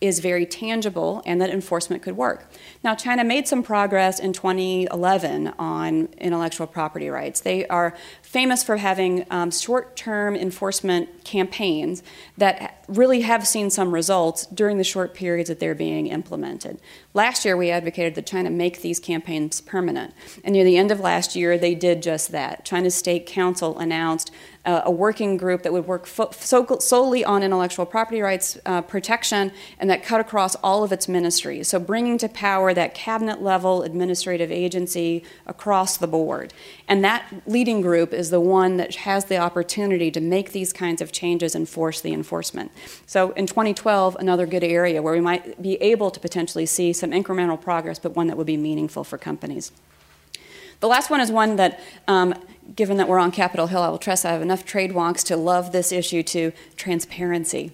is 0.03 0.19
very 0.19 0.45
tangible 0.45 1.21
and 1.25 1.39
that 1.39 1.49
enforcement 1.49 2.03
could 2.03 2.17
work. 2.17 2.51
Now, 2.83 2.93
China 2.93 3.23
made 3.23 3.47
some 3.47 3.63
progress 3.63 4.19
in 4.19 4.33
2011 4.33 5.53
on 5.57 6.09
intellectual 6.17 6.67
property 6.67 7.07
rights. 7.07 7.39
They 7.39 7.65
are 7.67 7.95
famous 8.21 8.65
for 8.65 8.75
having 8.75 9.25
um, 9.31 9.49
short 9.49 9.95
term 9.95 10.35
enforcement 10.35 11.23
campaigns 11.23 12.03
that 12.37 12.83
really 12.89 13.21
have 13.21 13.47
seen 13.47 13.69
some 13.69 13.93
results 13.93 14.45
during 14.47 14.77
the 14.77 14.83
short 14.83 15.13
periods 15.13 15.47
that 15.47 15.61
they're 15.61 15.73
being 15.73 16.07
implemented. 16.07 16.81
Last 17.13 17.45
year, 17.45 17.55
we 17.55 17.71
advocated 17.71 18.15
that 18.15 18.25
China 18.25 18.49
make 18.49 18.81
these 18.81 18.99
campaigns 18.99 19.61
permanent. 19.61 20.13
And 20.43 20.51
near 20.51 20.65
the 20.65 20.77
end 20.77 20.91
of 20.91 20.99
last 20.99 21.33
year, 21.33 21.57
they 21.57 21.75
did 21.75 22.03
just 22.03 22.33
that. 22.33 22.65
China's 22.65 22.95
State 22.95 23.25
Council 23.25 23.79
announced 23.79 24.31
uh, 24.65 24.81
a 24.85 24.91
working 24.91 25.35
group 25.35 25.63
that 25.63 25.73
would 25.73 25.85
work 25.85 26.07
so- 26.07 26.31
solely 26.79 27.25
on 27.25 27.43
intellectual 27.43 27.85
property 27.85 28.21
rights 28.21 28.57
uh, 28.65 28.81
protection 28.81 29.51
and 29.77 29.89
that 29.89 30.03
cut 30.03 30.21
across 30.21 30.55
all 30.55 30.83
of 30.83 30.91
its 30.91 31.07
ministries. 31.07 31.67
So, 31.67 31.79
bringing 31.79 32.17
to 32.19 32.29
power 32.29 32.73
that 32.73 32.93
cabinet 32.93 33.41
level 33.41 33.83
administrative 33.83 34.51
agency 34.51 35.23
across 35.45 35.97
the 35.97 36.07
board. 36.07 36.53
And 36.87 37.03
that 37.03 37.25
leading 37.45 37.81
group 37.81 38.13
is 38.13 38.29
the 38.29 38.39
one 38.39 38.77
that 38.77 38.95
has 38.95 39.25
the 39.25 39.37
opportunity 39.37 40.09
to 40.11 40.21
make 40.21 40.51
these 40.51 40.71
kinds 40.71 41.01
of 41.01 41.11
changes 41.11 41.55
and 41.55 41.67
force 41.67 41.99
the 41.99 42.13
enforcement. 42.13 42.71
So, 43.05 43.31
in 43.31 43.47
2012, 43.47 44.15
another 44.15 44.45
good 44.45 44.63
area 44.63 45.01
where 45.01 45.13
we 45.13 45.21
might 45.21 45.61
be 45.61 45.75
able 45.81 46.09
to 46.11 46.19
potentially 46.19 46.65
see 46.65 46.93
some 46.93 47.11
incremental 47.11 47.59
progress, 47.59 47.99
but 47.99 48.15
one 48.15 48.27
that 48.27 48.37
would 48.37 48.47
be 48.47 48.57
meaningful 48.57 49.03
for 49.03 49.17
companies. 49.17 49.71
The 50.83 50.89
last 50.89 51.09
one 51.09 51.21
is 51.21 51.31
one 51.31 51.55
that, 51.55 51.79
um, 52.09 52.33
given 52.75 52.97
that 52.97 53.07
we're 53.07 53.17
on 53.17 53.31
Capitol 53.31 53.67
Hill, 53.67 53.81
I 53.81 53.87
will 53.87 53.97
trust 53.97 54.25
I 54.25 54.33
have 54.33 54.41
enough 54.41 54.65
trade 54.65 54.91
wonks 54.91 55.23
to 55.27 55.37
love 55.37 55.71
this 55.71 55.93
issue 55.93 56.23
to 56.23 56.51
transparency. 56.75 57.71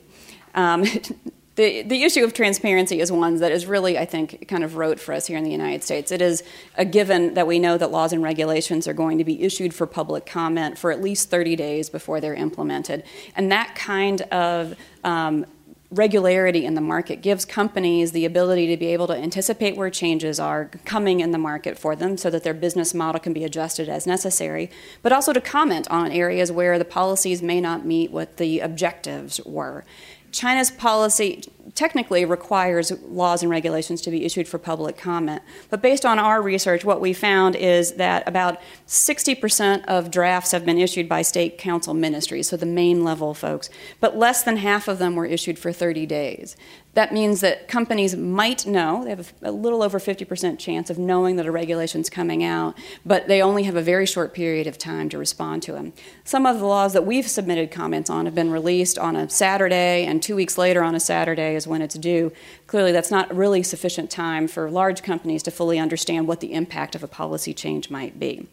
Um, 0.53 0.83
the, 1.55 1.81
the 1.81 2.03
issue 2.03 2.23
of 2.23 2.35
transparency 2.35 2.99
is 2.99 3.11
one 3.11 3.37
that 3.37 3.51
is 3.51 3.65
really, 3.65 3.97
I 3.97 4.05
think, 4.05 4.47
kind 4.47 4.63
of 4.63 4.75
rote 4.75 4.99
for 4.99 5.15
us 5.15 5.25
here 5.25 5.39
in 5.39 5.43
the 5.43 5.49
United 5.49 5.83
States. 5.83 6.11
It 6.11 6.21
is 6.21 6.43
a 6.75 6.85
given 6.85 7.33
that 7.33 7.47
we 7.47 7.57
know 7.57 7.79
that 7.79 7.89
laws 7.89 8.13
and 8.13 8.21
regulations 8.21 8.87
are 8.87 8.93
going 8.93 9.17
to 9.17 9.23
be 9.23 9.41
issued 9.41 9.73
for 9.73 9.87
public 9.87 10.27
comment 10.27 10.77
for 10.77 10.91
at 10.91 11.01
least 11.01 11.31
30 11.31 11.55
days 11.55 11.89
before 11.89 12.21
they're 12.21 12.35
implemented. 12.35 13.03
And 13.35 13.51
that 13.51 13.73
kind 13.73 14.21
of 14.21 14.75
um, 15.03 15.47
regularity 15.91 16.65
in 16.65 16.75
the 16.75 16.81
market 16.81 17.21
gives 17.21 17.45
companies 17.45 18.11
the 18.11 18.25
ability 18.25 18.67
to 18.67 18.77
be 18.77 18.87
able 18.87 19.07
to 19.07 19.15
anticipate 19.15 19.75
where 19.75 19.89
changes 19.89 20.39
are 20.39 20.65
coming 20.85 21.19
in 21.19 21.31
the 21.31 21.37
market 21.37 21.79
for 21.79 21.95
them 21.95 22.15
so 22.15 22.29
that 22.29 22.43
their 22.43 22.53
business 22.53 22.93
model 22.93 23.19
can 23.19 23.33
be 23.33 23.43
adjusted 23.43 23.89
as 23.89 24.05
necessary, 24.05 24.69
but 25.01 25.11
also 25.11 25.33
to 25.33 25.41
comment 25.41 25.87
on 25.89 26.11
areas 26.11 26.51
where 26.51 26.77
the 26.77 26.85
policies 26.85 27.41
may 27.41 27.59
not 27.59 27.85
meet 27.85 28.11
what 28.11 28.37
the 28.37 28.59
objectives 28.59 29.41
were. 29.45 29.83
China's 30.31 30.69
policy 30.69 31.43
technically 31.75 32.25
requires 32.25 32.91
laws 33.03 33.41
and 33.41 33.51
regulations 33.51 34.01
to 34.01 34.11
be 34.11 34.25
issued 34.25 34.47
for 34.47 34.57
public 34.57 34.97
comment. 34.97 35.41
But 35.69 35.81
based 35.81 36.05
on 36.05 36.19
our 36.19 36.41
research, 36.41 36.85
what 36.85 37.01
we 37.01 37.13
found 37.13 37.55
is 37.55 37.93
that 37.93 38.27
about 38.27 38.59
60% 38.87 39.85
of 39.85 40.11
drafts 40.11 40.51
have 40.51 40.65
been 40.65 40.77
issued 40.77 41.07
by 41.07 41.21
state 41.21 41.57
council 41.57 41.93
ministries, 41.93 42.49
so 42.49 42.57
the 42.57 42.65
main 42.65 43.03
level 43.03 43.33
folks, 43.33 43.69
but 43.99 44.17
less 44.17 44.43
than 44.43 44.57
half 44.57 44.87
of 44.87 44.99
them 44.99 45.15
were 45.15 45.25
issued 45.25 45.59
for 45.59 45.71
30 45.71 46.05
days. 46.05 46.55
That 46.95 47.13
means 47.13 47.41
that 47.41 47.67
companies 47.67 48.15
might 48.15 48.65
know, 48.65 49.03
they 49.03 49.11
have 49.11 49.31
a 49.43 49.51
little 49.51 49.83
over 49.83 49.99
50% 49.99 50.57
chance 50.57 50.89
of 50.89 50.97
knowing 50.97 51.35
that 51.35 51.45
a 51.45 51.51
regulation 51.51 52.01
is 52.01 52.09
coming 52.09 52.43
out, 52.43 52.75
but 53.05 53.27
they 53.27 53.43
only 53.43 53.63
have 53.63 53.75
a 53.75 53.81
very 53.81 54.07
short 54.07 54.33
period 54.33 54.65
of 54.65 54.77
time 54.77 55.07
to 55.09 55.17
respond 55.19 55.61
to 55.63 55.71
them. 55.71 55.93
Some 56.23 56.47
of 56.47 56.59
the 56.59 56.65
laws 56.65 56.93
that 56.93 57.05
we've 57.05 57.27
submitted 57.27 57.69
comments 57.69 58.09
on 58.09 58.25
have 58.25 58.33
been 58.33 58.49
released 58.49 58.97
on 58.97 59.15
a 59.15 59.29
Saturday, 59.29 60.05
and 60.05 60.21
two 60.21 60.35
weeks 60.35 60.57
later 60.57 60.83
on 60.83 60.95
a 60.95 60.99
Saturday 60.99 61.55
is 61.59 61.67
when 61.67 61.83
it's 61.83 61.95
due. 61.95 62.31
Clearly, 62.65 62.91
that's 62.91 63.11
not 63.11 63.33
really 63.35 63.61
sufficient 63.61 64.09
time 64.09 64.47
for 64.47 64.71
large 64.71 65.03
companies 65.03 65.43
to 65.43 65.51
fully 65.51 65.77
understand 65.77 66.27
what 66.27 66.39
the 66.39 66.53
impact 66.53 66.95
of 66.95 67.03
a 67.03 67.07
policy 67.07 67.53
change 67.53 67.91
might 67.91 68.19
be. 68.19 68.47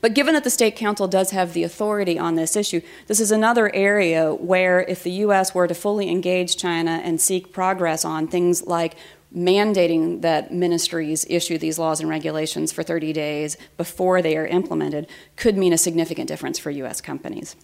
But 0.00 0.14
given 0.14 0.34
that 0.34 0.44
the 0.44 0.50
state 0.50 0.76
council 0.76 1.08
does 1.08 1.30
have 1.30 1.52
the 1.52 1.64
authority 1.64 2.18
on 2.18 2.34
this 2.34 2.54
issue, 2.54 2.80
this 3.06 3.20
is 3.20 3.30
another 3.30 3.74
area 3.74 4.34
where 4.34 4.82
if 4.82 5.02
the 5.02 5.10
U.S. 5.24 5.54
were 5.54 5.66
to 5.66 5.74
fully 5.74 6.08
engage 6.08 6.56
China 6.56 7.00
and 7.02 7.20
seek 7.20 7.52
progress 7.52 8.04
on 8.04 8.28
things 8.28 8.66
like 8.66 8.94
mandating 9.34 10.22
that 10.22 10.52
ministries 10.52 11.24
issue 11.30 11.56
these 11.56 11.78
laws 11.78 12.00
and 12.00 12.08
regulations 12.08 12.72
for 12.72 12.82
30 12.82 13.12
days 13.12 13.56
before 13.76 14.20
they 14.22 14.36
are 14.36 14.46
implemented 14.46 15.06
could 15.36 15.56
mean 15.56 15.72
a 15.72 15.78
significant 15.78 16.28
difference 16.28 16.58
for 16.58 16.70
U.S. 16.70 17.00
companies. 17.00 17.56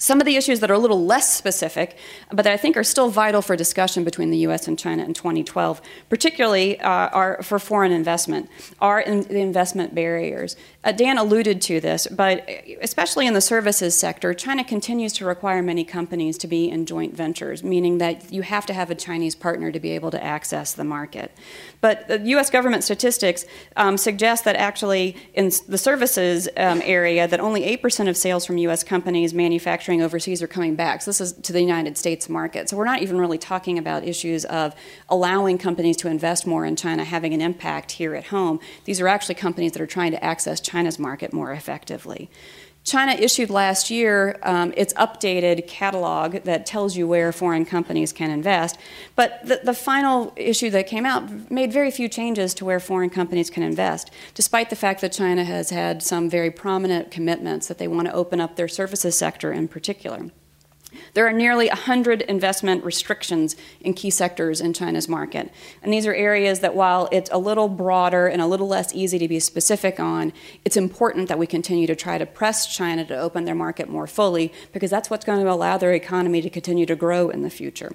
Some 0.00 0.18
of 0.18 0.24
the 0.24 0.36
issues 0.36 0.60
that 0.60 0.70
are 0.70 0.74
a 0.74 0.78
little 0.78 1.04
less 1.04 1.30
specific, 1.30 1.98
but 2.30 2.44
that 2.44 2.54
I 2.54 2.56
think 2.56 2.78
are 2.78 2.82
still 2.82 3.10
vital 3.10 3.42
for 3.42 3.54
discussion 3.54 4.02
between 4.02 4.30
the 4.30 4.38
U.S. 4.38 4.66
and 4.66 4.78
China 4.78 5.04
in 5.04 5.12
2012, 5.12 5.82
particularly 6.08 6.80
uh, 6.80 6.88
are 6.88 7.42
for 7.42 7.58
foreign 7.58 7.92
investment, 7.92 8.48
are 8.80 8.98
in 8.98 9.24
the 9.24 9.40
investment 9.40 9.94
barriers. 9.94 10.56
Uh, 10.82 10.92
Dan 10.92 11.18
alluded 11.18 11.60
to 11.60 11.78
this, 11.78 12.06
but 12.06 12.48
especially 12.80 13.26
in 13.26 13.34
the 13.34 13.40
services 13.42 13.94
sector, 13.94 14.32
China 14.32 14.64
continues 14.64 15.12
to 15.12 15.26
require 15.26 15.60
many 15.62 15.84
companies 15.84 16.38
to 16.38 16.46
be 16.46 16.70
in 16.70 16.86
joint 16.86 17.14
ventures, 17.14 17.62
meaning 17.62 17.98
that 17.98 18.32
you 18.32 18.40
have 18.40 18.64
to 18.64 18.72
have 18.72 18.90
a 18.90 18.94
Chinese 18.94 19.34
partner 19.34 19.70
to 19.70 19.78
be 19.78 19.90
able 19.90 20.10
to 20.10 20.24
access 20.24 20.72
the 20.72 20.84
market. 20.84 21.32
But 21.82 22.08
the 22.08 22.18
U.S. 22.30 22.48
government 22.48 22.82
statistics 22.82 23.44
um, 23.76 23.98
suggest 23.98 24.44
that 24.44 24.56
actually 24.56 25.16
in 25.34 25.50
the 25.68 25.76
services 25.76 26.48
um, 26.56 26.80
area, 26.82 27.28
that 27.28 27.40
only 27.40 27.76
8% 27.76 28.08
of 28.08 28.16
sales 28.16 28.46
from 28.46 28.56
U.S. 28.56 28.82
companies 28.82 29.34
manufacturing 29.34 30.00
overseas 30.00 30.42
are 30.42 30.46
coming 30.46 30.76
back. 30.76 31.02
So 31.02 31.10
this 31.10 31.20
is 31.20 31.32
to 31.32 31.52
the 31.52 31.60
United 31.60 31.98
States 31.98 32.26
market. 32.26 32.70
So 32.70 32.78
we're 32.78 32.86
not 32.86 33.02
even 33.02 33.18
really 33.18 33.38
talking 33.38 33.76
about 33.76 34.04
issues 34.04 34.46
of 34.46 34.74
allowing 35.10 35.58
companies 35.58 35.98
to 35.98 36.08
invest 36.08 36.46
more 36.46 36.64
in 36.64 36.74
China 36.74 37.04
having 37.04 37.34
an 37.34 37.42
impact 37.42 37.92
here 37.92 38.14
at 38.14 38.26
home. 38.26 38.60
These 38.86 38.98
are 38.98 39.08
actually 39.08 39.34
companies 39.34 39.72
that 39.72 39.82
are 39.82 39.86
trying 39.86 40.12
to 40.12 40.24
access 40.24 40.58
China's 40.70 40.98
market 40.98 41.32
more 41.32 41.52
effectively. 41.52 42.30
China 42.82 43.12
issued 43.12 43.50
last 43.50 43.90
year 43.90 44.38
um, 44.42 44.72
its 44.76 44.94
updated 44.94 45.66
catalog 45.66 46.44
that 46.44 46.64
tells 46.64 46.96
you 46.96 47.06
where 47.06 47.30
foreign 47.30 47.64
companies 47.64 48.12
can 48.12 48.30
invest. 48.30 48.78
But 49.16 49.40
the, 49.44 49.60
the, 49.62 49.74
final 49.74 50.32
issue 50.36 50.70
that 50.70 50.86
came 50.86 51.04
out 51.04 51.50
made 51.50 51.72
very 51.72 51.90
few 51.90 52.08
changes 52.08 52.54
to 52.54 52.64
where 52.64 52.80
foreign 52.80 53.10
companies 53.10 53.50
can 53.50 53.62
invest, 53.62 54.10
despite 54.34 54.70
the 54.70 54.76
fact 54.76 55.02
that 55.02 55.12
China 55.12 55.44
has 55.44 55.70
had 55.70 56.02
some 56.02 56.30
very 56.30 56.50
prominent 56.50 57.10
commitments 57.10 57.68
that 57.68 57.76
they 57.76 57.86
want 57.86 58.08
to 58.08 58.14
open 58.14 58.40
up 58.40 58.56
their 58.56 58.68
services 58.68 59.16
sector 59.16 59.52
in 59.52 59.68
particular. 59.68 60.30
There 61.14 61.26
are 61.26 61.32
nearly 61.32 61.68
100 61.68 62.22
investment 62.22 62.84
restrictions 62.84 63.56
in 63.80 63.94
key 63.94 64.10
sectors 64.10 64.60
in 64.60 64.72
China's 64.72 65.08
market. 65.08 65.52
And 65.82 65.92
these 65.92 66.06
are 66.06 66.14
areas 66.14 66.60
that, 66.60 66.74
while 66.74 67.08
it's 67.12 67.30
a 67.32 67.38
little 67.38 67.68
broader 67.68 68.26
and 68.26 68.40
a 68.40 68.46
little 68.46 68.68
less 68.68 68.94
easy 68.94 69.18
to 69.18 69.28
be 69.28 69.40
specific 69.40 70.00
on, 70.00 70.32
it's 70.64 70.76
important 70.76 71.28
that 71.28 71.38
we 71.38 71.46
continue 71.46 71.86
to 71.86 71.96
try 71.96 72.18
to 72.18 72.26
press 72.26 72.74
China 72.74 73.04
to 73.06 73.18
open 73.18 73.44
their 73.44 73.54
market 73.54 73.88
more 73.88 74.06
fully 74.06 74.52
because 74.72 74.90
that's 74.90 75.10
what's 75.10 75.24
going 75.24 75.42
to 75.42 75.50
allow 75.50 75.78
their 75.78 75.92
economy 75.92 76.40
to 76.42 76.50
continue 76.50 76.86
to 76.86 76.96
grow 76.96 77.30
in 77.30 77.42
the 77.42 77.50
future. 77.50 77.92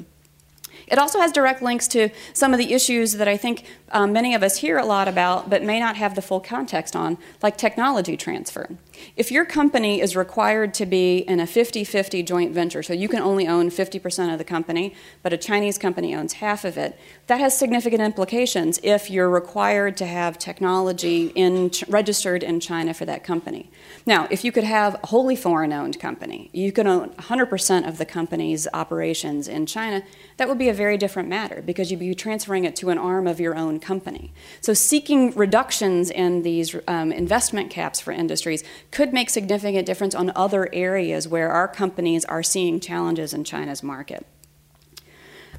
It 0.87 0.99
also 0.99 1.19
has 1.19 1.31
direct 1.31 1.61
links 1.61 1.87
to 1.89 2.09
some 2.33 2.53
of 2.53 2.59
the 2.59 2.73
issues 2.73 3.13
that 3.13 3.27
I 3.27 3.37
think 3.37 3.65
um, 3.91 4.13
many 4.13 4.35
of 4.35 4.43
us 4.43 4.57
hear 4.57 4.77
a 4.77 4.85
lot 4.85 5.07
about 5.07 5.49
but 5.49 5.63
may 5.63 5.79
not 5.79 5.95
have 5.95 6.15
the 6.15 6.21
full 6.21 6.39
context 6.39 6.95
on, 6.95 7.17
like 7.41 7.57
technology 7.57 8.17
transfer. 8.17 8.77
If 9.15 9.31
your 9.31 9.45
company 9.45 10.01
is 10.01 10.15
required 10.15 10.73
to 10.75 10.85
be 10.85 11.19
in 11.19 11.39
a 11.39 11.47
50 11.47 11.83
50 11.83 12.23
joint 12.23 12.53
venture, 12.53 12.83
so 12.83 12.93
you 12.93 13.07
can 13.07 13.19
only 13.19 13.47
own 13.47 13.69
50% 13.69 14.31
of 14.31 14.37
the 14.37 14.43
company, 14.43 14.93
but 15.23 15.33
a 15.33 15.37
Chinese 15.37 15.77
company 15.77 16.15
owns 16.15 16.33
half 16.33 16.65
of 16.65 16.77
it, 16.77 16.97
that 17.27 17.39
has 17.39 17.57
significant 17.57 18.01
implications 18.01 18.79
if 18.83 19.09
you're 19.09 19.29
required 19.29 19.97
to 19.97 20.05
have 20.05 20.37
technology 20.37 21.27
in, 21.35 21.71
registered 21.87 22.43
in 22.43 22.59
China 22.59 22.93
for 22.93 23.05
that 23.05 23.23
company. 23.23 23.69
Now, 24.05 24.27
if 24.29 24.43
you 24.43 24.51
could 24.51 24.63
have 24.63 24.95
a 24.95 25.07
wholly 25.07 25.35
foreign 25.35 25.73
owned 25.73 25.99
company, 25.99 26.49
you 26.53 26.71
could 26.71 26.87
own 26.87 27.09
100% 27.11 27.87
of 27.87 27.97
the 27.97 28.05
company's 28.05 28.67
operations 28.73 29.47
in 29.47 29.65
China, 29.65 30.03
that 30.37 30.47
would 30.47 30.57
be 30.57 30.69
a 30.69 30.73
very 30.73 30.97
different 30.97 31.29
matter 31.29 31.61
because 31.61 31.91
you'd 31.91 31.99
be 31.99 32.13
transferring 32.13 32.65
it 32.65 32.75
to 32.77 32.89
an 32.89 32.97
arm 32.97 33.27
of 33.27 33.39
your 33.39 33.55
own 33.55 33.79
company. 33.79 34.33
So, 34.61 34.73
seeking 34.73 35.31
reductions 35.31 36.09
in 36.09 36.43
these 36.43 36.75
um, 36.87 37.11
investment 37.11 37.69
caps 37.69 37.99
for 37.99 38.11
industries 38.11 38.63
could 38.91 39.13
make 39.13 39.29
significant 39.29 39.85
difference 39.85 40.15
on 40.15 40.31
other 40.35 40.69
areas 40.73 41.27
where 41.27 41.51
our 41.51 41.67
companies 41.67 42.25
are 42.25 42.43
seeing 42.43 42.79
challenges 42.79 43.33
in 43.33 43.43
China's 43.43 43.83
market. 43.83 44.25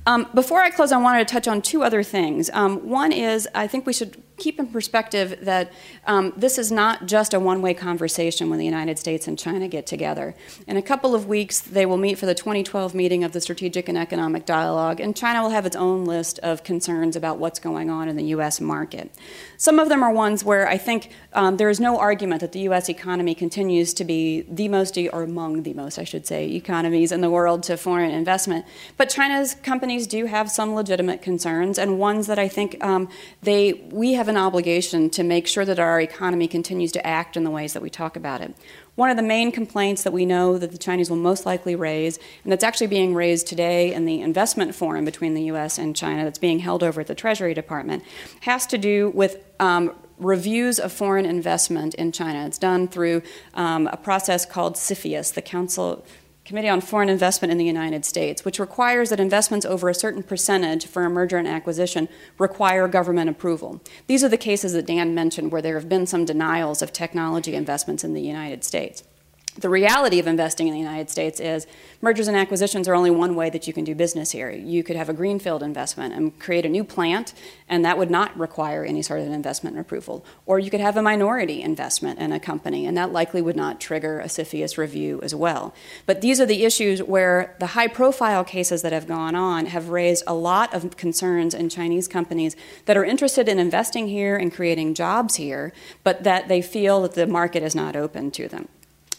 Um, 0.07 0.29
before 0.35 0.61
I 0.61 0.71
close, 0.71 0.93
I 0.93 0.99
wanted 0.99 1.27
to 1.27 1.33
touch 1.33 1.49
on 1.49 1.61
two 1.61 1.83
other 1.83 2.03
things. 2.03 2.49
Um, 2.53 2.89
one 2.89 3.13
is 3.13 3.49
I 3.55 3.67
think 3.67 3.87
we 3.87 3.93
should 3.93 4.23
keep 4.37 4.59
in 4.59 4.67
perspective 4.67 5.39
that 5.43 5.73
um, 6.07 6.33
this 6.37 6.59
is 6.59 6.71
not 6.71 7.07
just 7.07 7.33
a 7.33 7.41
one 7.41 7.63
way 7.63 7.73
conversation 7.73 8.51
when 8.51 8.59
the 8.59 8.65
United 8.65 8.99
States 8.99 9.27
and 9.27 9.39
China 9.39 9.67
get 9.67 9.87
together. 9.87 10.35
In 10.67 10.77
a 10.77 10.83
couple 10.83 11.15
of 11.15 11.27
weeks, 11.27 11.61
they 11.61 11.87
will 11.87 11.97
meet 11.97 12.19
for 12.19 12.27
the 12.27 12.35
2012 12.35 12.95
meeting 12.95 13.25
of 13.25 13.33
the 13.33 13.41
Strategic 13.41 13.89
and 13.89 13.97
Economic 13.97 14.45
Dialogue, 14.45 15.01
and 15.01 15.17
China 15.17 15.43
will 15.43 15.51
have 15.51 15.65
its 15.65 15.77
own 15.77 16.05
list 16.05 16.39
of 16.41 16.63
concerns 16.65 17.17
about 17.17 17.39
what's 17.39 17.59
going 17.59 17.89
on 17.89 18.09
in 18.09 18.17
the 18.17 18.25
U.S. 18.25 18.61
market. 18.61 19.11
Some 19.57 19.79
of 19.79 19.89
them 19.89 20.03
are 20.03 20.13
ones 20.13 20.45
where 20.45 20.69
I 20.69 20.77
think 20.77 21.13
um, 21.33 21.57
there 21.57 21.71
is 21.71 21.81
no 21.81 21.99
argument 21.99 22.43
that 22.43 22.53
the 22.53 22.61
U.S. 22.61 22.89
economy 22.89 23.35
continues 23.35 23.95
to 23.95 24.05
be 24.05 24.43
the 24.43 24.69
most, 24.69 24.99
or 24.99 25.23
among 25.23 25.63
the 25.63 25.73
most, 25.73 25.99
I 25.99 26.05
should 26.05 26.27
say, 26.27 26.51
economies 26.51 27.11
in 27.11 27.21
the 27.23 27.31
world 27.31 27.63
to 27.65 27.77
foreign 27.77 28.11
investment. 28.11 28.67
But 28.97 29.09
China's 29.09 29.55
companies 29.55 30.07
do 30.07 30.27
have 30.27 30.51
some 30.51 30.75
legitimate 30.75 31.23
concerns, 31.23 31.79
and 31.79 31.99
ones 31.99 32.27
that 32.27 32.39
I 32.39 32.49
think 32.49 32.83
um, 32.85 33.09
they 33.43 33.73
we 33.91 34.13
have 34.13 34.26
have 34.27 34.35
an 34.35 34.43
obligation 34.43 35.09
to 35.09 35.23
make 35.23 35.47
sure 35.47 35.65
that 35.65 35.79
our 35.79 36.01
economy 36.01 36.49
continues 36.49 36.91
to 36.91 37.07
act 37.07 37.37
in 37.37 37.45
the 37.45 37.51
ways 37.51 37.75
that 37.75 37.81
we 37.81 37.89
talk 37.89 38.17
about 38.17 38.41
it. 38.41 38.53
One 38.97 39.09
of 39.09 39.17
the 39.17 39.23
main 39.23 39.53
complaints 39.53 40.03
that 40.03 40.13
we 40.13 40.27
know 40.27 40.59
that 40.59 40.73
the 40.73 40.79
Chinese 40.79 41.09
will 41.09 41.17
most 41.17 41.47
likely 41.47 41.77
raise, 41.77 42.19
and 42.43 42.51
that's 42.51 42.65
actually 42.65 42.89
being 42.89 43.15
raised 43.15 43.47
today 43.47 43.95
in 43.95 44.05
the 44.05 44.21
investment 44.21 44.75
forum 44.75 45.05
between 45.05 45.35
the 45.35 45.43
US 45.43 45.79
and 45.79 45.95
China 45.95 46.25
that's 46.25 46.41
being 46.41 46.59
held 46.59 46.83
over 46.83 47.03
at 47.03 47.07
the 47.07 47.15
Treasury 47.15 47.55
Department, 47.55 48.03
has 48.41 48.67
to 48.67 48.79
do 48.79 49.11
with 49.11 49.45
um, 49.61 49.95
reviews 50.19 50.81
of 50.81 50.93
foreign 50.93 51.25
investment 51.25 51.95
in 51.95 52.11
China. 52.11 52.47
It's 52.47 52.59
done 52.59 52.89
through 52.89 53.23
um, 53.55 53.87
a 53.93 53.97
process 53.97 54.45
called 54.45 54.75
CFIUS, 54.75 55.35
the 55.35 55.43
Council 55.43 56.05
Committee 56.47 56.69
on 56.69 56.81
Foreign 56.81 57.09
Investment 57.09 57.51
in 57.51 57.59
the 57.59 57.65
United 57.65 58.05
States, 58.05 58.45
which 58.45 58.61
requires 58.61 59.11
that 59.11 59.19
investments 59.19 59.67
over 59.67 59.89
a 59.89 59.95
certain 59.95 60.23
percentage 60.23 60.87
for 60.87 61.05
a 61.05 61.11
merger 61.11 61.39
and 61.39 61.49
acquisition 61.49 62.09
require 62.39 62.87
government 62.87 63.29
approval. 63.29 63.81
These 64.07 64.23
are 64.23 64.29
the 64.29 64.37
cases 64.37 64.73
that 64.75 64.87
Dan 64.87 65.13
mentioned 65.13 65.51
where 65.51 65.61
there 65.61 65.75
have 65.75 65.89
been 65.89 66.07
some 66.07 66.25
denials 66.25 66.83
of 66.83 66.93
technology 66.93 67.57
investments 67.57 68.05
in 68.05 68.15
the 68.15 68.23
United 68.23 68.63
States 68.63 69.03
the 69.59 69.69
reality 69.69 70.19
of 70.19 70.27
investing 70.27 70.67
in 70.69 70.75
the 70.75 70.79
United 70.79 71.11
States 71.11 71.41
is 71.41 71.67
mergers 72.03 72.29
and 72.29 72.37
acquisitions 72.37 72.87
are 72.89 72.95
only 72.95 73.11
one 73.11 73.35
way 73.35 73.51
that 73.51 73.67
you 73.67 73.73
can 73.73 73.85
do 73.85 73.95
business 73.95 74.31
here. 74.31 74.51
You 74.51 74.85
could 74.85 74.97
have 74.97 75.09
a 75.09 75.15
greenfield 75.15 75.63
investment 75.63 76.15
and 76.15 76.39
create 76.39 76.67
a 76.67 76.69
new 76.69 76.85
plant, 76.85 77.33
and 77.69 77.85
that 77.85 77.97
would 77.97 78.11
not 78.11 78.37
require 78.39 78.85
any 78.85 79.03
sort 79.03 79.21
of 79.21 79.29
investment 79.29 79.79
approval. 79.79 80.25
Or 80.45 80.59
you 80.59 80.71
could 80.71 80.81
have 80.81 80.97
a 80.97 81.03
minority 81.03 81.63
investment 81.63 82.19
in 82.19 82.33
a 82.33 82.41
company, 82.41 82.87
and 82.87 82.97
that 82.97 83.13
likely 83.13 83.41
would 83.41 83.57
not 83.57 83.81
trigger 83.81 84.21
a 84.21 84.27
CFIUS 84.27 84.77
review 84.77 85.21
as 85.23 85.35
well. 85.35 85.75
But 86.05 86.21
these 86.21 86.41
are 86.41 86.47
the 86.47 86.65
issues 86.65 87.03
where 87.03 87.57
the 87.59 87.69
high 87.69 87.89
profile 87.89 88.45
cases 88.45 88.83
that 88.83 88.93
have 88.93 89.09
gone 89.09 89.35
on 89.35 89.67
have 89.67 89.89
raised 89.89 90.25
a 90.27 90.35
lot 90.35 90.75
of 90.75 90.97
concerns 90.97 91.55
in 91.55 91.69
Chinese 91.69 92.09
companies 92.09 92.57
that 92.85 92.97
are 92.97 93.05
interested 93.05 93.49
in 93.49 93.59
investing 93.59 94.09
here 94.09 94.37
and 94.37 94.53
creating 94.53 94.95
jobs 94.95 95.37
here, 95.37 95.73
but 96.05 96.25
that 96.25 96.49
they 96.49 96.61
feel 96.61 97.03
that 97.03 97.15
the 97.15 97.27
market 97.27 97.63
is 97.63 97.75
not 97.75 97.97
open 97.97 98.31
to 98.33 98.49
them. 98.49 98.69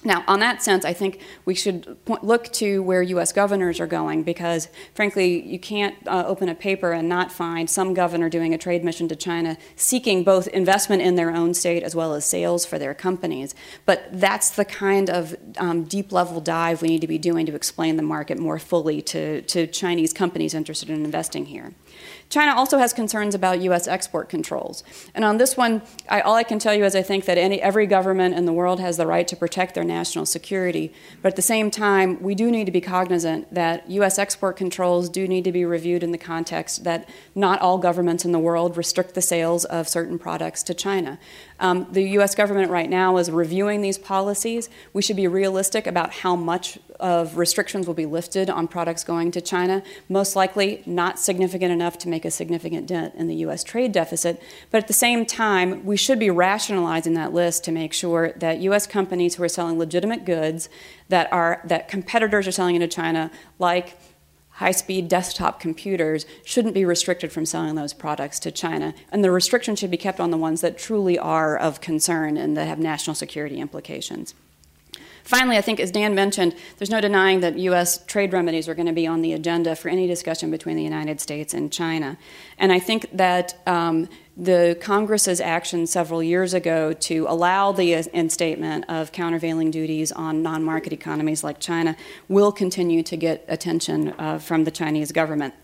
Now, 0.03 0.23
on 0.27 0.39
that 0.41 0.61
sense, 0.61 0.85
I 0.85 0.93
think 0.93 1.21
we 1.45 1.55
should 1.55 1.97
look 2.21 2.53
to 2.53 2.83
where 2.83 3.01
U.S. 3.01 3.33
governors 3.33 3.79
are 3.79 3.87
going 3.87 4.21
because, 4.21 4.69
frankly, 4.93 5.41
you 5.41 5.57
can't 5.57 5.95
uh, 6.05 6.23
open 6.27 6.49
a 6.49 6.55
paper 6.55 6.91
and 6.91 7.09
not 7.09 7.31
find 7.31 7.67
some 7.67 7.95
governor 7.95 8.29
doing 8.29 8.53
a 8.53 8.59
trade 8.59 8.83
mission 8.83 9.07
to 9.07 9.15
China 9.15 9.57
seeking 9.75 10.23
both 10.23 10.47
investment 10.49 11.01
in 11.01 11.15
their 11.15 11.31
own 11.31 11.55
state 11.55 11.81
as 11.81 11.95
well 11.95 12.13
as 12.13 12.25
sales 12.25 12.63
for 12.63 12.77
their 12.77 12.93
companies. 12.93 13.55
But 13.85 14.07
that's 14.11 14.51
the 14.51 14.65
kind 14.65 15.09
of 15.09 15.35
um, 15.57 15.85
deep 15.85 16.11
level 16.11 16.41
dive 16.41 16.83
we 16.83 16.89
need 16.89 17.01
to 17.01 17.07
be 17.07 17.17
doing 17.17 17.47
to 17.47 17.55
explain 17.55 17.97
the 17.97 18.03
market 18.03 18.37
more 18.37 18.59
fully 18.59 19.01
to, 19.01 19.41
to 19.41 19.65
Chinese 19.65 20.13
companies 20.13 20.53
interested 20.53 20.91
in 20.91 21.03
investing 21.03 21.47
here. 21.47 21.73
China 22.29 22.53
also 22.53 22.77
has 22.77 22.91
concerns 22.91 23.33
about 23.33 23.61
U.S. 23.61 23.87
export 23.87 24.27
controls. 24.27 24.83
And 25.15 25.23
on 25.23 25.37
this 25.37 25.55
one, 25.55 25.81
I, 26.09 26.19
all 26.21 26.35
I 26.35 26.43
can 26.43 26.59
tell 26.59 26.73
you 26.73 26.83
is 26.83 26.95
I 26.95 27.01
think 27.01 27.25
that 27.25 27.37
any, 27.37 27.61
every 27.61 27.87
government 27.87 28.35
in 28.35 28.45
the 28.45 28.51
world 28.51 28.81
has 28.81 28.97
the 28.97 29.07
right 29.07 29.27
to 29.29 29.35
protect 29.35 29.75
their 29.75 29.85
national 29.85 30.25
security. 30.25 30.93
But 31.21 31.29
at 31.29 31.35
the 31.37 31.41
same 31.41 31.71
time, 31.71 32.21
we 32.21 32.35
do 32.35 32.51
need 32.51 32.65
to 32.65 32.71
be 32.71 32.81
cognizant 32.81 33.53
that 33.53 33.89
U.S. 33.91 34.19
export 34.19 34.57
controls 34.57 35.07
do 35.07 35.25
need 35.25 35.45
to 35.45 35.53
be 35.53 35.63
reviewed 35.63 36.03
in 36.03 36.11
the 36.11 36.17
context 36.17 36.83
that 36.83 37.07
not 37.33 37.61
all 37.61 37.77
governments 37.77 38.25
in 38.25 38.33
the 38.33 38.39
world 38.39 38.75
restrict 38.75 39.13
the 39.13 39.21
sales 39.21 39.63
of 39.63 39.87
certain 39.87 40.19
products 40.19 40.63
to 40.63 40.73
China. 40.73 41.19
Um, 41.59 41.87
the 41.91 42.03
U.S. 42.11 42.35
government 42.35 42.69
right 42.69 42.89
now 42.89 43.17
is 43.17 43.31
reviewing 43.31 43.81
these 43.81 43.97
policies. 43.97 44.69
We 44.93 45.01
should 45.01 45.15
be 45.15 45.27
realistic 45.27 45.87
about 45.87 46.11
how 46.13 46.35
much 46.35 46.77
of 46.99 47.37
restrictions 47.37 47.87
will 47.87 47.93
be 47.93 48.05
lifted 48.05 48.49
on 48.49 48.67
products 48.67 49.03
going 49.03 49.31
to 49.31 49.41
China. 49.41 49.83
Most 50.09 50.35
likely, 50.35 50.83
not 50.85 51.19
significant 51.19 51.71
enough 51.71 51.97
to 51.99 52.09
make 52.09 52.25
a 52.25 52.31
significant 52.31 52.87
dent 52.87 53.15
in 53.15 53.27
the 53.27 53.35
U.S. 53.35 53.63
trade 53.63 53.91
deficit. 53.91 54.41
But 54.71 54.79
at 54.79 54.87
the 54.87 54.93
same 54.93 55.25
time, 55.25 55.85
we 55.85 55.97
should 55.97 56.19
be 56.19 56.29
rationalizing 56.29 57.13
that 57.15 57.33
list 57.33 57.63
to 57.65 57.71
make 57.71 57.93
sure 57.93 58.33
that 58.37 58.59
U.S. 58.59 58.87
companies 58.87 59.35
who 59.35 59.43
are 59.43 59.49
selling 59.49 59.79
legitimate 59.79 60.25
goods 60.25 60.69
that 61.09 61.31
are 61.31 61.61
that 61.65 61.87
competitors 61.87 62.47
are 62.47 62.51
selling 62.51 62.75
into 62.75 62.87
China, 62.87 63.31
like 63.59 63.97
high 64.57 64.71
speed 64.71 65.07
desktop 65.07 65.59
computers 65.59 66.25
shouldn't 66.43 66.73
be 66.73 66.83
restricted 66.83 67.31
from 67.31 67.45
selling 67.45 67.75
those 67.75 67.93
products 67.93 68.39
to 68.39 68.51
China. 68.51 68.93
And 69.11 69.23
the 69.23 69.29
restriction 69.29 69.75
should 69.75 69.91
be 69.91 69.97
kept 69.97 70.19
on 70.19 70.31
the 70.31 70.37
ones 70.37 70.61
that 70.61 70.79
truly 70.79 71.17
are 71.17 71.55
of 71.55 71.79
concern 71.79 72.37
and 72.37 72.57
that 72.57 72.67
have 72.67 72.79
national 72.79 73.15
security 73.15 73.59
implications. 73.59 74.33
Finally, 75.23 75.57
I 75.57 75.61
think, 75.61 75.79
as 75.79 75.91
Dan 75.91 76.15
mentioned, 76.15 76.55
there's 76.77 76.89
no 76.89 77.01
denying 77.01 77.41
that 77.41 77.57
U.S. 77.59 78.03
trade 78.05 78.33
remedies 78.33 78.67
are 78.67 78.73
going 78.73 78.87
to 78.87 78.93
be 78.93 79.05
on 79.05 79.21
the 79.21 79.33
agenda 79.33 79.75
for 79.75 79.89
any 79.89 80.07
discussion 80.07 80.49
between 80.49 80.75
the 80.75 80.83
United 80.83 81.19
States 81.21 81.53
and 81.53 81.71
China. 81.71 82.17
And 82.57 82.71
I 82.71 82.79
think 82.79 83.09
that 83.11 83.61
um, 83.67 84.09
the 84.39 84.77
Congress's 84.79 85.41
action 85.41 85.87
several 85.87 86.21
years 86.21 86.53
ago 86.53 86.93
to 86.93 87.25
allow 87.27 87.71
the 87.71 87.93
instatement 87.93 88.85
of 88.87 89.11
countervailing 89.11 89.71
duties 89.71 90.11
on 90.11 90.43
non 90.43 90.63
market 90.63 90.93
economies 90.93 91.43
like 91.43 91.59
China 91.59 91.97
will 92.29 92.51
continue 92.51 93.01
to 93.01 93.17
get 93.17 93.43
attention 93.47 94.13
uh, 94.19 94.37
from 94.37 94.63
the 94.63 94.69
Chinese 94.69 95.11
government 95.11 95.55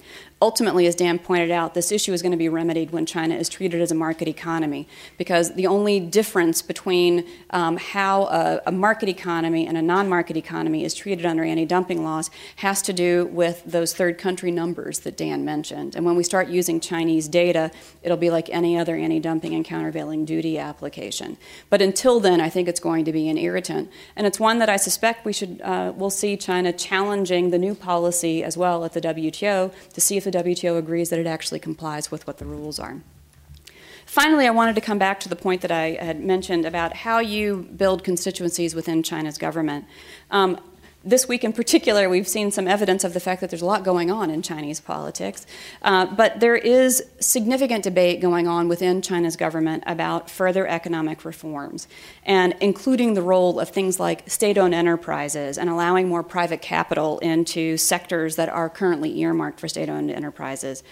ultimately, 0.44 0.88
as 0.88 0.94
Dan 0.94 1.20
pointed 1.20 1.52
out, 1.52 1.74
this 1.74 1.90
issue 1.90 2.12
is 2.12 2.22
going 2.22 2.34
to 2.34 2.38
be 2.38 2.50
remedied 2.50 2.92
when 2.92 3.06
China 3.06 3.34
is 3.34 3.48
treated 3.48 3.80
as 3.80 3.94
a 3.94 3.96
market 3.96 4.28
economy, 4.28 4.90
because 5.18 5.54
the 5.54 5.66
only 5.66 6.02
difference 6.02 6.62
between 6.62 7.26
um, 7.52 7.78
how 7.78 8.24
a, 8.24 8.62
a, 8.66 8.72
market 8.72 9.08
economy 9.08 9.66
and 9.66 9.78
a 9.78 9.82
non 9.82 10.10
market 10.10 10.36
economy 10.36 10.84
is 10.84 10.94
treated 10.94 11.26
under 11.26 11.46
anti 11.46 11.64
dumping 11.64 12.04
laws 12.04 12.30
has 12.58 12.82
to 12.82 12.92
do 12.92 13.26
with 13.28 13.64
those 13.64 13.94
third 13.94 14.18
country 14.18 14.52
numbers 14.52 15.00
that 15.00 15.16
Dan 15.16 15.46
mentioned. 15.46 15.96
And 15.96 16.06
when 16.06 16.18
we 16.18 16.24
start 16.24 16.50
using 16.50 16.82
Chinese 16.82 17.30
data, 17.30 17.72
it'll 18.02 18.18
be 18.18 18.30
like 18.30 18.50
any 18.50 18.78
other 18.78 18.98
anti 18.98 19.20
dumping 19.20 19.56
and 19.56 19.64
countervailing 19.64 20.26
duty 20.26 20.60
application. 20.60 21.38
But 21.70 21.82
until 21.82 22.20
then, 22.20 22.42
I 22.42 22.50
think 22.50 22.68
it's 22.68 22.82
going 22.82 23.06
to 23.06 23.14
be 23.14 23.30
an 23.30 23.38
irritant. 23.38 23.90
And 24.18 24.28
it's 24.28 24.42
one 24.42 24.60
that 24.60 24.68
I 24.68 24.76
suspect 24.76 25.24
we 25.24 25.32
should, 25.32 25.62
uh, 25.62 25.94
we'll 25.96 26.10
see 26.10 26.36
China 26.36 26.74
challenging 26.74 27.52
the 27.52 27.58
new 27.58 27.76
policy 27.76 28.44
as 28.44 28.58
well 28.58 28.84
at 28.84 28.92
the 28.92 29.00
WTO 29.00 29.72
to 29.94 30.02
see 30.02 30.18
if 30.18 30.26
the 30.26 30.33
WTO 30.34 30.78
agrees 30.78 31.10
that 31.10 31.20
it 31.20 31.28
actually 31.28 31.60
complies 31.60 32.12
with 32.12 32.26
what 32.28 32.38
the 32.38 32.46
rules 32.46 32.80
are. 32.80 33.02
Finally, 34.06 34.46
I 34.46 34.52
wanted 34.52 34.76
to 34.76 34.82
come 34.82 35.00
back 35.00 35.20
to 35.22 35.30
the 35.30 35.36
point 35.36 35.62
that 35.62 35.72
I 35.72 35.98
had 36.00 36.20
mentioned 36.20 36.66
about 36.66 36.94
how 36.94 37.20
you 37.20 37.68
build 37.76 38.04
constituencies 38.04 38.76
within 38.76 39.02
China's 39.02 39.38
government. 39.38 39.86
Um, 40.30 40.60
this 41.04 41.28
week 41.28 41.44
in 41.44 41.52
particular, 41.52 42.10
we've 42.10 42.28
seen 42.28 42.50
some 42.50 42.68
evidence 42.68 43.04
of 43.04 43.14
the 43.14 43.20
fact 43.20 43.42
that 43.42 43.50
there's 43.50 43.62
a 43.62 43.66
lot 43.66 43.84
going 43.84 44.10
on 44.10 44.30
in 44.30 44.42
Chinese 44.42 44.80
politics. 44.80 45.46
Uh, 45.82 46.06
but 46.06 46.40
there 46.40 46.56
is 46.56 47.04
significant 47.20 47.84
debate 47.84 48.22
going 48.22 48.48
on 48.48 48.70
within 48.70 49.02
China's 49.02 49.36
government 49.36 49.84
about 49.86 50.30
further 50.30 50.66
economic 50.66 51.26
reforms, 51.26 51.88
and 52.26 52.56
including 52.62 53.16
the 53.16 53.22
role 53.22 53.60
of 53.60 53.70
things 53.70 54.00
like 54.00 54.30
state 54.30 54.58
owned 54.58 54.74
enterprises 54.74 55.58
and 55.58 55.70
allowing 55.70 56.08
more 56.08 56.24
private 56.24 56.62
capital 56.62 57.20
into 57.20 57.76
sectors 57.76 58.38
that 58.38 58.48
are 58.48 58.70
currently 58.70 59.20
earmarked 59.20 59.60
for 59.60 59.68
state 59.68 59.90
owned 59.90 60.10
enterprises. 60.10 60.84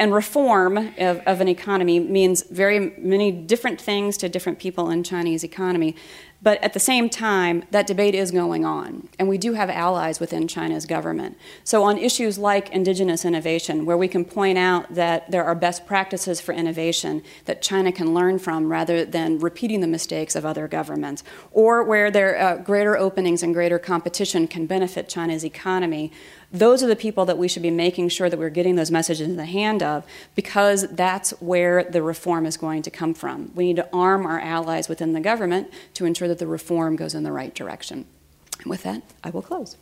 And 0.00 0.12
reform 0.14 0.78
of, 0.98 1.20
of 1.26 1.40
an 1.40 1.48
economy 1.48 2.00
means 2.00 2.42
very 2.44 2.94
many 2.98 3.30
different 3.30 3.80
things 3.80 4.16
to 4.16 4.28
different 4.28 4.58
people 4.58 4.90
in 4.90 5.04
Chinese 5.04 5.44
economy. 5.44 5.94
But 6.42 6.62
at 6.62 6.72
the 6.72 6.80
same 6.80 7.10
time, 7.10 7.64
that 7.70 7.86
debate 7.86 8.14
is 8.14 8.30
going 8.30 8.64
on, 8.64 9.08
and 9.18 9.28
we 9.28 9.36
do 9.36 9.52
have 9.52 9.68
allies 9.68 10.20
within 10.20 10.48
China's 10.48 10.86
government. 10.86 11.36
So, 11.64 11.82
on 11.82 11.98
issues 11.98 12.38
like 12.38 12.70
indigenous 12.70 13.26
innovation, 13.26 13.84
where 13.84 13.96
we 13.98 14.08
can 14.08 14.24
point 14.24 14.56
out 14.56 14.94
that 14.94 15.30
there 15.30 15.44
are 15.44 15.54
best 15.54 15.86
practices 15.86 16.40
for 16.40 16.52
innovation 16.52 17.22
that 17.44 17.60
China 17.60 17.92
can 17.92 18.14
learn 18.14 18.38
from 18.38 18.72
rather 18.72 19.04
than 19.04 19.38
repeating 19.38 19.80
the 19.80 19.86
mistakes 19.86 20.34
of 20.34 20.46
other 20.46 20.66
governments, 20.66 21.22
or 21.52 21.84
where 21.84 22.10
there 22.10 22.40
uh, 22.40 22.56
greater 22.56 22.96
openings 22.96 23.42
and 23.42 23.52
greater 23.52 23.78
competition 23.78 24.48
can 24.48 24.64
benefit 24.64 25.10
China's 25.10 25.44
economy, 25.44 26.10
those 26.52 26.82
are 26.82 26.86
the 26.86 26.96
people 26.96 27.24
that 27.26 27.38
we 27.38 27.46
should 27.46 27.62
be 27.62 27.70
making 27.70 28.08
sure 28.08 28.28
that 28.28 28.38
we're 28.38 28.50
getting 28.50 28.74
those 28.74 28.90
messages 28.90 29.26
in 29.28 29.36
the 29.36 29.44
hand 29.44 29.82
of 29.82 30.04
because 30.34 30.88
that's 30.88 31.30
where 31.40 31.84
the 31.84 32.02
reform 32.02 32.44
is 32.44 32.56
going 32.56 32.82
to 32.82 32.90
come 32.90 33.14
from. 33.14 33.52
We 33.54 33.66
need 33.66 33.76
to 33.76 33.88
arm 33.92 34.26
our 34.26 34.40
allies 34.40 34.88
within 34.88 35.12
the 35.12 35.20
government 35.20 35.70
to 35.94 36.04
ensure 36.04 36.28
that 36.28 36.38
the 36.38 36.48
reform 36.48 36.96
goes 36.96 37.14
in 37.14 37.22
the 37.22 37.32
right 37.32 37.54
direction. 37.54 38.04
And 38.60 38.66
with 38.68 38.82
that, 38.82 39.02
I 39.22 39.30
will 39.30 39.42
close. 39.42 39.76